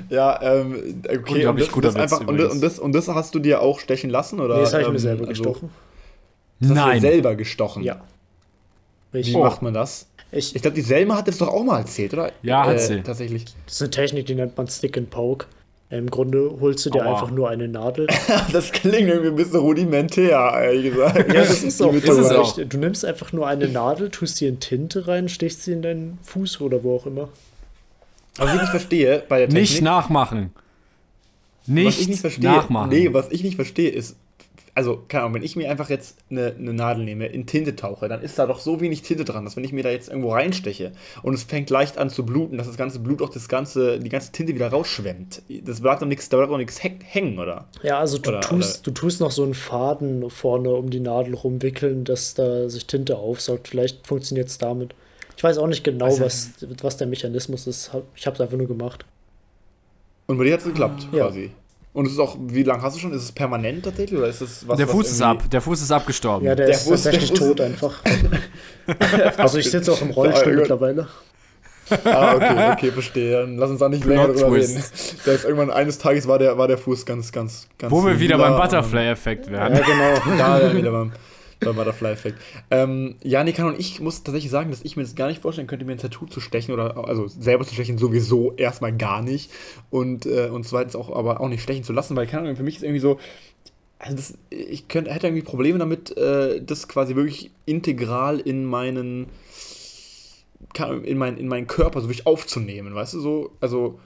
ja, 0.09 0.39
ähm, 0.41 1.01
okay. 1.09 1.47
Und 1.47 1.59
das, 1.59 1.71
guter 1.71 1.87
das 1.91 1.95
einfach, 1.95 2.19
und, 2.27 2.39
und, 2.39 2.61
das, 2.61 2.77
und 2.77 2.93
das 2.93 3.07
hast 3.07 3.33
du 3.33 3.39
dir 3.39 3.61
auch 3.61 3.79
stechen 3.79 4.11
lassen? 4.11 4.39
Oder, 4.39 4.55
Nee, 4.57 4.61
das 4.61 4.73
habe 4.73 4.83
ich 4.83 4.89
mir 4.89 4.93
ähm, 4.95 4.99
selber 4.99 5.27
also, 5.27 5.43
gestochen. 5.43 5.69
Das 6.59 6.69
hast 6.69 6.77
du 6.77 6.81
Nein. 6.85 7.01
selber 7.01 7.35
gestochen? 7.35 7.83
Ja. 7.83 8.01
Wie 9.13 9.17
Richtig. 9.19 9.35
macht 9.37 9.61
man 9.61 9.73
das? 9.73 10.07
Ich, 10.31 10.55
Ich 10.55 10.61
glaube, 10.61 10.75
die 10.75 10.81
Selma 10.81 11.15
hat 11.17 11.27
das 11.27 11.37
doch 11.37 11.47
auch 11.47 11.63
mal 11.63 11.79
erzählt, 11.79 12.13
oder? 12.13 12.31
Ja, 12.41 12.65
hat 12.65 12.75
äh, 12.75 12.79
sie. 12.79 13.01
Tatsächlich. 13.01 13.45
das 13.65 13.75
ist 13.75 13.81
eine 13.81 13.91
Technik, 13.91 14.25
die 14.25 14.35
nennt 14.35 14.57
man 14.57 14.67
Stick 14.67 14.97
and 14.97 15.09
Poke. 15.09 15.45
Im 15.91 16.09
Grunde 16.09 16.57
holst 16.59 16.83
du 16.87 16.89
dir 16.89 17.05
Aua. 17.05 17.11
einfach 17.13 17.29
nur 17.31 17.49
eine 17.49 17.67
Nadel. 17.67 18.07
Das 18.51 18.71
klingt 18.71 19.07
irgendwie 19.09 19.27
ein 19.29 19.35
bisschen 19.35 19.59
rudimentär, 19.59 20.31
ehrlich 20.55 20.91
gesagt. 20.91 21.17
Ja, 21.31 21.41
das 21.41 21.61
ist 21.61 21.79
auch. 21.83 21.93
Ist 21.93 22.07
es 22.09 22.31
auch. 22.31 22.41
richtig. 22.47 22.71
Du 22.71 22.77
nimmst 22.79 23.05
einfach 23.05 23.31
nur 23.31 23.47
eine 23.47 23.67
Nadel, 23.67 24.09
tust 24.09 24.37
sie 24.37 24.47
in 24.47 24.59
Tinte 24.59 25.07
rein, 25.07 25.29
stichst 25.29 25.63
sie 25.63 25.73
in 25.73 25.83
deinen 25.83 26.17
Fuß 26.23 26.61
oder 26.61 26.83
wo 26.83 26.95
auch 26.95 27.05
immer. 27.05 27.29
Was 28.37 28.51
ich 28.55 28.61
nicht 28.61 28.69
verstehe 28.71 29.23
bei 29.29 29.37
der 29.39 29.47
Technik. 29.49 29.61
Nicht 29.69 29.81
nachmachen. 29.83 30.51
was 30.55 31.67
Nicht, 31.67 32.01
ich 32.01 32.07
nicht 32.07 32.21
verstehe, 32.21 32.49
nachmachen. 32.49 32.89
Nee, 32.89 33.13
was 33.13 33.29
ich 33.29 33.43
nicht 33.43 33.55
verstehe 33.55 33.91
ist, 33.91 34.15
also, 34.75 35.03
keine 35.07 35.23
Ahnung, 35.25 35.35
wenn 35.35 35.43
ich 35.43 35.55
mir 35.55 35.69
einfach 35.69 35.89
jetzt 35.89 36.17
eine, 36.31 36.55
eine 36.57 36.73
Nadel 36.73 37.03
nehme, 37.05 37.27
in 37.27 37.45
Tinte 37.45 37.75
tauche, 37.75 38.07
dann 38.07 38.21
ist 38.23 38.39
da 38.39 38.47
doch 38.47 38.59
so 38.59 38.81
wenig 38.81 39.03
Tinte 39.03 39.23
dran, 39.23 39.45
dass 39.45 39.55
wenn 39.55 39.63
ich 39.63 39.71
mir 39.71 39.83
da 39.83 39.89
jetzt 39.91 40.09
irgendwo 40.09 40.31
reinsteche 40.31 40.93
und 41.21 41.33
es 41.35 41.43
fängt 41.43 41.69
leicht 41.69 41.97
an 41.99 42.09
zu 42.09 42.25
bluten, 42.25 42.57
dass 42.57 42.65
das 42.67 42.75
ganze 42.77 42.99
Blut 42.99 43.21
auch 43.21 43.29
das 43.29 43.47
ganze, 43.47 43.99
die 43.99 44.09
ganze 44.09 44.31
Tinte 44.31 44.55
wieder 44.55 44.69
rausschwemmt. 44.69 45.43
Das 45.63 45.81
bleibt 45.81 46.01
doch 46.01 46.07
nichts, 46.07 46.27
da 46.29 46.37
bleibt 46.37 46.51
auch 46.51 46.57
nichts 46.57 46.81
häng- 46.81 47.03
hängen, 47.03 47.37
oder? 47.37 47.67
Ja, 47.83 47.99
also 47.99 48.17
du, 48.17 48.29
Oder- 48.31 48.41
tust, 48.41 48.87
du 48.87 48.91
tust 48.91 49.19
noch 49.21 49.31
so 49.31 49.43
einen 49.43 49.53
Faden 49.53 50.29
vorne 50.31 50.71
um 50.71 50.89
die 50.89 50.99
Nadel 51.01 51.35
rumwickeln, 51.35 52.03
dass 52.03 52.33
da 52.33 52.67
sich 52.69 52.87
Tinte 52.87 53.17
aufsaugt. 53.17 53.67
Vielleicht 53.67 54.07
funktioniert 54.07 54.47
es 54.47 54.57
damit. 54.57 54.95
Ich 55.37 55.43
weiß 55.43 55.57
auch 55.59 55.67
nicht 55.67 55.83
genau, 55.83 56.05
Also- 56.05 56.23
was, 56.25 56.49
was 56.81 56.97
der 56.97 57.07
Mechanismus 57.07 57.67
ist. 57.67 57.91
Ich 58.15 58.25
habe 58.25 58.35
es 58.35 58.41
einfach 58.41 58.57
nur 58.57 58.67
gemacht. 58.67 59.05
Und 60.25 60.37
bei 60.37 60.45
dir 60.45 60.53
hat 60.53 60.61
es 60.61 60.65
geklappt, 60.65 61.07
Ja. 61.11 61.25
quasi. 61.27 61.51
Und 61.93 62.07
es 62.07 62.13
ist 62.13 62.19
auch, 62.19 62.35
wie 62.47 62.63
lange 62.63 62.81
hast 62.81 62.95
du 62.95 62.99
schon? 62.99 63.13
Ist 63.13 63.21
es 63.23 63.31
permanent 63.31 63.85
tatsächlich 63.85 64.17
oder 64.17 64.27
ist 64.27 64.41
es 64.41 64.67
was? 64.67 64.77
der 64.77 64.87
was 64.87 64.93
Fuß 64.95 65.11
ist 65.11 65.21
irgendwie- 65.21 65.43
ab. 65.43 65.49
Der 65.51 65.61
Fuß 65.61 65.81
ist 65.81 65.91
abgestorben. 65.91 66.45
Ja, 66.47 66.55
der, 66.55 66.65
Der 66.65 66.75
ist 66.75 66.87
Fuß- 66.87 66.89
tatsächlich 66.89 67.31
der 67.33 67.37
Fuß- 67.39 67.47
tot 67.49 67.61
einfach. 67.61 67.93
also 69.37 69.57
ich 69.59 69.69
sitze 69.69 69.91
auch 69.91 70.01
im 70.01 70.09
Rollstuhl 70.09 70.53
Ja, 70.53 70.59
mittlerweile. 70.59 71.07
Ah, 72.05 72.35
okay, 72.35 72.71
okay, 72.71 72.91
verstehe. 72.91 73.41
Dann 73.41 73.57
lass 73.57 73.69
uns 73.69 73.79
da 73.79 73.89
nicht 73.89 74.05
länger 74.05 74.27
drüber 74.29 74.47
Twist. 74.49 74.75
reden. 74.77 75.19
Da 75.25 75.31
ist 75.33 75.43
irgendwann 75.43 75.69
eines 75.69 75.97
Tages 75.99 76.27
war 76.27 76.39
der, 76.39 76.57
war 76.57 76.67
der 76.67 76.77
Fuß 76.77 77.05
ganz, 77.05 77.31
ganz, 77.31 77.67
ganz. 77.77 77.91
Wo 77.91 78.03
wir 78.05 78.19
wieder 78.19 78.37
beim 78.37 78.53
und- 78.53 78.61
Butterfly-Effekt 78.61 79.47
Ja, 79.47 79.51
werden. 79.53 79.79
genau. 79.85 80.37
Da 80.37 80.61
ja, 80.61 80.73
wieder 80.75 80.91
beim, 80.91 81.11
beim 81.65 81.75
Butterfly-Effekt. 81.75 82.39
Ähm, 82.71 83.15
ja, 83.23 83.43
Nikan 83.43 83.67
und 83.67 83.79
ich 83.79 83.99
muss 83.99 84.23
tatsächlich 84.23 84.51
sagen, 84.51 84.71
dass 84.71 84.83
ich 84.83 84.95
mir 84.95 85.03
das 85.03 85.15
gar 85.15 85.27
nicht 85.27 85.41
vorstellen 85.41 85.67
könnte, 85.67 85.85
mir 85.85 85.93
ein 85.93 85.97
Tattoo 85.97 86.25
zu 86.25 86.39
stechen 86.39 86.73
oder 86.73 87.07
also 87.07 87.27
selber 87.27 87.65
zu 87.65 87.73
stechen 87.73 87.97
sowieso 87.97 88.53
erstmal 88.53 88.95
gar 88.95 89.21
nicht 89.21 89.51
und, 89.89 90.25
äh, 90.25 90.49
und 90.49 90.65
zweitens 90.65 90.95
auch 90.95 91.13
aber 91.13 91.41
auch 91.41 91.49
nicht 91.49 91.63
stechen 91.63 91.83
zu 91.83 91.93
lassen, 91.93 92.15
weil 92.15 92.27
keine 92.27 92.43
Ahnung, 92.43 92.55
für 92.55 92.63
mich 92.63 92.77
ist 92.77 92.83
irgendwie 92.83 92.99
so, 92.99 93.19
also 93.99 94.15
das, 94.15 94.37
ich 94.49 94.87
könnte, 94.87 95.11
hätte 95.11 95.27
irgendwie 95.27 95.43
Probleme 95.43 95.79
damit, 95.79 96.15
äh, 96.17 96.61
das 96.61 96.87
quasi 96.87 97.15
wirklich 97.15 97.51
integral 97.65 98.39
in 98.39 98.65
meinen 98.65 99.27
in, 101.03 101.17
mein, 101.17 101.37
in 101.37 101.47
meinen 101.47 101.67
Körper 101.67 102.01
so 102.01 102.07
wirklich 102.07 102.25
aufzunehmen, 102.25 102.95
weißt 102.95 103.13
du, 103.13 103.19
so, 103.19 103.51
also 103.61 103.99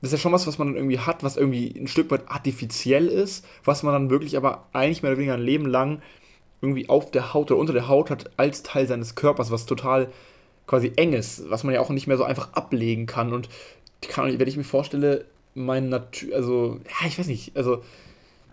das 0.00 0.12
ist 0.12 0.18
ja 0.18 0.22
schon 0.22 0.32
was, 0.32 0.46
was 0.46 0.58
man 0.58 0.68
dann 0.68 0.76
irgendwie 0.76 0.98
hat, 0.98 1.22
was 1.22 1.36
irgendwie 1.36 1.74
ein 1.78 1.88
Stück 1.88 2.10
weit 2.10 2.28
artifiziell 2.28 3.08
ist, 3.08 3.44
was 3.64 3.82
man 3.82 3.92
dann 3.92 4.10
wirklich 4.10 4.36
aber 4.36 4.68
eigentlich 4.72 5.02
mehr 5.02 5.12
oder 5.12 5.18
weniger 5.18 5.34
ein 5.34 5.40
Leben 5.40 5.66
lang 5.66 6.02
irgendwie 6.62 6.88
auf 6.88 7.10
der 7.10 7.34
Haut 7.34 7.50
oder 7.50 7.60
unter 7.60 7.72
der 7.72 7.88
Haut 7.88 8.10
hat 8.10 8.30
als 8.36 8.62
Teil 8.62 8.86
seines 8.86 9.14
Körpers, 9.14 9.50
was 9.50 9.66
total 9.66 10.08
quasi 10.66 10.92
eng 10.96 11.12
ist, 11.12 11.48
was 11.50 11.64
man 11.64 11.74
ja 11.74 11.80
auch 11.80 11.90
nicht 11.90 12.06
mehr 12.06 12.16
so 12.16 12.24
einfach 12.24 12.52
ablegen 12.54 13.06
kann. 13.06 13.32
Und 13.32 13.48
kann, 14.00 14.38
wenn 14.38 14.48
ich 14.48 14.56
mir 14.56 14.64
vorstelle, 14.64 15.24
mein 15.54 15.88
Natur, 15.88 16.34
also, 16.34 16.80
ja, 17.00 17.06
ich 17.06 17.18
weiß 17.18 17.26
nicht, 17.28 17.56
also 17.56 17.82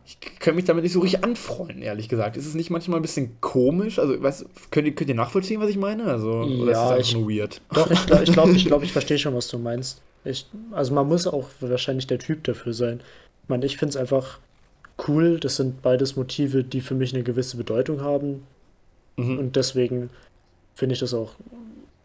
ich 0.06 0.18
kann 0.40 0.56
mich 0.56 0.66
damit 0.66 0.84
nicht 0.84 0.92
so 0.92 1.00
richtig 1.00 1.24
anfreunden, 1.24 1.82
ehrlich 1.82 2.10
gesagt. 2.10 2.36
Ist 2.36 2.46
es 2.46 2.56
nicht 2.56 2.70
manchmal 2.70 3.00
ein 3.00 3.02
bisschen 3.02 3.38
komisch? 3.40 4.00
Also, 4.00 4.22
weißt, 4.22 4.46
könnt, 4.70 4.86
ihr, 4.88 4.94
könnt 4.96 5.10
ihr 5.10 5.16
nachvollziehen, 5.16 5.62
was 5.62 5.70
ich 5.70 5.78
meine? 5.78 6.04
Also, 6.06 6.30
oder 6.42 6.52
ist 6.52 6.60
Ja, 6.60 6.66
das 6.66 6.92
einfach 6.92 6.98
ich- 7.00 7.14
nur 7.16 7.30
weird? 7.30 7.62
Doch, 7.74 7.90
ich 7.90 8.06
glaube, 8.06 8.24
ich, 8.24 8.32
glaub, 8.34 8.50
ich, 8.50 8.66
glaub, 8.66 8.84
ich 8.84 8.92
verstehe 8.92 9.18
schon, 9.18 9.34
was 9.34 9.48
du 9.48 9.58
meinst. 9.60 10.02
Ich, 10.26 10.46
also 10.72 10.94
man 10.94 11.08
muss 11.08 11.26
auch 11.28 11.48
wahrscheinlich 11.62 12.08
der 12.08 12.20
Typ 12.20 12.44
dafür 12.44 12.74
sein. 12.74 13.00
Ich 13.44 13.50
meine, 13.50 13.66
ich 13.66 13.78
finde 13.78 13.92
es 13.92 13.98
einfach 13.98 14.40
cool. 15.08 15.40
Das 15.40 15.56
sind 15.58 15.82
beides 15.82 16.16
Motive, 16.16 16.64
die 16.64 16.82
für 16.82 16.96
mich 16.96 17.14
eine 17.14 17.24
gewisse 17.24 17.58
Bedeutung 17.58 18.02
haben. 18.02 18.44
Mhm. 19.18 19.40
Und 19.40 19.56
deswegen 19.56 20.10
finde 20.76 20.94
ich 20.94 21.00
das 21.00 21.14
auch 21.14 21.36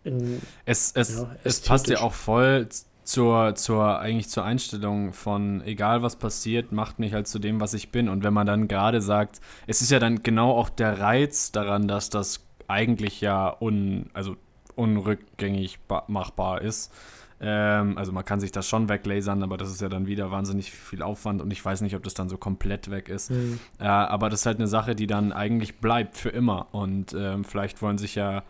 in, 0.05 0.40
Es, 0.64 0.92
es, 0.94 1.16
Ja, 1.18 1.37
es 1.44 1.61
passt 1.61 1.88
ja 1.88 2.01
auch 2.01 2.12
voll 2.12 2.68
zur, 3.03 3.55
zur, 3.55 3.98
eigentlich 4.01 4.29
zur 4.29 4.44
Einstellung 4.44 5.12
von, 5.12 5.62
egal 5.64 6.03
was 6.03 6.16
passiert, 6.16 6.72
macht 6.72 6.98
mich 6.98 7.14
halt 7.14 7.27
zu 7.27 7.38
dem, 7.38 7.61
was 7.61 7.72
ich 7.74 7.90
bin. 7.90 8.09
Und 8.09 8.22
wenn 8.22 8.35
man 8.35 8.46
dann 8.46 8.68
gerade 8.68 9.01
sagt, 9.01 9.40
es 9.66 9.81
ist 9.81 9.90
ja 9.90 9.98
dann 9.98 10.22
genau 10.22 10.53
auch 10.53 10.68
der 10.68 11.01
Reiz 11.01 11.51
daran, 11.53 11.88
dass 11.88 12.11
das 12.11 12.40
eigentlich 12.68 13.20
ja 13.22 13.57
un, 13.61 14.11
also 14.12 14.37
unrückgängig 14.77 15.81
ba- 15.88 16.05
machbar 16.09 16.61
ist. 16.62 16.92
Ähm, 17.40 17.96
also 17.96 18.11
man 18.12 18.24
kann 18.24 18.40
sich 18.40 18.51
das 18.53 18.68
schon 18.68 18.88
weglasern, 18.88 19.42
aber 19.42 19.57
das 19.57 19.70
ist 19.70 19.81
ja 19.81 19.88
dann 19.88 20.07
wieder 20.07 20.31
wahnsinnig 20.31 20.72
viel 20.72 21.03
Aufwand 21.03 21.40
und 21.40 21.53
ich 21.53 21.64
weiß 21.64 21.83
nicht, 21.83 21.94
ob 21.94 22.03
das 22.03 22.14
dann 22.14 22.29
so 22.29 22.37
komplett 22.37 22.90
weg 22.90 23.09
ist. 23.09 23.31
hm, 23.31 23.59
Äh, 23.79 23.85
aber 23.87 24.29
das 24.29 24.40
ist 24.40 24.46
halt 24.46 24.59
eine 24.59 24.66
Sache, 24.68 24.94
die 24.96 25.07
dann 25.07 25.33
eigentlich 25.33 25.77
bleibt 25.79 26.16
für 26.16 26.31
immer. 26.31 26.66
Und 26.72 27.14
ähm, 27.18 27.44
vielleicht 27.44 27.81
wollen 27.81 27.96
sich 27.98 28.14
ja 28.16 28.42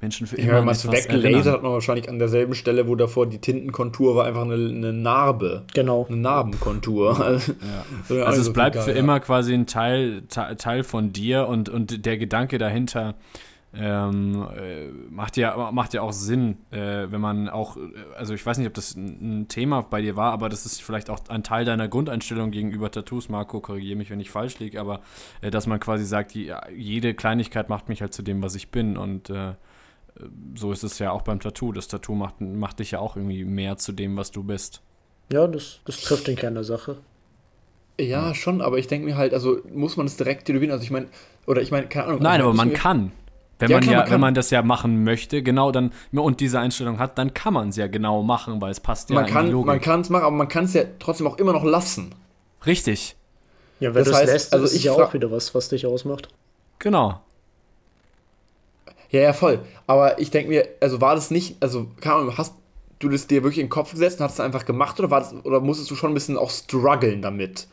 Menschen 0.00 0.26
für 0.26 0.36
Ja, 0.36 0.42
immer 0.42 0.52
wenn 0.54 0.58
an 0.60 0.64
man 0.66 0.74
es 0.74 0.84
erinnern. 0.84 1.44
hat 1.46 1.62
man 1.62 1.70
wahrscheinlich 1.72 2.08
an 2.08 2.18
derselben 2.18 2.56
Stelle, 2.56 2.88
wo 2.88 2.96
davor 2.96 3.28
die 3.28 3.38
Tintenkontur 3.38 4.16
war, 4.16 4.24
einfach 4.26 4.42
eine, 4.42 4.54
eine 4.54 4.92
Narbe. 4.92 5.62
Genau. 5.74 6.06
Eine 6.08 6.16
Narbenkontur. 6.16 7.20
Also, 7.24 7.52
wäre 8.08 8.24
auch 8.24 8.26
Also 8.26 8.40
es 8.40 8.52
bleibt 8.52 8.76
für 8.76 8.90
immer 8.90 9.20
quasi 9.20 9.54
ein 9.54 9.66
Teil, 9.66 10.22
Te- 10.22 10.56
Teil 10.58 10.82
von 10.82 11.12
dir 11.12 11.46
und, 11.46 11.68
und 11.68 12.04
der 12.04 12.18
Gedanke 12.18 12.58
dahinter 12.58 13.14
ähm, 13.74 14.46
äh, 14.54 14.88
macht, 15.10 15.36
ja, 15.36 15.70
macht 15.72 15.94
ja 15.94 16.02
auch 16.02 16.12
Sinn, 16.12 16.58
äh, 16.70 17.10
wenn 17.10 17.20
man 17.20 17.48
auch, 17.48 17.76
äh, 17.76 17.80
also 18.16 18.34
ich 18.34 18.44
weiß 18.44 18.58
nicht, 18.58 18.66
ob 18.66 18.74
das 18.74 18.94
ein, 18.96 19.46
Thema 19.48 19.82
bei 19.82 20.02
dir 20.02 20.14
war, 20.14 20.32
aber 20.32 20.48
das 20.48 20.66
ist 20.66 20.82
vielleicht 20.82 21.08
auch 21.08 21.20
ein 21.28 21.42
Teil 21.42 21.64
deiner 21.64 21.88
Grundeinstellung 21.88 22.50
gegenüber 22.50 22.90
Tattoos, 22.90 23.28
Marco, 23.30 23.60
korrigiere 23.60 23.96
mich, 23.96 24.10
wenn 24.10 24.20
ich 24.20 24.30
falsch 24.30 24.58
liege, 24.58 24.78
aber 24.78 25.00
äh, 25.40 25.50
dass 25.50 25.66
man 25.66 25.80
quasi 25.80 26.04
sagt, 26.04 26.34
die, 26.34 26.52
jede 26.76 27.14
Kleinigkeit 27.14 27.70
macht 27.70 27.88
mich 27.88 28.02
halt 28.02 28.12
zu 28.12 28.22
dem, 28.22 28.42
was 28.42 28.54
ich 28.54 28.70
bin 28.70 28.98
und 28.98 29.30
äh, 29.30 29.54
so 30.54 30.72
ist 30.72 30.82
es 30.82 30.98
ja 30.98 31.10
auch 31.10 31.22
beim 31.22 31.40
Tattoo. 31.40 31.72
Das 31.72 31.88
Tattoo 31.88 32.14
macht, 32.14 32.40
macht 32.40 32.78
dich 32.78 32.90
ja 32.90 32.98
auch 32.98 33.16
irgendwie 33.16 33.44
mehr 33.44 33.78
zu 33.78 33.92
dem, 33.92 34.16
was 34.16 34.30
du 34.30 34.42
bist. 34.42 34.82
Ja, 35.32 35.46
das, 35.46 35.80
das 35.86 36.02
trifft 36.02 36.26
den 36.26 36.36
Kern 36.36 36.54
der 36.54 36.64
Sache. 36.64 36.98
Ja, 37.98 38.34
schon, 38.34 38.60
aber 38.60 38.78
ich 38.78 38.86
denke 38.86 39.06
mir 39.06 39.16
halt, 39.16 39.32
also 39.32 39.60
muss 39.72 39.96
man 39.96 40.06
es 40.06 40.16
direkt 40.16 40.46
tätowieren? 40.46 40.72
Also 40.72 40.84
ich 40.84 40.90
meine, 40.90 41.06
oder 41.46 41.62
ich 41.62 41.70
meine, 41.70 41.86
keine 41.86 42.06
Ahnung. 42.06 42.22
Nein, 42.22 42.40
also 42.40 42.48
aber 42.48 42.56
man 42.56 42.72
kann. 42.72 43.12
Wenn 43.62 43.70
Ja, 43.70 43.78
man 43.78 43.80
klar, 43.80 43.94
ja, 43.94 44.02
man 44.04 44.10
wenn 44.10 44.20
man 44.20 44.34
das 44.34 44.50
ja 44.50 44.62
machen 44.62 45.04
möchte, 45.04 45.42
genau 45.42 45.72
dann 45.72 45.92
und 46.12 46.40
diese 46.40 46.60
Einstellung 46.60 46.98
hat, 46.98 47.18
dann 47.18 47.32
kann 47.34 47.54
man 47.54 47.68
es 47.70 47.76
ja 47.76 47.86
genau 47.86 48.22
machen, 48.22 48.60
weil 48.60 48.70
es 48.72 48.80
passt 48.80 49.10
ja 49.10 49.16
Man 49.16 49.26
in 49.26 49.38
die 49.38 49.46
kann 49.46 49.46
Logik. 49.46 49.68
man 49.68 49.80
kann 49.80 50.00
es 50.00 50.10
machen, 50.10 50.24
aber 50.24 50.34
man 50.36 50.48
kann 50.48 50.64
es 50.64 50.74
ja 50.74 50.82
trotzdem 50.98 51.28
auch 51.28 51.38
immer 51.38 51.52
noch 51.52 51.62
lassen. 51.62 52.12
Richtig, 52.66 53.16
Ja, 53.80 53.94
wenn 53.94 54.04
Das 54.04 54.06
du 54.06 54.12
es 54.12 54.22
heißt, 54.22 54.24
lässt, 54.24 54.52
also 54.54 54.66
ist 54.66 54.82
ja 54.84 54.92
auch 54.92 55.12
wieder 55.14 55.30
was, 55.30 55.54
was 55.54 55.68
dich 55.68 55.86
ausmacht. 55.86 56.28
genau. 56.78 57.22
Ja, 59.10 59.20
ja, 59.20 59.32
voll. 59.32 59.60
Aber 59.86 60.18
ich 60.20 60.30
denke 60.30 60.48
mir, 60.50 60.68
also 60.80 61.00
war 61.00 61.14
das 61.14 61.30
nicht, 61.30 61.56
also 61.60 61.88
hast 62.36 62.54
du 62.98 63.08
das 63.08 63.26
dir 63.26 63.42
wirklich 63.42 63.58
in 63.58 63.66
den 63.66 63.70
Kopf 63.70 63.90
gesetzt 63.92 64.20
und 64.20 64.24
hast 64.24 64.34
es 64.34 64.40
einfach 64.40 64.64
gemacht 64.64 64.98
oder 65.00 65.10
war 65.10 65.20
das, 65.20 65.34
oder 65.44 65.60
musstest 65.60 65.90
du 65.90 65.96
schon 65.96 66.12
ein 66.12 66.14
bisschen 66.14 66.38
auch 66.38 66.50
strugglen 66.50 67.20
damit? 67.22 67.66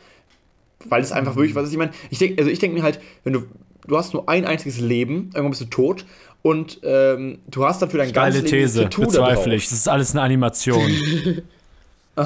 Weil 0.85 1.01
es 1.03 1.11
einfach 1.11 1.35
wirklich, 1.35 1.55
was 1.55 1.65
ist, 1.65 1.73
ich 1.73 1.77
meine, 1.77 1.91
ich 2.09 2.19
denke, 2.19 2.39
also 2.39 2.51
ich 2.51 2.59
denke 2.59 2.77
mir 2.77 2.83
halt, 2.83 2.99
wenn 3.23 3.33
du, 3.33 3.43
du 3.87 3.97
hast 3.97 4.13
nur 4.13 4.27
ein 4.29 4.45
einziges 4.45 4.79
Leben, 4.79 5.31
irgendwann 5.33 5.51
bist 5.51 5.61
du 5.61 5.65
tot 5.65 6.05
und 6.41 6.79
ähm, 6.83 7.39
du 7.47 7.65
hast 7.65 7.81
dann 7.81 7.89
für 7.89 7.97
dein 7.97 8.13
Geile 8.13 8.35
ganzes 8.35 8.51
Leben 8.51 8.63
These, 8.63 8.83
das 8.83 8.89
Tattoo 8.89 9.01
bezweifle 9.01 9.55
ich. 9.55 9.65
Das 9.65 9.73
ist 9.73 9.87
alles 9.87 10.11
eine 10.11 10.21
Animation. 10.21 10.91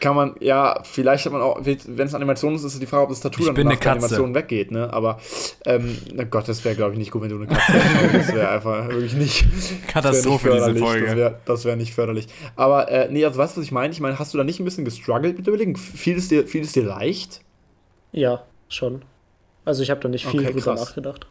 Kann 0.00 0.14
man, 0.14 0.36
ja, 0.38 0.80
vielleicht 0.84 1.24
hat 1.26 1.32
man 1.32 1.42
auch, 1.42 1.60
wenn 1.64 2.06
es 2.06 2.14
Animation 2.14 2.54
ist, 2.54 2.62
ist 2.62 2.80
die 2.80 2.86
Frage, 2.86 3.02
ob 3.04 3.08
das 3.08 3.20
Tattoo 3.20 3.40
Ich 3.40 3.46
dann 3.46 3.56
nach 3.64 3.72
eine 3.72 3.80
der. 3.80 3.92
Animation 3.92 4.34
weggeht, 4.34 4.70
ne? 4.70 4.92
Aber, 4.92 5.18
ähm, 5.66 5.98
na 6.14 6.22
Gott, 6.24 6.48
das 6.48 6.64
wäre, 6.64 6.76
glaube 6.76 6.92
ich, 6.92 6.98
nicht 6.98 7.10
gut, 7.10 7.22
wenn 7.22 7.30
du 7.30 7.36
eine 7.36 7.46
Katze 7.46 7.72
wärst. 7.72 8.28
Das 8.28 8.34
wäre 8.34 8.48
einfach 8.52 8.88
wirklich 8.88 9.14
nicht. 9.14 9.44
Katastrophe, 9.88 10.50
diese 10.52 10.72
nicht 10.72 10.78
förderlich. 10.78 11.08
Folge. 11.08 11.38
Das 11.46 11.64
wäre 11.64 11.72
wär 11.72 11.76
nicht 11.76 11.94
förderlich. 11.94 12.28
Aber, 12.54 12.88
äh, 12.90 13.08
nee, 13.10 13.24
also 13.24 13.38
weißt 13.38 13.56
du, 13.56 13.60
was 13.60 13.66
ich 13.66 13.72
meine? 13.72 13.92
Ich 13.92 14.00
meine, 14.00 14.18
hast 14.18 14.32
du 14.32 14.38
da 14.38 14.44
nicht 14.44 14.60
ein 14.60 14.64
bisschen 14.64 14.84
gestruggelt 14.84 15.36
mit 15.36 15.48
überlegen? 15.48 15.74
Fiel 15.74 16.16
es 16.16 16.28
dir, 16.28 16.46
fiel 16.46 16.62
es 16.62 16.72
dir 16.72 16.84
leicht? 16.84 17.40
Ja, 18.12 18.44
schon. 18.68 19.02
Also 19.68 19.82
ich 19.82 19.90
habe 19.90 20.00
da 20.00 20.08
nicht 20.08 20.24
viel 20.26 20.40
Okay, 20.40 20.52
drüber 20.52 20.62
krass. 20.74 20.80
nachgedacht. 20.88 21.26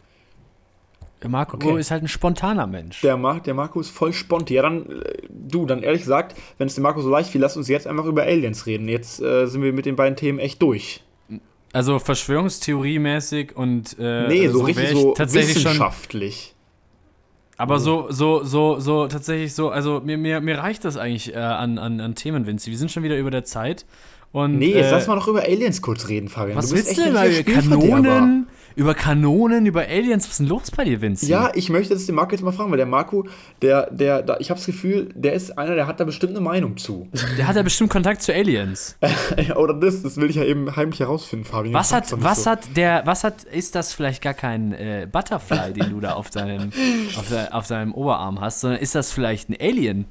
Marco 1.26 1.56
Okay. 1.56 1.80
ist 1.80 1.90
halt 1.90 2.04
ein 2.04 2.08
spontaner 2.08 2.68
Mensch. 2.68 3.00
Der, 3.00 3.16
Mar 3.16 3.40
der 3.40 3.52
Marco 3.54 3.80
ist 3.80 3.90
voll 3.90 4.12
sponti. 4.12 4.54
Ja, 4.54 4.62
dann, 4.62 4.88
äh, 4.88 5.22
du, 5.28 5.66
dann 5.66 5.82
ehrlich 5.82 6.02
gesagt, 6.02 6.36
wenn 6.58 6.68
es 6.68 6.76
dem 6.76 6.82
Marco 6.82 7.00
so 7.00 7.10
leicht 7.10 7.30
fiel, 7.30 7.40
lass 7.40 7.56
uns 7.56 7.66
jetzt 7.66 7.88
einfach 7.88 8.04
über 8.04 8.22
Aliens 8.22 8.66
reden. 8.66 8.86
Jetzt 8.86 9.20
äh, 9.20 9.46
sind 9.46 9.62
wir 9.62 9.72
mit 9.72 9.86
den 9.86 9.96
beiden 9.96 10.14
Themen 10.14 10.38
echt 10.38 10.62
durch. 10.62 11.02
Also 11.72 11.98
Verschwörungstheorie-mäßig 11.98 13.56
und 13.56 13.96
äh, 13.98 14.28
Nee, 14.28 14.46
so 14.46 14.60
wär 14.60 14.66
richtig 14.68 14.84
ich 14.92 14.96
so 14.96 15.12
tatsächlich 15.14 15.54
schon 15.54 15.64
wissenschaftlich. 15.72 16.54
Aber 17.56 17.80
so, 17.80 18.06
so, 18.10 18.44
so, 18.44 18.78
so, 18.78 19.08
tatsächlich 19.08 19.52
so, 19.52 19.70
also 19.70 20.00
mir, 20.04 20.16
mir, 20.16 20.40
mir 20.40 20.58
reicht 20.58 20.84
das 20.84 20.96
eigentlich 20.96 21.34
äh, 21.34 21.38
an, 21.38 21.78
an, 21.78 22.00
an 22.00 22.14
Themen, 22.14 22.46
Vinci. 22.46 22.70
Wir 22.70 22.78
sind 22.78 22.92
schon 22.92 23.02
wieder 23.02 23.18
über 23.18 23.32
der 23.32 23.42
Zeit. 23.42 23.84
Und, 24.32 24.58
Nee, 24.58 24.74
jetzt 24.74 24.88
äh, 24.88 24.90
lass 24.90 25.06
mal 25.06 25.14
noch 25.14 25.28
über 25.28 25.42
Aliens 25.42 25.80
kurz 25.80 26.08
reden, 26.08 26.28
Fabian. 26.28 26.56
Was 26.56 26.68
Du 26.68 26.76
willst 26.76 26.96
du 26.96 27.02
denn 27.02 27.14
mal 27.14 27.30
über. 27.30 27.52
Kanonen? 27.52 28.46
Über 28.76 28.94
Kanonen, 28.94 29.66
über 29.66 29.80
Aliens? 29.88 30.24
Was 30.24 30.32
ist 30.32 30.38
denn 30.38 30.46
los 30.46 30.70
bei 30.70 30.84
dir, 30.84 31.00
Vinci? 31.00 31.26
Ja, 31.26 31.50
ich 31.52 31.68
möchte 31.68 31.94
jetzt 31.94 32.06
den 32.06 32.14
Marco 32.14 32.30
jetzt 32.30 32.44
mal 32.44 32.52
fragen, 32.52 32.70
weil 32.70 32.76
der 32.76 32.86
Marco, 32.86 33.26
der, 33.60 33.90
der, 33.90 34.22
da, 34.22 34.36
ich 34.38 34.50
habe 34.50 34.58
das 34.60 34.66
Gefühl, 34.66 35.08
der 35.16 35.32
ist 35.32 35.58
einer, 35.58 35.74
der 35.74 35.88
hat 35.88 35.98
da 35.98 36.04
bestimmt 36.04 36.36
eine 36.36 36.40
Meinung 36.40 36.76
zu. 36.76 37.08
Der 37.36 37.48
hat 37.48 37.56
ja 37.56 37.62
bestimmt 37.62 37.90
Kontakt 37.90 38.22
zu 38.22 38.32
Aliens. 38.32 38.96
Ja, 39.48 39.56
Oder 39.56 39.74
das, 39.74 40.02
das 40.02 40.16
will 40.16 40.30
ich 40.30 40.36
ja 40.36 40.44
eben 40.44 40.76
heimlich 40.76 41.00
herausfinden, 41.00 41.44
Fabian. 41.44 41.74
Was 41.74 41.92
hat, 41.92 42.04
was 42.22 42.44
so. 42.44 42.50
hat 42.50 42.76
der, 42.76 43.02
was 43.04 43.24
hat, 43.24 43.42
ist 43.44 43.74
das 43.74 43.92
vielleicht 43.92 44.22
gar 44.22 44.34
kein 44.34 44.72
äh, 44.72 45.08
Butterfly, 45.10 45.72
den 45.72 45.90
du 45.90 46.00
da 46.00 46.12
auf 46.12 46.30
deinem, 46.30 46.70
auf, 47.16 47.28
de, 47.28 47.48
auf 47.50 47.66
deinem 47.66 47.92
Oberarm 47.92 48.40
hast, 48.40 48.60
sondern 48.60 48.80
ist 48.80 48.94
das 48.94 49.10
vielleicht 49.10 49.48
ein 49.48 49.56
Alien? 49.60 50.06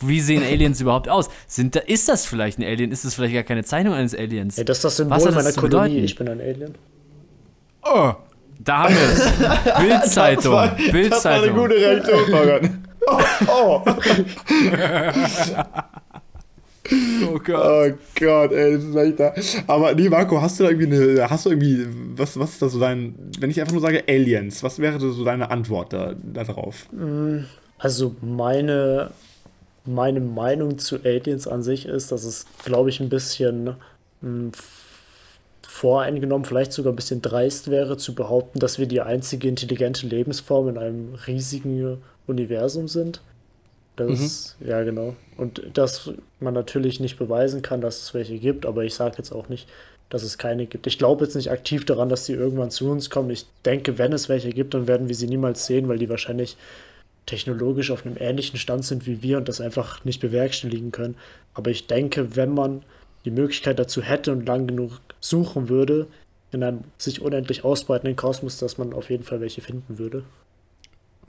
Wie 0.00 0.20
sehen 0.20 0.42
Aliens 0.42 0.80
überhaupt 0.80 1.08
aus? 1.08 1.28
Sind 1.46 1.74
da, 1.76 1.80
ist 1.80 2.08
das 2.08 2.24
vielleicht 2.26 2.58
ein 2.58 2.64
Alien? 2.64 2.92
Ist 2.92 3.04
das 3.04 3.14
vielleicht 3.14 3.34
gar 3.34 3.42
keine 3.42 3.64
Zeichnung 3.64 3.94
eines 3.94 4.14
Aliens? 4.14 4.58
Ey, 4.58 4.64
das 4.64 4.78
ist 4.78 4.84
das 4.84 4.96
Symbol 4.96 5.16
Was 5.16 5.26
hat 5.26 5.34
das 5.34 5.44
meiner 5.44 5.54
Kolonie. 5.54 5.88
bedeuten? 5.90 6.04
Ich 6.04 6.16
bin 6.16 6.28
ein 6.28 6.40
Alien. 6.40 6.74
Oh, 7.84 8.12
da 8.60 8.84
haben 8.84 8.94
wir 8.94 9.02
es. 9.02 9.78
Bildzeitung. 9.80 10.42
Das 10.44 10.52
war 10.52 10.72
eine 10.76 10.92
Bildzeitung. 10.92 11.56
gute 11.56 11.74
Reaktion. 11.74 12.84
Oh, 13.10 13.20
oh. 13.48 13.82
Oh 17.26 17.38
Gott. 17.44 17.92
oh 17.92 17.94
Gott, 18.18 18.52
ey, 18.52 18.74
das 18.74 18.84
ist 18.84 18.96
echt 18.96 19.20
da. 19.20 19.34
Aber 19.66 19.94
nee, 19.94 20.08
Marco, 20.08 20.40
hast 20.40 20.58
du 20.58 20.64
da 20.64 20.70
irgendwie 20.70 20.94
eine, 20.96 21.28
hast 21.30 21.44
du 21.46 21.50
irgendwie, 21.50 21.86
was, 22.16 22.38
was 22.38 22.50
ist 22.52 22.62
da 22.62 22.68
so 22.68 22.80
dein, 22.80 23.14
wenn 23.40 23.50
ich 23.50 23.60
einfach 23.60 23.74
nur 23.74 23.82
sage 23.82 24.04
Aliens, 24.08 24.62
was 24.62 24.78
wäre 24.78 24.98
so 24.98 25.24
deine 25.24 25.50
Antwort 25.50 25.92
da, 25.92 26.14
da 26.16 26.44
drauf? 26.44 26.86
Also 27.78 28.16
meine, 28.22 29.10
meine 29.88 30.20
Meinung 30.20 30.78
zu 30.78 30.96
Aliens 31.04 31.48
an 31.48 31.62
sich 31.62 31.86
ist, 31.86 32.12
dass 32.12 32.24
es, 32.24 32.46
glaube 32.64 32.90
ich, 32.90 33.00
ein 33.00 33.08
bisschen 33.08 33.74
mh, 34.20 34.50
f- 34.52 35.38
voreingenommen, 35.66 36.44
vielleicht 36.44 36.72
sogar 36.72 36.92
ein 36.92 36.96
bisschen 36.96 37.22
dreist 37.22 37.70
wäre, 37.70 37.96
zu 37.96 38.14
behaupten, 38.14 38.58
dass 38.58 38.78
wir 38.78 38.86
die 38.86 39.00
einzige 39.00 39.48
intelligente 39.48 40.06
Lebensform 40.06 40.68
in 40.68 40.78
einem 40.78 41.14
riesigen 41.26 41.98
Universum 42.26 42.88
sind. 42.88 43.20
Das, 43.96 44.56
ja, 44.60 44.84
genau. 44.84 45.16
Und 45.36 45.62
dass 45.74 46.10
man 46.38 46.54
natürlich 46.54 47.00
nicht 47.00 47.18
beweisen 47.18 47.62
kann, 47.62 47.80
dass 47.80 48.00
es 48.02 48.14
welche 48.14 48.38
gibt, 48.38 48.64
aber 48.64 48.84
ich 48.84 48.94
sage 48.94 49.16
jetzt 49.18 49.32
auch 49.32 49.48
nicht, 49.48 49.68
dass 50.08 50.22
es 50.22 50.38
keine 50.38 50.66
gibt. 50.66 50.86
Ich 50.86 50.98
glaube 50.98 51.24
jetzt 51.24 51.34
nicht 51.34 51.50
aktiv 51.50 51.84
daran, 51.84 52.08
dass 52.08 52.24
die 52.24 52.32
irgendwann 52.32 52.70
zu 52.70 52.88
uns 52.90 53.10
kommen. 53.10 53.30
Ich 53.30 53.46
denke, 53.64 53.98
wenn 53.98 54.12
es 54.12 54.28
welche 54.28 54.50
gibt, 54.50 54.74
dann 54.74 54.86
werden 54.86 55.08
wir 55.08 55.16
sie 55.16 55.26
niemals 55.26 55.66
sehen, 55.66 55.88
weil 55.88 55.98
die 55.98 56.08
wahrscheinlich 56.08 56.56
technologisch 57.28 57.90
auf 57.90 58.04
einem 58.04 58.16
ähnlichen 58.18 58.58
Stand 58.58 58.84
sind 58.84 59.06
wie 59.06 59.22
wir 59.22 59.36
und 59.38 59.48
das 59.48 59.60
einfach 59.60 60.04
nicht 60.04 60.20
bewerkstelligen 60.20 60.92
können. 60.92 61.14
Aber 61.54 61.70
ich 61.70 61.86
denke, 61.86 62.36
wenn 62.36 62.54
man 62.54 62.82
die 63.24 63.30
Möglichkeit 63.30 63.78
dazu 63.78 64.02
hätte 64.02 64.32
und 64.32 64.46
lang 64.46 64.66
genug 64.66 65.00
suchen 65.20 65.68
würde, 65.68 66.06
in 66.50 66.64
einem 66.64 66.84
sich 66.96 67.20
unendlich 67.20 67.64
ausbreitenden 67.64 68.16
Kosmos, 68.16 68.58
dass 68.58 68.78
man 68.78 68.94
auf 68.94 69.10
jeden 69.10 69.24
Fall 69.24 69.40
welche 69.40 69.60
finden 69.60 69.98
würde. 69.98 70.24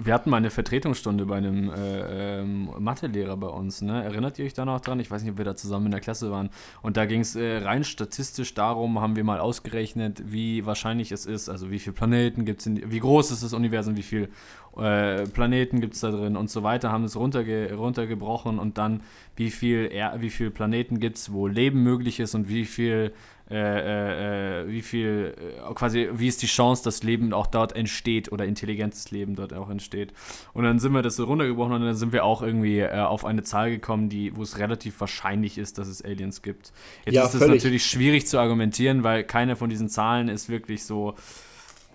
Wir 0.01 0.13
hatten 0.13 0.29
mal 0.29 0.37
eine 0.37 0.49
Vertretungsstunde 0.49 1.25
bei 1.25 1.35
einem 1.35 1.69
äh, 1.69 2.39
ähm, 2.39 2.69
Mathelehrer 2.79 3.35
bei 3.35 3.47
uns, 3.47 3.81
ne? 3.81 4.01
Erinnert 4.01 4.39
ihr 4.39 4.45
euch 4.45 4.53
da 4.53 4.63
noch 4.63 4.79
dran? 4.79 4.97
Ich 5.01 5.11
weiß 5.11 5.23
nicht, 5.23 5.33
ob 5.33 5.37
wir 5.37 5.43
da 5.43 5.57
zusammen 5.57 5.87
in 5.87 5.91
der 5.91 5.99
Klasse 5.99 6.31
waren. 6.31 6.51
Und 6.81 6.95
da 6.95 7.05
ging 7.05 7.19
es 7.19 7.35
äh, 7.35 7.57
rein 7.57 7.83
statistisch 7.83 8.53
darum, 8.53 9.01
haben 9.01 9.17
wir 9.17 9.25
mal 9.25 9.39
ausgerechnet, 9.41 10.23
wie 10.25 10.65
wahrscheinlich 10.65 11.11
es 11.11 11.25
ist, 11.25 11.49
also 11.49 11.69
wie 11.69 11.79
viele 11.79 11.95
Planeten 11.95 12.45
gibt 12.45 12.65
es, 12.65 12.71
wie 12.73 12.99
groß 12.99 13.31
ist 13.31 13.43
das 13.43 13.51
Universum, 13.51 13.97
wie 13.97 14.03
viele 14.03 14.29
äh, 14.77 15.25
Planeten 15.27 15.81
gibt 15.81 15.95
es 15.95 15.99
da 15.99 16.11
drin 16.11 16.37
und 16.37 16.49
so 16.49 16.63
weiter, 16.63 16.93
haben 16.93 17.03
es 17.03 17.17
runterge 17.17 17.73
runtergebrochen 17.73 18.57
und 18.57 18.77
dann, 18.77 19.01
wie 19.35 19.51
viel, 19.51 19.91
wie 20.19 20.29
viel 20.29 20.49
Planeten 20.49 21.01
gibt 21.01 21.17
es, 21.17 21.33
wo 21.33 21.45
Leben 21.45 21.83
möglich 21.83 22.21
ist 22.21 22.35
und 22.35 22.47
wie 22.47 22.63
viel 22.63 23.11
äh, 23.51 23.55
äh, 23.55 24.61
äh, 24.61 24.67
wie 24.67 24.83
viel, 24.83 25.33
äh, 25.37 25.73
quasi, 25.73 26.09
wie 26.13 26.27
ist 26.27 26.41
die 26.43 26.47
Chance, 26.47 26.83
dass 26.83 27.01
Leben 27.01 27.33
auch 27.33 27.47
dort 27.47 27.75
entsteht 27.75 28.31
oder 28.31 28.45
intelligentes 28.45 29.09
Leben 29.09 29.35
dort 29.35 29.53
auch 29.53 29.69
entsteht. 29.69 30.13
Und 30.53 30.65
dann 30.65 30.77
sind 30.77 30.91
wir 30.93 31.01
das 31.01 31.15
so 31.15 31.23
runtergebrochen 31.23 31.73
und 31.73 31.81
dann 31.81 31.95
sind 31.95 32.13
wir 32.13 32.25
auch 32.25 32.43
irgendwie 32.43 32.79
äh, 32.79 32.99
auf 32.99 33.25
eine 33.25 33.41
Zahl 33.41 33.71
gekommen, 33.71 34.07
die, 34.07 34.35
wo 34.35 34.43
es 34.43 34.59
relativ 34.59 34.99
wahrscheinlich 34.99 35.57
ist, 35.57 35.79
dass 35.79 35.87
es 35.87 36.03
Aliens 36.03 36.43
gibt. 36.43 36.71
Jetzt 37.05 37.15
Ja, 37.15 37.25
ist 37.25 37.33
es 37.33 37.47
natürlich 37.47 37.85
schwierig 37.85 38.27
zu 38.27 38.37
argumentieren, 38.37 39.03
weil 39.03 39.23
keine 39.23 39.55
von 39.55 39.69
diesen 39.69 39.89
Zahlen 39.89 40.29
ist 40.29 40.49
wirklich 40.49 40.83
so 40.83 41.15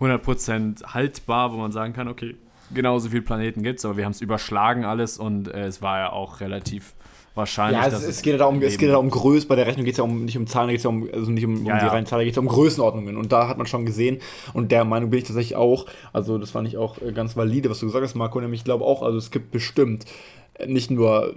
100% 0.00 0.92
haltbar, 0.92 1.52
wo 1.52 1.56
man 1.58 1.70
sagen 1.70 1.92
kann, 1.92 2.08
okay, 2.08 2.34
genauso 2.74 3.08
viele 3.08 3.22
Planeten 3.22 3.62
gibt 3.62 3.78
es, 3.78 3.84
aber 3.84 3.96
wir 3.96 4.04
haben 4.04 4.12
es 4.12 4.20
überschlagen 4.20 4.84
alles 4.84 5.18
und 5.18 5.48
äh, 5.48 5.66
es 5.66 5.82
war 5.82 5.98
ja 5.98 6.12
auch 6.12 6.40
relativ 6.40 6.94
wahrscheinlich, 7.34 7.80
Ja, 7.80 7.86
es, 7.88 7.92
dass 7.94 8.04
es 8.04 8.22
geht 8.22 8.32
ja 8.32 8.38
darum, 8.38 8.62
es 8.62 8.78
geht 8.78 8.88
ja 8.88 8.96
um 8.96 9.10
Größe, 9.10 9.46
bei 9.46 9.56
der 9.56 9.66
Rechnung 9.66 9.84
geht 9.84 9.94
es 9.94 9.98
ja 9.98 10.04
um, 10.04 10.24
nicht 10.24 10.36
um 10.36 10.46
Zahlen, 10.46 10.68
geht 10.68 10.78
es 10.78 10.84
ja 10.84 10.90
um, 10.90 11.08
also 11.12 11.30
nicht 11.30 11.44
um, 11.44 11.58
um 11.58 11.66
Ja, 11.66 11.78
die 11.78 11.86
ja. 11.86 11.92
reinen 11.92 12.06
Zahlen, 12.06 12.24
geht 12.24 12.32
es 12.32 12.36
ja 12.36 12.42
um 12.42 12.48
Größenordnungen. 12.48 13.16
Und 13.16 13.32
da 13.32 13.48
hat 13.48 13.58
man 13.58 13.66
schon 13.66 13.84
gesehen, 13.86 14.18
und 14.52 14.70
der 14.70 14.84
Meinung 14.84 15.10
bin 15.10 15.18
ich 15.18 15.24
tatsächlich 15.26 15.56
auch, 15.56 15.86
also 16.12 16.38
das 16.38 16.50
fand 16.50 16.68
ich 16.68 16.76
auch 16.76 17.00
äh, 17.02 17.12
ganz 17.12 17.36
valide, 17.36 17.70
was 17.70 17.80
du 17.80 17.86
gesagt 17.86 18.04
hast, 18.04 18.14
Marco, 18.14 18.40
nämlich 18.40 18.60
ich 18.60 18.64
glaube 18.64 18.84
auch, 18.84 19.02
also 19.02 19.18
es 19.18 19.30
gibt 19.30 19.50
bestimmt 19.50 20.04
äh, 20.54 20.66
nicht 20.66 20.90
nur 20.90 21.34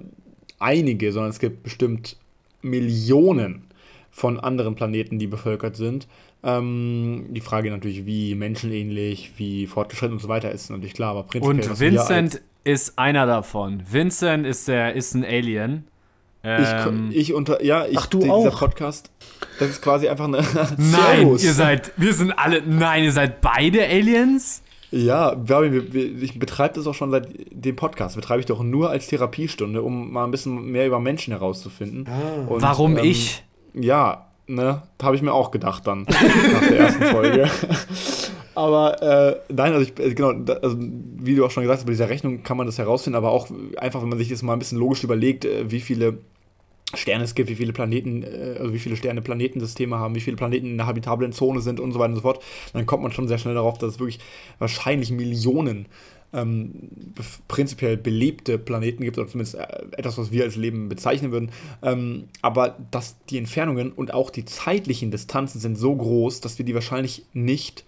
einige, 0.60 1.12
sondern 1.12 1.32
es 1.32 1.40
gibt 1.40 1.64
bestimmt 1.64 2.18
Millionen 2.62 3.64
von 4.12 4.40
anderen 4.40 4.76
Planeten, 4.76 5.20
die 5.20 5.28
bevölkert 5.28 5.76
sind. 5.76 6.08
Ähm, 6.44 7.26
die 7.30 7.42
Frage 7.42 7.72
natürlich, 7.72 8.06
wie 8.06 8.36
menschenähnlich, 8.36 9.34
wie 9.38 9.68
fortgeschritten 9.68 10.16
und 10.16 10.22
so 10.22 10.28
weiter 10.28 10.52
ist 10.52 10.70
natürlich 10.70 10.94
klar, 10.94 11.12
aber 11.12 11.24
prinzipiell. 11.24 11.70
Und 11.70 11.80
Vincent 11.80 12.42
ist 12.64 13.00
einer 13.00 13.26
davon. 13.26 13.84
Vincent 13.90 14.46
ist 14.46 14.68
der 14.68 14.94
ist 14.94 15.16
ein 15.16 15.26
Alien. 15.26 15.86
Ähm, 16.44 17.10
ich, 17.10 17.18
ich 17.18 17.34
unter 17.34 17.64
ja, 17.64 17.86
ich 17.86 17.98
Ach, 17.98 18.08
du 18.08 18.20
dieser 18.20 18.34
auch? 18.34 18.60
Podcast. 18.60 19.10
Das 19.60 19.70
ist 19.70 19.82
quasi 19.82 20.08
einfach 20.08 20.26
eine 20.26 20.38
Nein, 20.78 21.30
ihr 21.30 21.54
seid 21.54 21.92
wir 21.98 22.14
sind 22.14 22.32
alle 22.32 22.62
nein, 22.62 23.04
ihr 23.04 23.12
seid 23.12 23.42
beide 23.42 23.86
Aliens? 23.86 24.62
Ja, 24.90 25.36
ich 25.44 26.40
betreibe 26.40 26.76
das 26.76 26.88
auch 26.88 26.94
schon 26.94 27.12
seit 27.12 27.28
dem 27.52 27.76
Podcast. 27.76 28.16
Betreibe 28.16 28.40
ich 28.40 28.46
doch 28.46 28.64
nur 28.64 28.90
als 28.90 29.08
Therapiestunde, 29.08 29.82
um 29.82 30.14
mal 30.14 30.24
ein 30.24 30.32
bisschen 30.32 30.72
mehr 30.72 30.88
über 30.88 31.02
Menschen 31.02 31.34
herauszufinden. 31.34 32.08
Ah. 32.08 32.48
Und, 32.48 32.62
Warum 32.62 32.98
ähm, 32.98 33.04
ich? 33.04 33.44
Ja, 33.74 34.27
ne, 34.48 34.82
habe 35.02 35.16
ich 35.16 35.22
mir 35.22 35.34
auch 35.34 35.52
gedacht 35.52 35.86
dann 35.86 36.04
nach 36.04 36.68
der 36.68 36.80
ersten 36.80 37.04
Folge. 37.04 37.50
aber 38.56 39.02
äh, 39.02 39.54
nein, 39.54 39.74
also, 39.74 39.86
ich, 39.86 40.00
äh, 40.00 40.14
genau, 40.14 40.30
also, 40.62 40.78
wie 40.80 41.36
du 41.36 41.46
auch 41.46 41.52
schon 41.52 41.64
gesagt 41.64 41.80
hast, 41.80 41.86
bei 41.86 41.92
dieser 41.92 42.10
Rechnung 42.10 42.44
kann 42.44 42.58
man 42.58 42.66
das 42.66 42.78
herausfinden, 42.78 43.18
aber 43.18 43.32
auch 43.32 43.50
einfach, 43.78 44.02
wenn 44.02 44.10
man 44.10 44.18
sich 44.18 44.30
das 44.30 44.42
mal 44.42 44.54
ein 44.54 44.60
bisschen 44.60 44.80
logisch 44.80 45.04
überlegt, 45.04 45.46
äh, 45.46 45.70
wie 45.70 45.82
viele 45.82 46.20
Sterne 46.94 47.26
es 47.26 47.36
gibt, 47.36 47.50
wie 47.50 47.56
viele 47.56 47.74
Planeten, 47.74 48.24
äh, 48.24 48.56
also 48.60 48.74
wie 48.74 48.80
viele 48.80 48.96
Sterne 48.96 49.22
Planetensysteme 49.22 49.98
haben, 49.98 50.16
wie 50.16 50.22
viele 50.22 50.38
Planeten 50.38 50.68
in 50.68 50.78
der 50.78 50.88
habitablen 50.88 51.34
Zone 51.34 51.60
sind 51.60 51.80
und 51.80 51.92
so 51.92 52.00
weiter 52.00 52.10
und 52.10 52.16
so 52.16 52.22
fort, 52.22 52.44
dann 52.74 52.86
kommt 52.86 53.04
man 53.04 53.12
schon 53.12 53.28
sehr 53.28 53.38
schnell 53.38 53.56
darauf, 53.56 53.78
dass 53.78 53.96
es 53.96 54.00
wirklich 54.00 54.20
wahrscheinlich 54.60 55.12
Millionen 55.12 55.88
ähm, 56.34 56.90
prinzipiell 57.48 57.98
belebte 57.98 58.58
Planeten 58.58 59.04
gibt, 59.04 59.18
oder 59.18 59.28
zumindest 59.28 59.56
äh, 59.56 59.66
etwas, 59.92 60.18
was 60.18 60.32
wir 60.32 60.44
als 60.44 60.56
Leben 60.56 60.90
bezeichnen 60.90 61.32
würden. 61.32 61.52
Ähm, 61.82 62.26
aber 62.42 62.78
dass 62.92 63.16
die 63.30 63.38
Entfernungen 63.38 63.92
und 63.92 64.14
auch 64.14 64.30
die 64.30 64.46
zeitlichen 64.46 65.12
Distanzen 65.12 65.60
sind 65.60 65.78
so 65.78 65.96
groß, 65.96 66.42
dass 66.42 66.58
wir 66.58 66.66
die 66.66 66.74
wahrscheinlich 66.74 67.26
nicht 67.34 67.86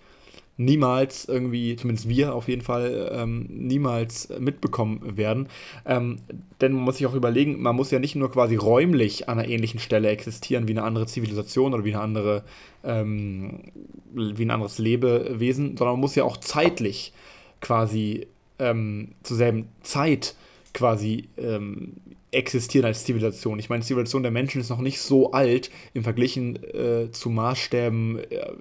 niemals 0.60 1.24
irgendwie, 1.24 1.78
zumindest 1.78 2.10
wir 2.10 2.36
auf 2.36 2.50
jeden 2.50 2.62
Fall, 2.62 3.12
ähm, 3.14 3.48
niemals 3.50 4.28
mitbekommen 4.40 5.18
werden. 5.18 5.48
Ähm, 5.86 6.20
denn 6.60 6.74
man 6.74 6.84
muss 6.84 6.98
sich 6.98 7.08
auch 7.08 7.16
überlegen, 7.16 7.62
man 7.62 7.78
muss 7.78 7.92
ja 7.92 8.00
nicht 8.00 8.16
nur 8.16 8.30
quasi 8.30 8.58
räumlich 8.58 9.30
an 9.30 9.40
einer 9.40 9.48
ähnlichen 9.48 9.80
Stelle 9.80 10.10
existieren 10.10 10.68
wie 10.68 10.74
eine 10.74 10.84
andere 10.84 11.08
Zivilisation 11.08 11.74
oder 11.74 11.86
wie 11.86 11.94
eine 11.94 12.04
andere, 12.04 12.44
ähm, 12.84 13.72
wie 14.14 14.44
ein 14.44 14.52
anderes 14.52 14.80
Lebewesen, 14.80 15.78
sondern 15.78 15.94
man 15.94 16.02
muss 16.02 16.16
ja 16.16 16.26
auch 16.26 16.38
zeitlich 16.38 17.14
quasi 17.62 18.28
ähm, 18.60 19.10
zur 19.24 19.38
selben 19.38 19.70
Zeit 19.82 20.36
quasi 20.74 21.30
ähm, 21.38 21.94
existieren 22.32 22.86
als 22.86 23.06
Zivilisation. 23.06 23.60
Ich 23.60 23.70
meine, 23.70 23.82
die 23.82 23.88
Zivilisation 23.88 24.24
der 24.24 24.32
Menschen 24.32 24.62
ist 24.62 24.70
noch 24.70 24.82
nicht 24.82 25.02
so 25.02 25.32
alt 25.32 25.72
im 25.94 26.04
Vergleich 26.04 26.38
äh, 26.38 27.12
zu 27.12 27.30
Maßstäben, 27.30 28.20
äh, 28.30 28.52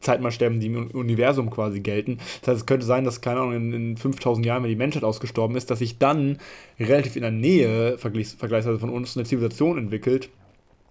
Zeitmaßstäben, 0.00 0.60
die 0.60 0.66
im 0.68 0.90
Universum 0.92 1.50
quasi 1.50 1.80
gelten. 1.80 2.18
Das 2.40 2.48
heißt, 2.48 2.60
es 2.60 2.66
könnte 2.66 2.86
sein, 2.86 3.04
dass, 3.04 3.20
keine 3.20 3.40
Ahnung, 3.40 3.54
in, 3.54 3.72
in 3.72 3.96
5000 3.96 4.46
Jahren, 4.46 4.62
wenn 4.62 4.70
die 4.70 4.76
Menschheit 4.76 5.04
ausgestorben 5.04 5.56
ist, 5.56 5.70
dass 5.70 5.80
sich 5.80 5.98
dann 5.98 6.38
relativ 6.78 7.16
in 7.16 7.22
der 7.22 7.32
Nähe, 7.32 7.98
vergleichsweise 7.98 8.78
von 8.78 8.90
uns, 8.90 9.16
eine 9.16 9.26
Zivilisation 9.26 9.78
entwickelt. 9.78 10.28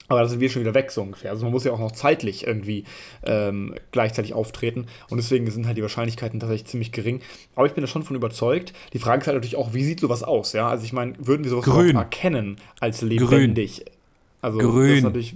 Aber 0.07 0.21
da 0.21 0.27
sind 0.27 0.39
wir 0.39 0.49
schon 0.49 0.61
wieder 0.61 0.73
weg, 0.73 0.91
so 0.91 1.01
ungefähr. 1.01 1.31
Also 1.31 1.45
man 1.45 1.51
muss 1.51 1.63
ja 1.63 1.71
auch 1.71 1.79
noch 1.79 1.91
zeitlich 1.91 2.45
irgendwie 2.45 2.83
ähm, 3.23 3.75
gleichzeitig 3.91 4.33
auftreten. 4.33 4.85
Und 5.09 5.17
deswegen 5.17 5.49
sind 5.49 5.65
halt 5.65 5.77
die 5.77 5.81
Wahrscheinlichkeiten 5.81 6.39
tatsächlich 6.39 6.67
ziemlich 6.67 6.91
gering. 6.91 7.21
Aber 7.55 7.65
ich 7.65 7.73
bin 7.73 7.81
da 7.81 7.87
schon 7.87 8.03
von 8.03 8.15
überzeugt. 8.15 8.73
Die 8.93 8.99
Frage 8.99 9.21
ist 9.21 9.27
halt 9.27 9.35
natürlich 9.35 9.55
auch, 9.55 9.73
wie 9.73 9.83
sieht 9.83 9.99
sowas 9.99 10.23
aus? 10.23 10.53
Ja, 10.53 10.67
also 10.69 10.83
ich 10.85 10.93
meine, 10.93 11.13
würden 11.17 11.43
wir 11.43 11.49
sowas 11.49 11.65
Grün. 11.65 11.95
erkennen 11.95 12.57
als 12.79 13.01
lebendig? 13.01 13.77
Grün. 13.77 13.95
Also 14.41 14.57
Grün. 14.59 14.89
das 14.89 14.97
ist 14.97 15.03
natürlich 15.03 15.35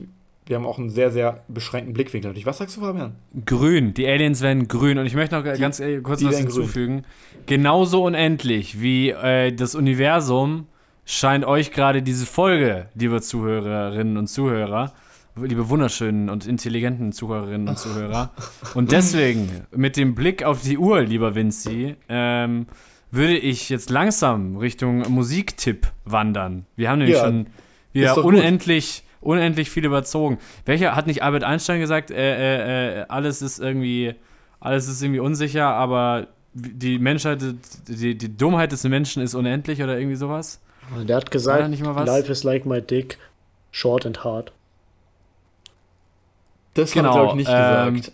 wir 0.49 0.55
haben 0.55 0.65
auch 0.65 0.79
einen 0.79 0.89
sehr, 0.89 1.11
sehr 1.11 1.43
beschränkten 1.47 1.93
Blickwinkel 1.93 2.29
natürlich. 2.29 2.47
Was 2.47 2.57
sagst 2.57 2.75
du, 2.75 2.81
Fabian? 2.81 3.13
Grün. 3.45 3.93
Die 3.93 4.07
Aliens 4.07 4.41
werden 4.41 4.67
grün. 4.67 4.97
Und 4.97 5.05
ich 5.05 5.13
möchte 5.13 5.35
noch 5.35 5.43
die, 5.43 5.59
ganz 5.59 5.79
kurz 6.01 6.23
was 6.23 6.39
hinzufügen. 6.39 7.03
Grün. 7.03 7.45
Genauso 7.45 8.03
unendlich 8.03 8.81
wie 8.81 9.11
äh, 9.11 9.53
das 9.53 9.75
Universum 9.75 10.65
scheint 11.09 11.43
euch 11.43 11.71
gerade 11.71 12.03
diese 12.03 12.27
Folge, 12.27 12.87
liebe 12.93 13.19
Zuhörerinnen 13.19 14.15
und 14.15 14.27
Zuhörer, 14.27 14.93
liebe 15.35 15.67
wunderschönen 15.67 16.29
und 16.29 16.45
intelligenten 16.45 17.11
Zuhörerinnen 17.13 17.67
und 17.67 17.79
Zuhörer. 17.79 18.31
Und 18.75 18.91
deswegen, 18.91 19.49
mit 19.75 19.97
dem 19.97 20.13
Blick 20.13 20.43
auf 20.43 20.61
die 20.61 20.77
Uhr, 20.77 21.01
lieber 21.01 21.33
Vinci, 21.33 21.95
ähm, 22.09 22.67
würde 23.09 23.37
ich 23.37 23.69
jetzt 23.69 23.89
langsam 23.89 24.57
Richtung 24.57 24.99
Musiktipp 25.11 25.87
wandern. 26.05 26.67
Wir 26.75 26.91
haben 26.91 26.99
nämlich 26.99 27.17
ja, 27.17 27.25
schon 27.25 27.47
wieder 27.91 28.23
unendlich 28.23 29.03
unendlich 29.19 29.69
viel 29.71 29.85
überzogen. 29.85 30.37
Welcher 30.65 30.95
hat 30.95 31.07
nicht 31.07 31.23
Albert 31.23 31.43
Einstein 31.43 31.79
gesagt, 31.81 32.11
äh, 32.11 32.15
äh, 32.15 32.99
äh, 32.99 33.05
alles 33.09 33.41
ist 33.41 33.59
irgendwie, 33.59 34.13
alles 34.59 34.87
ist 34.87 35.01
irgendwie 35.01 35.19
unsicher, 35.19 35.65
aber 35.65 36.27
die 36.53 36.99
Menschheit, 36.99 37.43
die, 37.87 38.15
die 38.15 38.37
Dummheit 38.37 38.71
des 38.71 38.83
Menschen 38.83 39.23
ist 39.23 39.33
unendlich 39.33 39.81
oder 39.81 39.97
irgendwie 39.97 40.15
sowas? 40.15 40.61
Der 40.97 41.17
hat 41.17 41.31
gesagt, 41.31 41.69
life 41.79 42.31
is 42.31 42.43
like 42.43 42.65
my 42.65 42.81
dick, 42.81 43.17
short 43.71 44.05
and 44.05 44.23
hard. 44.23 44.51
Das 46.73 46.91
genau, 46.91 47.09
hat 47.09 47.15
er, 47.15 47.21
glaube 47.23 47.41
ich, 47.41 47.47
nicht 47.47 47.51
ähm, 47.53 47.95
gesagt. 47.95 48.13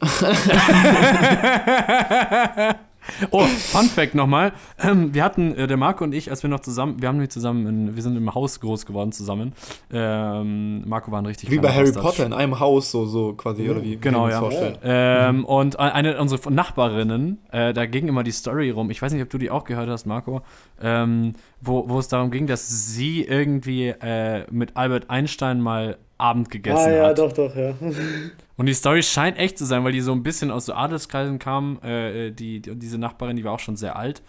Oh, 3.31 3.43
Fun 3.45 3.85
Fact 3.85 4.15
nochmal. 4.15 4.53
Ähm, 4.81 5.13
wir 5.13 5.23
hatten, 5.23 5.55
äh, 5.55 5.67
der 5.67 5.77
Marco 5.77 6.03
und 6.03 6.13
ich, 6.13 6.29
als 6.29 6.43
wir 6.43 6.49
noch 6.49 6.59
zusammen, 6.59 7.01
wir 7.01 7.07
haben 7.07 7.17
nicht 7.17 7.31
zusammen, 7.31 7.67
in, 7.67 7.95
wir 7.95 8.03
sind 8.03 8.15
im 8.15 8.33
Haus 8.33 8.59
groß 8.59 8.85
geworden 8.85 9.11
zusammen. 9.11 9.53
Ähm, 9.91 10.87
Marco 10.87 11.11
war 11.11 11.21
ein 11.21 11.25
richtig 11.25 11.51
Wie 11.51 11.59
bei 11.59 11.71
Harry 11.71 11.89
Austausch. 11.89 12.03
Potter 12.03 12.25
in 12.25 12.33
einem 12.33 12.59
Haus, 12.59 12.91
so, 12.91 13.05
so 13.05 13.33
quasi, 13.33 13.69
oder 13.69 13.83
wie? 13.83 13.97
Genau, 13.97 14.27
ja. 14.29 14.43
Ähm. 14.83 15.45
Und 15.45 15.79
eine 15.79 16.19
unserer 16.19 16.49
Nachbarinnen, 16.49 17.39
äh, 17.51 17.73
da 17.73 17.85
ging 17.85 18.07
immer 18.07 18.23
die 18.23 18.31
Story 18.31 18.69
rum, 18.69 18.89
ich 18.89 19.01
weiß 19.01 19.13
nicht, 19.13 19.21
ob 19.21 19.29
du 19.29 19.37
die 19.37 19.49
auch 19.49 19.63
gehört 19.63 19.89
hast, 19.89 20.05
Marco, 20.05 20.41
ähm, 20.81 21.33
wo, 21.61 21.89
wo 21.89 21.99
es 21.99 22.07
darum 22.07 22.31
ging, 22.31 22.47
dass 22.47 22.67
sie 22.93 23.23
irgendwie 23.23 23.87
äh, 23.87 24.45
mit 24.51 24.75
Albert 24.77 25.09
Einstein 25.09 25.61
mal 25.61 25.97
Abend 26.17 26.49
gegessen 26.49 26.77
hat. 26.77 26.87
Ah 26.87 26.91
ja, 26.91 27.07
hat. 27.07 27.17
doch, 27.17 27.33
doch, 27.33 27.55
ja. 27.55 27.73
Und 28.57 28.67
die 28.67 28.73
Story 28.73 29.03
scheint 29.03 29.37
echt 29.37 29.57
zu 29.57 29.65
sein, 29.65 29.83
weil 29.83 29.91
die 29.91 30.01
so 30.01 30.13
ein 30.13 30.23
bisschen 30.23 30.49
aus 30.49 30.65
so 30.65 30.73
Adelskreisen 30.73 31.39
kam. 31.39 31.79
Äh, 31.83 32.31
die, 32.31 32.61
die, 32.61 32.75
diese 32.75 32.97
Nachbarin, 32.97 33.35
die 33.35 33.43
war 33.43 33.51
auch 33.51 33.59
schon 33.59 33.75
sehr 33.75 33.97
alt. 33.97 34.21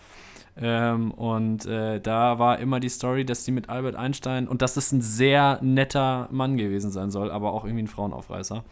Ähm, 0.58 1.10
und 1.12 1.66
äh, 1.66 2.00
da 2.00 2.38
war 2.38 2.58
immer 2.58 2.80
die 2.80 2.88
Story, 2.88 3.24
dass 3.24 3.44
sie 3.44 3.52
mit 3.52 3.68
Albert 3.68 3.94
Einstein 3.94 4.48
und 4.48 4.62
dass 4.62 4.76
es 4.76 4.90
ein 4.90 5.02
sehr 5.02 5.58
netter 5.62 6.28
Mann 6.32 6.56
gewesen 6.56 6.90
sein 6.90 7.10
soll, 7.10 7.30
aber 7.30 7.52
auch 7.52 7.64
irgendwie 7.64 7.84
ein 7.84 7.88
Frauenaufreißer. 7.88 8.64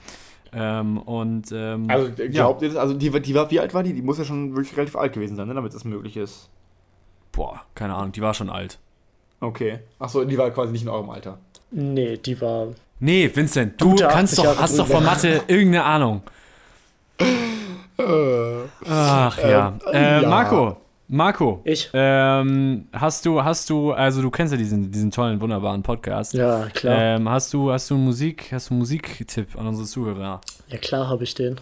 Ähm, 0.54 0.98
und 0.98 1.52
ähm, 1.52 1.86
also 1.90 2.10
glaubt 2.12 2.62
ja. 2.62 2.68
ihr 2.68 2.74
das? 2.74 2.76
Also 2.76 2.94
die, 2.94 3.10
die 3.10 3.34
war, 3.34 3.50
wie 3.50 3.60
alt 3.60 3.74
war 3.74 3.82
die? 3.82 3.92
Die 3.92 4.02
muss 4.02 4.18
ja 4.18 4.24
schon 4.24 4.56
wirklich 4.56 4.76
relativ 4.76 4.96
alt 4.96 5.12
gewesen 5.12 5.36
sein, 5.36 5.46
ne, 5.46 5.54
damit 5.54 5.74
das 5.74 5.84
möglich 5.84 6.16
ist. 6.16 6.48
Boah, 7.32 7.62
keine 7.74 7.94
Ahnung, 7.94 8.12
die 8.12 8.22
war 8.22 8.32
schon 8.32 8.48
alt. 8.48 8.78
Okay. 9.40 9.80
Achso, 9.98 10.24
die 10.24 10.38
war 10.38 10.50
quasi 10.52 10.72
nicht 10.72 10.82
in 10.82 10.88
eurem 10.88 11.10
Alter. 11.10 11.38
Nee, 11.70 12.16
die 12.16 12.40
war 12.40 12.68
Nee, 13.04 13.30
Vincent, 13.34 13.78
du 13.78 13.96
kannst 13.96 14.38
doch, 14.38 14.58
hast 14.58 14.78
doch 14.78 14.86
von 14.86 15.04
Mathe 15.04 15.42
irgendeine 15.46 15.84
Ahnung. 15.84 16.22
Ach 18.88 19.38
ja. 19.38 19.78
Ähm, 19.92 19.92
äh, 19.92 20.22
ja. 20.22 20.28
Marco, 20.30 20.78
Marco. 21.08 21.60
Ich. 21.64 21.90
Ähm, 21.92 22.86
hast 22.94 23.26
du, 23.26 23.44
hast 23.44 23.68
du, 23.68 23.92
also 23.92 24.22
du 24.22 24.30
kennst 24.30 24.54
ja 24.54 24.56
diesen, 24.56 24.90
diesen 24.90 25.10
tollen, 25.10 25.38
wunderbaren 25.38 25.82
Podcast. 25.82 26.32
Ja, 26.32 26.64
klar. 26.72 26.98
Ähm, 26.98 27.28
hast 27.28 27.52
du, 27.52 27.70
hast 27.70 27.90
du 27.90 27.96
Musik, 27.96 28.48
hast 28.50 28.70
du 28.70 28.72
einen 28.72 28.78
Musiktipp 28.78 29.54
an 29.58 29.66
unsere 29.66 29.86
Zuhörer? 29.86 30.40
Ja, 30.68 30.78
klar 30.78 31.06
habe 31.06 31.24
ich 31.24 31.34
den. 31.34 31.60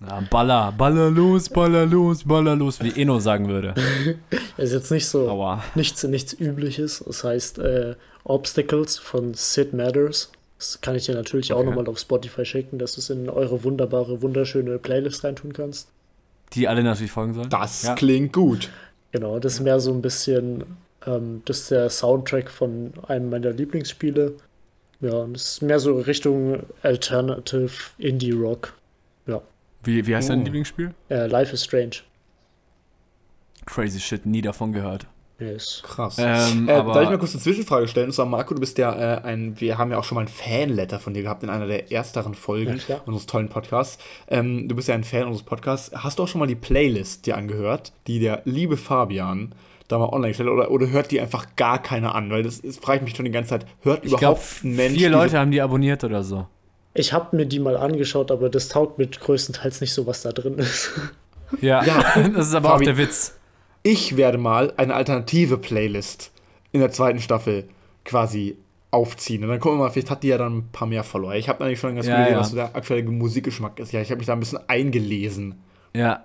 Ja, 0.00 0.24
baller, 0.28 0.72
baller 0.76 1.08
los, 1.08 1.48
baller 1.48 1.86
los, 1.86 2.24
baller 2.24 2.56
los, 2.56 2.82
wie 2.82 3.00
Eno 3.00 3.20
sagen 3.20 3.46
würde. 3.46 3.74
ist 4.56 4.72
jetzt 4.72 4.90
nicht 4.90 5.06
so, 5.06 5.28
Aua. 5.28 5.62
nichts, 5.76 6.02
nichts 6.02 6.32
Übliches. 6.32 7.04
Das 7.06 7.22
heißt, 7.22 7.60
äh, 7.60 7.94
Obstacles 8.24 8.98
von 8.98 9.34
Sid 9.34 9.72
Matters. 9.72 10.32
Das 10.58 10.80
kann 10.80 10.96
ich 10.96 11.06
dir 11.06 11.14
natürlich 11.14 11.52
okay. 11.52 11.60
auch 11.60 11.64
nochmal 11.64 11.86
auf 11.88 11.98
Spotify 11.98 12.44
schicken, 12.44 12.78
dass 12.78 12.94
du 12.94 13.00
es 13.00 13.10
in 13.10 13.30
eure 13.30 13.62
wunderbare, 13.62 14.22
wunderschöne 14.22 14.78
Playlist 14.78 15.22
reintun 15.22 15.52
kannst. 15.52 15.88
Die 16.54 16.66
alle 16.66 16.82
natürlich 16.82 17.12
folgen 17.12 17.34
sollen. 17.34 17.48
Das 17.48 17.84
ja. 17.84 17.94
klingt 17.94 18.32
gut. 18.32 18.70
Genau, 19.12 19.38
das 19.38 19.54
ist 19.54 19.60
mehr 19.60 19.78
so 19.78 19.92
ein 19.92 20.02
bisschen, 20.02 20.64
ähm, 21.06 21.42
das 21.44 21.60
ist 21.60 21.70
der 21.70 21.88
Soundtrack 21.88 22.50
von 22.50 22.92
einem 23.06 23.30
meiner 23.30 23.52
Lieblingsspiele. 23.52 24.34
Ja, 25.00 25.26
das 25.26 25.52
ist 25.52 25.62
mehr 25.62 25.78
so 25.78 25.96
Richtung 25.96 26.64
Alternative 26.82 27.70
Indie 27.98 28.32
Rock. 28.32 28.74
Ja. 29.26 29.40
Wie, 29.84 30.06
wie 30.06 30.16
heißt 30.16 30.28
oh. 30.28 30.32
dein 30.32 30.44
Lieblingsspiel? 30.44 30.92
Äh, 31.08 31.28
Life 31.28 31.52
is 31.54 31.62
Strange. 31.62 31.98
Crazy 33.64 34.00
shit, 34.00 34.26
nie 34.26 34.42
davon 34.42 34.72
gehört. 34.72 35.06
Yes. 35.40 35.82
Krass. 35.84 36.16
Ähm, 36.18 36.68
äh, 36.68 36.72
darf 36.72 37.02
ich 37.02 37.10
mal 37.10 37.18
kurz 37.18 37.32
eine 37.32 37.42
Zwischenfrage 37.42 37.86
stellen? 37.86 38.06
Und 38.06 38.12
zwar, 38.12 38.26
Marco, 38.26 38.54
du 38.54 38.60
bist 38.60 38.76
ja 38.76 38.92
äh, 38.92 39.22
ein, 39.22 39.60
wir 39.60 39.78
haben 39.78 39.92
ja 39.92 39.98
auch 39.98 40.04
schon 40.04 40.16
mal 40.16 40.22
ein 40.22 40.28
Fanletter 40.28 40.98
von 40.98 41.14
dir 41.14 41.22
gehabt 41.22 41.44
in 41.44 41.50
einer 41.50 41.66
der 41.68 41.92
ersteren 41.92 42.34
Folgen 42.34 42.80
ja, 42.88 43.00
unseres 43.06 43.26
tollen 43.26 43.48
Podcasts. 43.48 43.98
Ähm, 44.26 44.68
du 44.68 44.74
bist 44.74 44.88
ja 44.88 44.94
ein 44.96 45.04
Fan 45.04 45.24
unseres 45.28 45.44
Podcasts. 45.44 45.94
Hast 45.94 46.18
du 46.18 46.24
auch 46.24 46.28
schon 46.28 46.40
mal 46.40 46.46
die 46.46 46.56
Playlist 46.56 47.26
dir 47.26 47.36
angehört, 47.36 47.92
die 48.08 48.18
der 48.18 48.42
liebe 48.46 48.76
Fabian 48.76 49.54
da 49.86 49.98
mal 49.98 50.08
online 50.08 50.30
gestellt 50.30 50.48
oder, 50.48 50.72
oder 50.72 50.90
hört 50.90 51.12
die 51.12 51.20
einfach 51.20 51.46
gar 51.54 51.80
keiner 51.80 52.16
an? 52.16 52.30
Weil 52.30 52.42
das, 52.42 52.60
das 52.60 52.76
frage 52.78 52.98
ich 52.98 53.04
mich 53.04 53.16
schon 53.16 53.24
die 53.24 53.30
ganze 53.30 53.50
Zeit. 53.50 53.66
Hört 53.82 54.04
ich 54.04 54.12
überhaupt 54.12 54.40
glaub, 54.40 54.64
ein 54.64 54.74
Mensch. 54.74 54.98
Vier 54.98 55.10
Leute 55.10 55.38
haben 55.38 55.52
die 55.52 55.62
abonniert 55.62 56.02
oder 56.02 56.24
so. 56.24 56.46
Ich 56.94 57.12
habe 57.12 57.36
mir 57.36 57.46
die 57.46 57.60
mal 57.60 57.76
angeschaut, 57.76 58.32
aber 58.32 58.48
das 58.48 58.68
taugt 58.68 58.98
mit 58.98 59.20
größtenteils 59.20 59.80
nicht 59.80 59.94
so, 59.94 60.04
was 60.06 60.22
da 60.22 60.32
drin 60.32 60.58
ist. 60.58 60.90
Ja, 61.60 61.84
Ja. 61.84 62.02
das 62.34 62.48
ist 62.48 62.54
aber 62.54 62.70
Fabi. 62.70 62.84
auch 62.84 62.86
der 62.86 62.98
Witz. 62.98 63.37
Ich 63.90 64.18
werde 64.18 64.36
mal 64.36 64.74
eine 64.76 64.94
alternative 64.94 65.56
Playlist 65.56 66.30
in 66.72 66.80
der 66.80 66.90
zweiten 66.90 67.20
Staffel 67.20 67.70
quasi 68.04 68.58
aufziehen. 68.90 69.42
Und 69.42 69.48
dann 69.48 69.60
gucken 69.60 69.78
wir 69.78 69.84
mal, 69.84 69.90
vielleicht 69.90 70.10
hat 70.10 70.22
die 70.22 70.28
ja 70.28 70.36
dann 70.36 70.58
ein 70.58 70.68
paar 70.70 70.86
mehr 70.86 71.02
Follower. 71.04 71.34
Ich 71.36 71.48
habe 71.48 71.64
eigentlich 71.64 71.80
schon 71.80 71.94
ganz 71.94 72.06
Ja, 72.06 72.16
gut 72.16 72.24
gesehen, 72.24 72.34
ja. 72.34 72.40
was 72.40 72.50
so 72.50 72.56
der 72.56 72.76
aktuelle 72.76 73.04
Musikgeschmack 73.04 73.78
ist. 73.80 73.92
Ja, 73.92 74.02
ich 74.02 74.10
habe 74.10 74.18
mich 74.18 74.26
da 74.26 74.34
ein 74.34 74.40
bisschen 74.40 74.58
eingelesen. 74.68 75.54
Ja, 75.94 76.24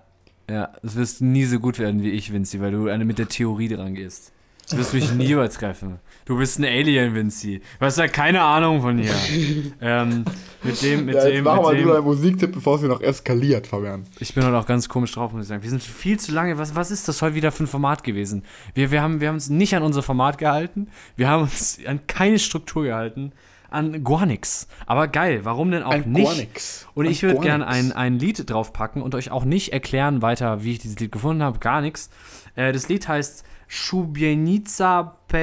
ja, 0.49 0.73
das 0.81 0.97
wirst 0.97 1.21
nie 1.21 1.45
so 1.45 1.57
gut 1.61 1.79
werden 1.79 2.03
wie 2.03 2.11
ich, 2.11 2.33
Vinci, 2.33 2.59
weil 2.59 2.71
du 2.71 2.89
eine 2.89 3.05
mit 3.05 3.17
der 3.17 3.29
Theorie 3.29 3.69
dran 3.69 3.95
gehst. 3.95 4.33
Du 4.69 4.77
wirst 4.77 4.93
mich 4.93 5.11
nie 5.13 5.31
übertreffen. 5.31 5.99
Du 6.25 6.37
bist 6.37 6.57
ein 6.57 6.63
Alien, 6.63 7.13
Vinci. 7.13 7.61
Du 7.79 7.85
hast 7.85 7.97
ja 7.97 8.07
keine 8.07 8.41
Ahnung 8.41 8.81
von 8.81 8.97
hier. 8.97 9.13
ähm, 9.81 10.23
mit 10.63 10.81
dem, 10.81 11.05
mit 11.05 11.15
Ja, 11.15 11.25
jetzt 11.25 11.35
dem, 11.37 11.45
wir 11.45 11.69
mit 11.69 11.77
lieber 11.77 11.95
einen 11.97 12.05
Musiktipp, 12.05 12.53
bevor 12.53 12.75
es 12.75 12.81
hier 12.81 12.89
noch 12.89 13.01
eskaliert, 13.01 13.67
Fabian. 13.67 14.05
Ich 14.19 14.33
bin 14.33 14.45
heute 14.45 14.57
auch 14.57 14.65
ganz 14.65 14.87
komisch 14.87 15.11
drauf, 15.11 15.33
muss 15.33 15.43
ich 15.43 15.47
sagen. 15.49 15.63
Wir 15.63 15.69
sind 15.69 15.83
viel 15.83 16.17
zu 16.17 16.31
lange. 16.31 16.57
Was, 16.57 16.75
was 16.75 16.91
ist 16.91 17.09
das 17.09 17.21
heute 17.21 17.35
wieder 17.35 17.51
für 17.51 17.65
ein 17.65 17.67
Format 17.67 18.05
gewesen? 18.05 18.43
Wir, 18.73 18.89
wir, 18.89 19.01
haben, 19.01 19.19
wir 19.19 19.27
haben 19.27 19.35
uns 19.35 19.49
nicht 19.49 19.75
an 19.75 19.83
unser 19.83 20.01
Format 20.01 20.37
gehalten. 20.37 20.87
Wir 21.17 21.27
haben 21.27 21.43
uns 21.43 21.79
an 21.85 22.07
keine 22.07 22.39
Struktur 22.39 22.83
gehalten. 22.83 23.33
An 23.69 24.03
gar 24.03 24.25
nichts. 24.25 24.67
Aber 24.85 25.07
geil, 25.09 25.41
warum 25.43 25.71
denn 25.71 25.83
auch 25.83 25.91
Ein 25.91 26.11
nicht? 26.11 26.87
Und 26.93 27.05
Ein 27.07 27.11
ich 27.11 27.23
würde 27.23 27.39
gerne 27.41 27.67
ein, 27.67 27.91
ein 27.91 28.17
Lied 28.17 28.49
draufpacken 28.49 29.01
und 29.01 29.13
euch 29.13 29.29
auch 29.31 29.43
nicht 29.45 29.73
erklären 29.73 30.21
weiter, 30.21 30.63
wie 30.63 30.73
ich 30.73 30.79
dieses 30.79 30.99
Lied 30.99 31.11
gefunden 31.11 31.43
habe, 31.43 31.59
gar 31.59 31.81
nichts. 31.81 32.09
Äh, 32.55 32.71
das 32.71 32.87
Lied 32.87 33.07
heißt 33.07 33.43
Szubienica 33.73 35.15
Ja, 35.31 35.39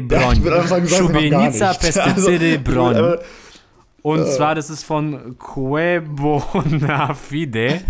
ich 0.00 0.08
Broń. 0.08 0.42
würde 0.42 0.56
einfach 0.56 0.68
sagen, 0.68 0.86
Szubienica 0.86 1.68
Also, 1.70 2.30
ich 2.30 2.40
würde 2.40 2.58
Broń. 2.58 2.96
einfach- 2.96 3.18
Und 4.02 4.26
zwar, 4.28 4.54
das 4.54 4.68
ist 4.68 4.84
von 4.84 5.36
Quebona 5.38 7.14
Fide. 7.14 7.80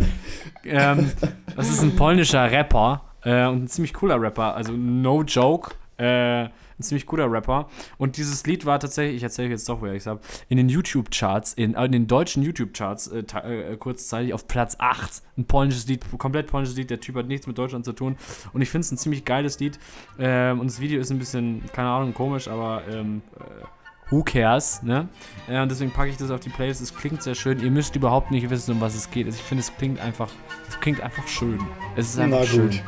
ähm, 0.65 1.11
das 1.57 1.69
ist 1.71 1.83
ein 1.83 1.97
polnischer 1.97 2.49
Rapper 2.51 3.03
äh, 3.25 3.47
und 3.47 3.65
ein 3.65 3.69
ziemlich 3.69 3.93
cooler 3.93 4.21
Rapper. 4.21 4.55
Also, 4.55 4.73
no 4.73 5.23
joke. 5.23 5.73
Äh, 5.97 6.49
ein 6.79 6.83
ziemlich 6.83 7.07
cooler 7.07 7.31
Rapper. 7.31 7.68
Und 7.99 8.16
dieses 8.16 8.45
Lied 8.47 8.66
war 8.66 8.79
tatsächlich, 8.81 9.16
ich 9.16 9.22
erzähle 9.22 9.51
jetzt 9.51 9.68
doch, 9.68 9.83
wer 9.83 9.93
ich 9.93 9.99
es 10.03 10.07
habe, 10.07 10.20
in 10.49 10.57
den 10.57 10.68
YouTube-Charts, 10.68 11.55
in, 11.55 11.75
äh, 11.75 11.85
in 11.85 11.93
den 11.93 12.07
deutschen 12.07 12.43
YouTube-Charts 12.43 13.09
äh, 13.09 13.22
ta- 13.25 13.41
äh, 13.49 13.77
kurzzeitig 13.77 14.35
auf 14.35 14.49
Platz 14.49 14.77
8. 14.79 15.22
Ein 15.39 15.45
polnisches 15.47 15.87
Lied, 15.87 16.05
komplett 16.18 16.47
polnisches 16.49 16.77
Lied. 16.77 16.91
Der 16.91 17.01
Typ 17.01 17.16
hat 17.16 17.27
nichts 17.27 17.47
mit 17.47 17.59
Deutschland 17.59 17.85
zu 17.85 17.93
tun. 17.93 18.16
Und 18.53 18.62
ich 18.62 18.70
finde 18.70 18.85
es 18.85 18.93
ein 18.93 18.99
ziemlich 18.99 19.25
geiles 19.25 19.59
Lied. 19.61 19.79
Ähm, 20.18 20.61
und 20.61 20.68
das 20.70 20.81
Video 20.81 21.01
ist 21.01 21.11
ein 21.11 21.18
bisschen, 21.18 21.62
keine 21.72 21.89
Ahnung, 21.89 22.14
komisch, 22.14 22.49
aber 22.49 22.83
ähm, 22.91 23.22
äh, 23.39 24.11
who 24.11 24.22
cares, 24.22 24.83
ne? 24.83 25.09
Äh, 25.49 25.61
und 25.62 25.70
deswegen 25.70 25.91
packe 25.91 26.11
ich 26.11 26.16
das 26.16 26.31
auf 26.31 26.41
die 26.41 26.51
Playlist. 26.51 26.81
Es 26.83 26.95
klingt 26.95 27.22
sehr 27.22 27.35
schön. 27.35 27.61
Ihr 27.61 27.70
müsst 27.70 27.97
überhaupt 27.97 28.31
nicht 28.31 28.49
wissen, 28.51 28.72
um 28.72 28.81
was 28.81 28.95
es 28.95 29.11
geht. 29.11 29.27
Also 29.27 29.37
ich 29.39 29.43
finde, 29.45 29.62
es 29.62 29.75
klingt 29.77 29.99
einfach, 30.01 30.29
es 30.68 30.79
klingt 30.81 31.01
einfach 31.01 31.27
schön. 31.27 31.59
Es 31.97 32.11
ist 32.11 32.18
einfach 32.18 32.41
Na 32.41 32.47
schön. 32.47 32.70
gut. 32.70 32.83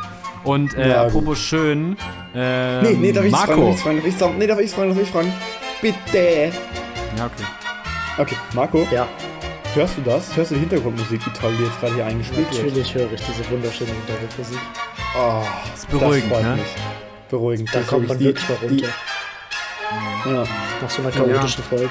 Und 0.47 0.75
äh, 0.75 0.89
Na 0.89 1.03
apropos 1.03 1.39
schön, 1.39 1.97
ähm, 2.35 2.83
Nee, 2.83 2.95
nee, 2.95 3.13
darf 3.13 3.25
ich 3.25 3.33
fragen? 3.33 3.49
Marco. 3.61 3.71
Darf 3.71 3.81
fragen? 3.81 3.97
Darf 3.99 4.07
ich's 4.07 4.17
fragen? 4.19 4.39
Nee, 4.39 4.47
darf 4.47 4.61
ich 4.61 4.71
fragen? 4.71 4.89
Darf 4.91 5.03
ich 5.03 5.09
fragen? 5.11 5.33
Bitte. 5.83 6.53
Ja, 7.19 7.27
okay. 7.27 7.45
Okay, 8.19 8.37
Marco, 8.55 8.87
Ja, 8.93 9.07
hörst 9.75 9.99
du 9.99 10.03
das? 10.03 10.35
Hörst 10.37 10.51
du 10.53 10.55
die 10.55 10.61
Hintergrundmusik, 10.61 11.21
die 11.25 11.31
toll, 11.39 11.53
die 11.59 11.65
jetzt 11.65 11.79
gerade 11.81 11.95
hier 11.97 12.07
eingespielt 12.07 12.51
wird? 12.51 12.65
natürlich 12.65 12.95
höre 12.95 13.13
ich 13.13 13.21
diese 13.21 13.51
wunderschöne 13.51 13.91
Hintergrundmusik. 13.91 14.59
Oh, 15.19 15.43
Das 15.73 15.81
ist 15.81 15.91
beruhigend, 15.91 16.31
das 16.31 16.39
freut 16.39 16.45
ne? 16.49 16.57
mich. 16.57 16.75
Beruhigend. 17.29 17.75
Da 17.75 17.79
Das 17.81 17.87
kommt 17.89 18.09
man 18.09 18.21
wirklich 18.21 18.49
mal 18.49 18.55
runter. 18.63 18.75
Die, 18.77 20.31
ja. 20.31 20.45
Nach 20.81 20.91
so 20.91 21.03
einer 21.03 21.11
chaotischen 21.11 21.65
Folge. 21.65 21.91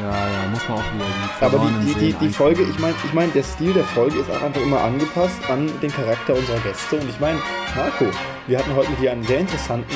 Ja, 0.00 0.10
ja, 0.10 0.48
muss 0.50 0.68
man 0.68 0.78
auch 0.78 0.94
wieder 0.94 1.04
die 1.04 1.44
Aber 1.44 1.70
die, 1.82 1.94
die, 1.94 1.94
die, 1.94 2.12
die. 2.14 2.28
Folge, 2.28 2.62
ich 2.62 2.78
meine, 2.78 2.94
ich 3.04 3.12
mein, 3.12 3.32
der 3.32 3.44
Stil 3.44 3.72
der 3.72 3.84
Folge 3.84 4.18
ist 4.18 4.30
auch 4.30 4.42
einfach 4.42 4.60
immer 4.60 4.80
angepasst 4.80 5.38
an 5.48 5.70
den 5.80 5.92
Charakter 5.92 6.34
unserer 6.34 6.58
Gäste. 6.60 6.96
Und 6.96 7.08
ich 7.08 7.20
meine, 7.20 7.38
Marco, 7.76 8.06
wir 8.46 8.58
hatten 8.58 8.74
heute 8.74 8.90
mit 8.90 9.00
dir 9.00 9.12
einen 9.12 9.22
sehr 9.22 9.38
interessanten, 9.38 9.94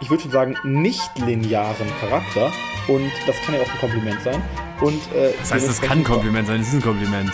ich 0.00 0.10
würde 0.10 0.22
schon 0.24 0.32
sagen, 0.32 0.56
nicht 0.64 1.08
linearen 1.24 1.86
Charakter. 2.00 2.50
Und 2.88 3.12
das 3.26 3.36
kann 3.44 3.54
ja 3.54 3.60
auch 3.60 3.70
ein 3.72 3.78
Kompliment 3.78 4.20
sein. 4.22 4.42
Und, 4.80 5.00
äh, 5.14 5.32
Das 5.38 5.52
heißt, 5.52 5.68
das 5.68 5.80
kann 5.80 5.98
ein 5.98 6.04
Kompliment 6.04 6.48
sein, 6.48 6.58
das 6.58 6.68
ist 6.68 6.74
ein 6.74 6.82
Kompliment. 6.82 7.30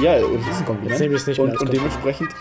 Ja, 0.00 0.16
und 0.16 0.40
das 0.46 0.54
ist 0.54 0.60
ein 0.60 0.66
Kompliment. 0.66 0.90
Jetzt 0.90 1.00
nehme 1.00 1.14
ich 1.14 1.20
es 1.20 1.26
nicht 1.26 1.38
mehr 1.38 1.44
und, 1.44 1.50
als 1.52 1.60
und 1.60 1.66
Kompliment. 1.68 2.34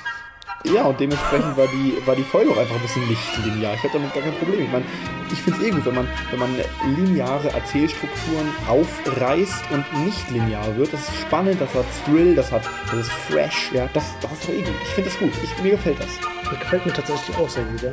Ja, 0.73 0.83
und 0.83 0.99
dementsprechend 0.99 1.55
war 1.57 1.67
die, 1.67 1.95
war 2.05 2.15
die 2.15 2.23
Folge 2.23 2.51
auch 2.51 2.57
einfach 2.57 2.75
ein 2.75 2.81
bisschen 2.81 3.07
nicht 3.07 3.21
linear. 3.43 3.73
Ich 3.75 3.83
hatte 3.83 3.93
damit 3.93 4.13
gar 4.13 4.23
kein 4.23 4.33
Problem. 4.35 4.61
Ich 4.63 4.71
meine, 4.71 4.85
ich 5.31 5.41
finde 5.41 5.59
es 5.59 5.65
eh 5.67 5.71
gut, 5.71 5.85
wenn 5.85 5.95
man, 5.95 6.07
wenn 6.31 6.39
man 6.39 6.55
lineare 6.95 7.49
Erzählstrukturen 7.51 8.47
aufreißt 8.67 9.63
und 9.71 10.05
nicht 10.05 10.29
linear 10.31 10.75
wird. 10.77 10.93
Das 10.93 11.01
ist 11.01 11.15
spannend, 11.21 11.59
das 11.59 11.73
hat 11.73 11.85
Thrill, 12.05 12.35
das 12.35 12.51
hat, 12.51 12.63
das 12.91 12.99
ist 13.07 13.11
fresh, 13.11 13.71
ja, 13.73 13.89
das, 13.93 14.03
das 14.21 14.31
ist 14.31 14.43
doch 14.43 14.53
eh 14.53 14.61
gut. 14.61 14.73
Ich 14.83 14.89
finde 14.89 15.09
das 15.09 15.19
gut. 15.19 15.31
Ich, 15.43 15.63
mir 15.63 15.71
gefällt 15.71 15.99
das. 15.99 16.09
Das 16.49 16.59
gefällt 16.59 16.85
mir 16.85 16.93
tatsächlich 16.93 17.35
auch 17.37 17.49
sehr 17.49 17.63
gut, 17.63 17.81
ja. 17.81 17.89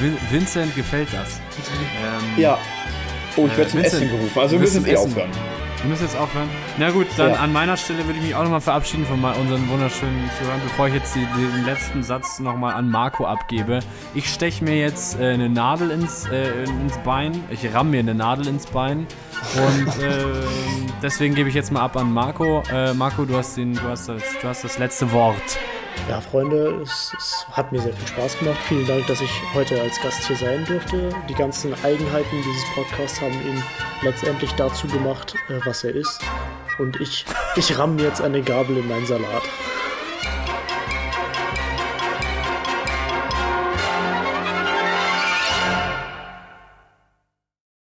Vin 0.00 0.16
Vincent 0.30 0.74
gefällt 0.74 1.08
das. 1.12 1.40
Ähm, 2.02 2.40
Ja. 2.42 2.58
Oh, 3.36 3.46
ich 3.46 3.52
Äh, 3.52 3.56
werde 3.58 3.70
zum 3.70 3.80
Vincent, 3.82 4.02
Essen 4.02 4.10
gerufen. 4.18 4.38
Also 4.40 4.52
wir 4.52 4.58
müssen 4.60 4.84
jetzt 4.84 4.88
eh 4.88 4.94
zum 4.96 5.04
Essen. 5.10 5.12
aufhören. 5.22 5.57
Wir 5.82 5.90
müssen 5.90 6.02
jetzt 6.04 6.16
aufhören. 6.16 6.48
Na 6.76 6.90
gut, 6.90 7.06
dann 7.16 7.30
Ja. 7.34 7.36
an 7.40 7.52
meiner 7.52 7.76
Stelle 7.76 8.04
würde 8.04 8.18
ich 8.18 8.24
mich 8.24 8.34
auch 8.34 8.42
nochmal 8.42 8.60
verabschieden 8.60 9.06
von 9.06 9.22
unseren 9.22 9.68
wunderschönen 9.68 10.28
Zuhörern, 10.38 10.60
bevor 10.64 10.88
ich 10.88 10.94
jetzt 10.94 11.14
die, 11.14 11.20
den 11.24 11.64
letzten 11.64 12.02
Satz 12.02 12.40
nochmal 12.40 12.74
an 12.74 12.90
Marco 12.90 13.24
abgebe. 13.26 13.78
Ich 14.14 14.28
steche 14.32 14.64
mir 14.64 14.76
jetzt 14.76 15.18
äh, 15.20 15.34
eine 15.34 15.48
Nadel 15.48 15.90
ins, 15.92 16.26
äh, 16.26 16.64
ins 16.64 16.98
Bein. 17.04 17.44
Ich 17.50 17.72
ramm 17.72 17.90
mir 17.90 18.00
eine 18.00 18.14
Nadel 18.14 18.48
ins 18.48 18.66
Bein. 18.66 19.06
Und 19.56 19.88
äh, 20.02 20.24
deswegen 21.00 21.34
gebe 21.36 21.48
ich 21.48 21.54
jetzt 21.54 21.70
mal 21.70 21.82
ab 21.82 21.96
an 21.96 22.12
Marco. 22.12 22.62
Äh, 22.72 22.92
Marco, 22.94 23.24
du 23.24 23.36
hast, 23.36 23.56
den, 23.56 23.74
du, 23.74 23.82
hast 23.82 24.08
das, 24.08 24.22
du 24.42 24.48
hast 24.48 24.64
das 24.64 24.78
letzte 24.78 25.12
Wort. 25.12 25.36
Ja, 26.08 26.20
Freunde, 26.20 26.80
es, 26.82 27.12
es 27.16 27.46
hat 27.52 27.72
mir 27.72 27.80
sehr 27.80 27.92
viel 27.92 28.08
Spaß 28.08 28.38
gemacht. 28.38 28.58
Vielen 28.66 28.86
Dank, 28.86 29.06
dass 29.06 29.20
ich 29.20 29.30
heute 29.54 29.80
als 29.80 30.00
Gast 30.00 30.26
hier 30.26 30.36
sein 30.36 30.64
durfte. 30.64 31.10
Die 31.28 31.34
ganzen 31.34 31.72
Eigenheiten 31.84 32.36
dieses 32.42 32.64
Podcasts 32.74 33.20
haben 33.20 33.34
ihn 33.34 33.62
letztendlich 34.02 34.52
dazu 34.52 34.86
gemacht, 34.86 35.34
äh, 35.48 35.60
was 35.64 35.84
er 35.84 35.94
ist. 35.94 36.20
Und 36.78 37.00
ich, 37.00 37.24
ich 37.56 37.78
ramme 37.78 38.02
jetzt 38.02 38.20
eine 38.20 38.42
Gabel 38.42 38.76
in 38.78 38.88
meinen 38.88 39.06
Salat. 39.06 39.42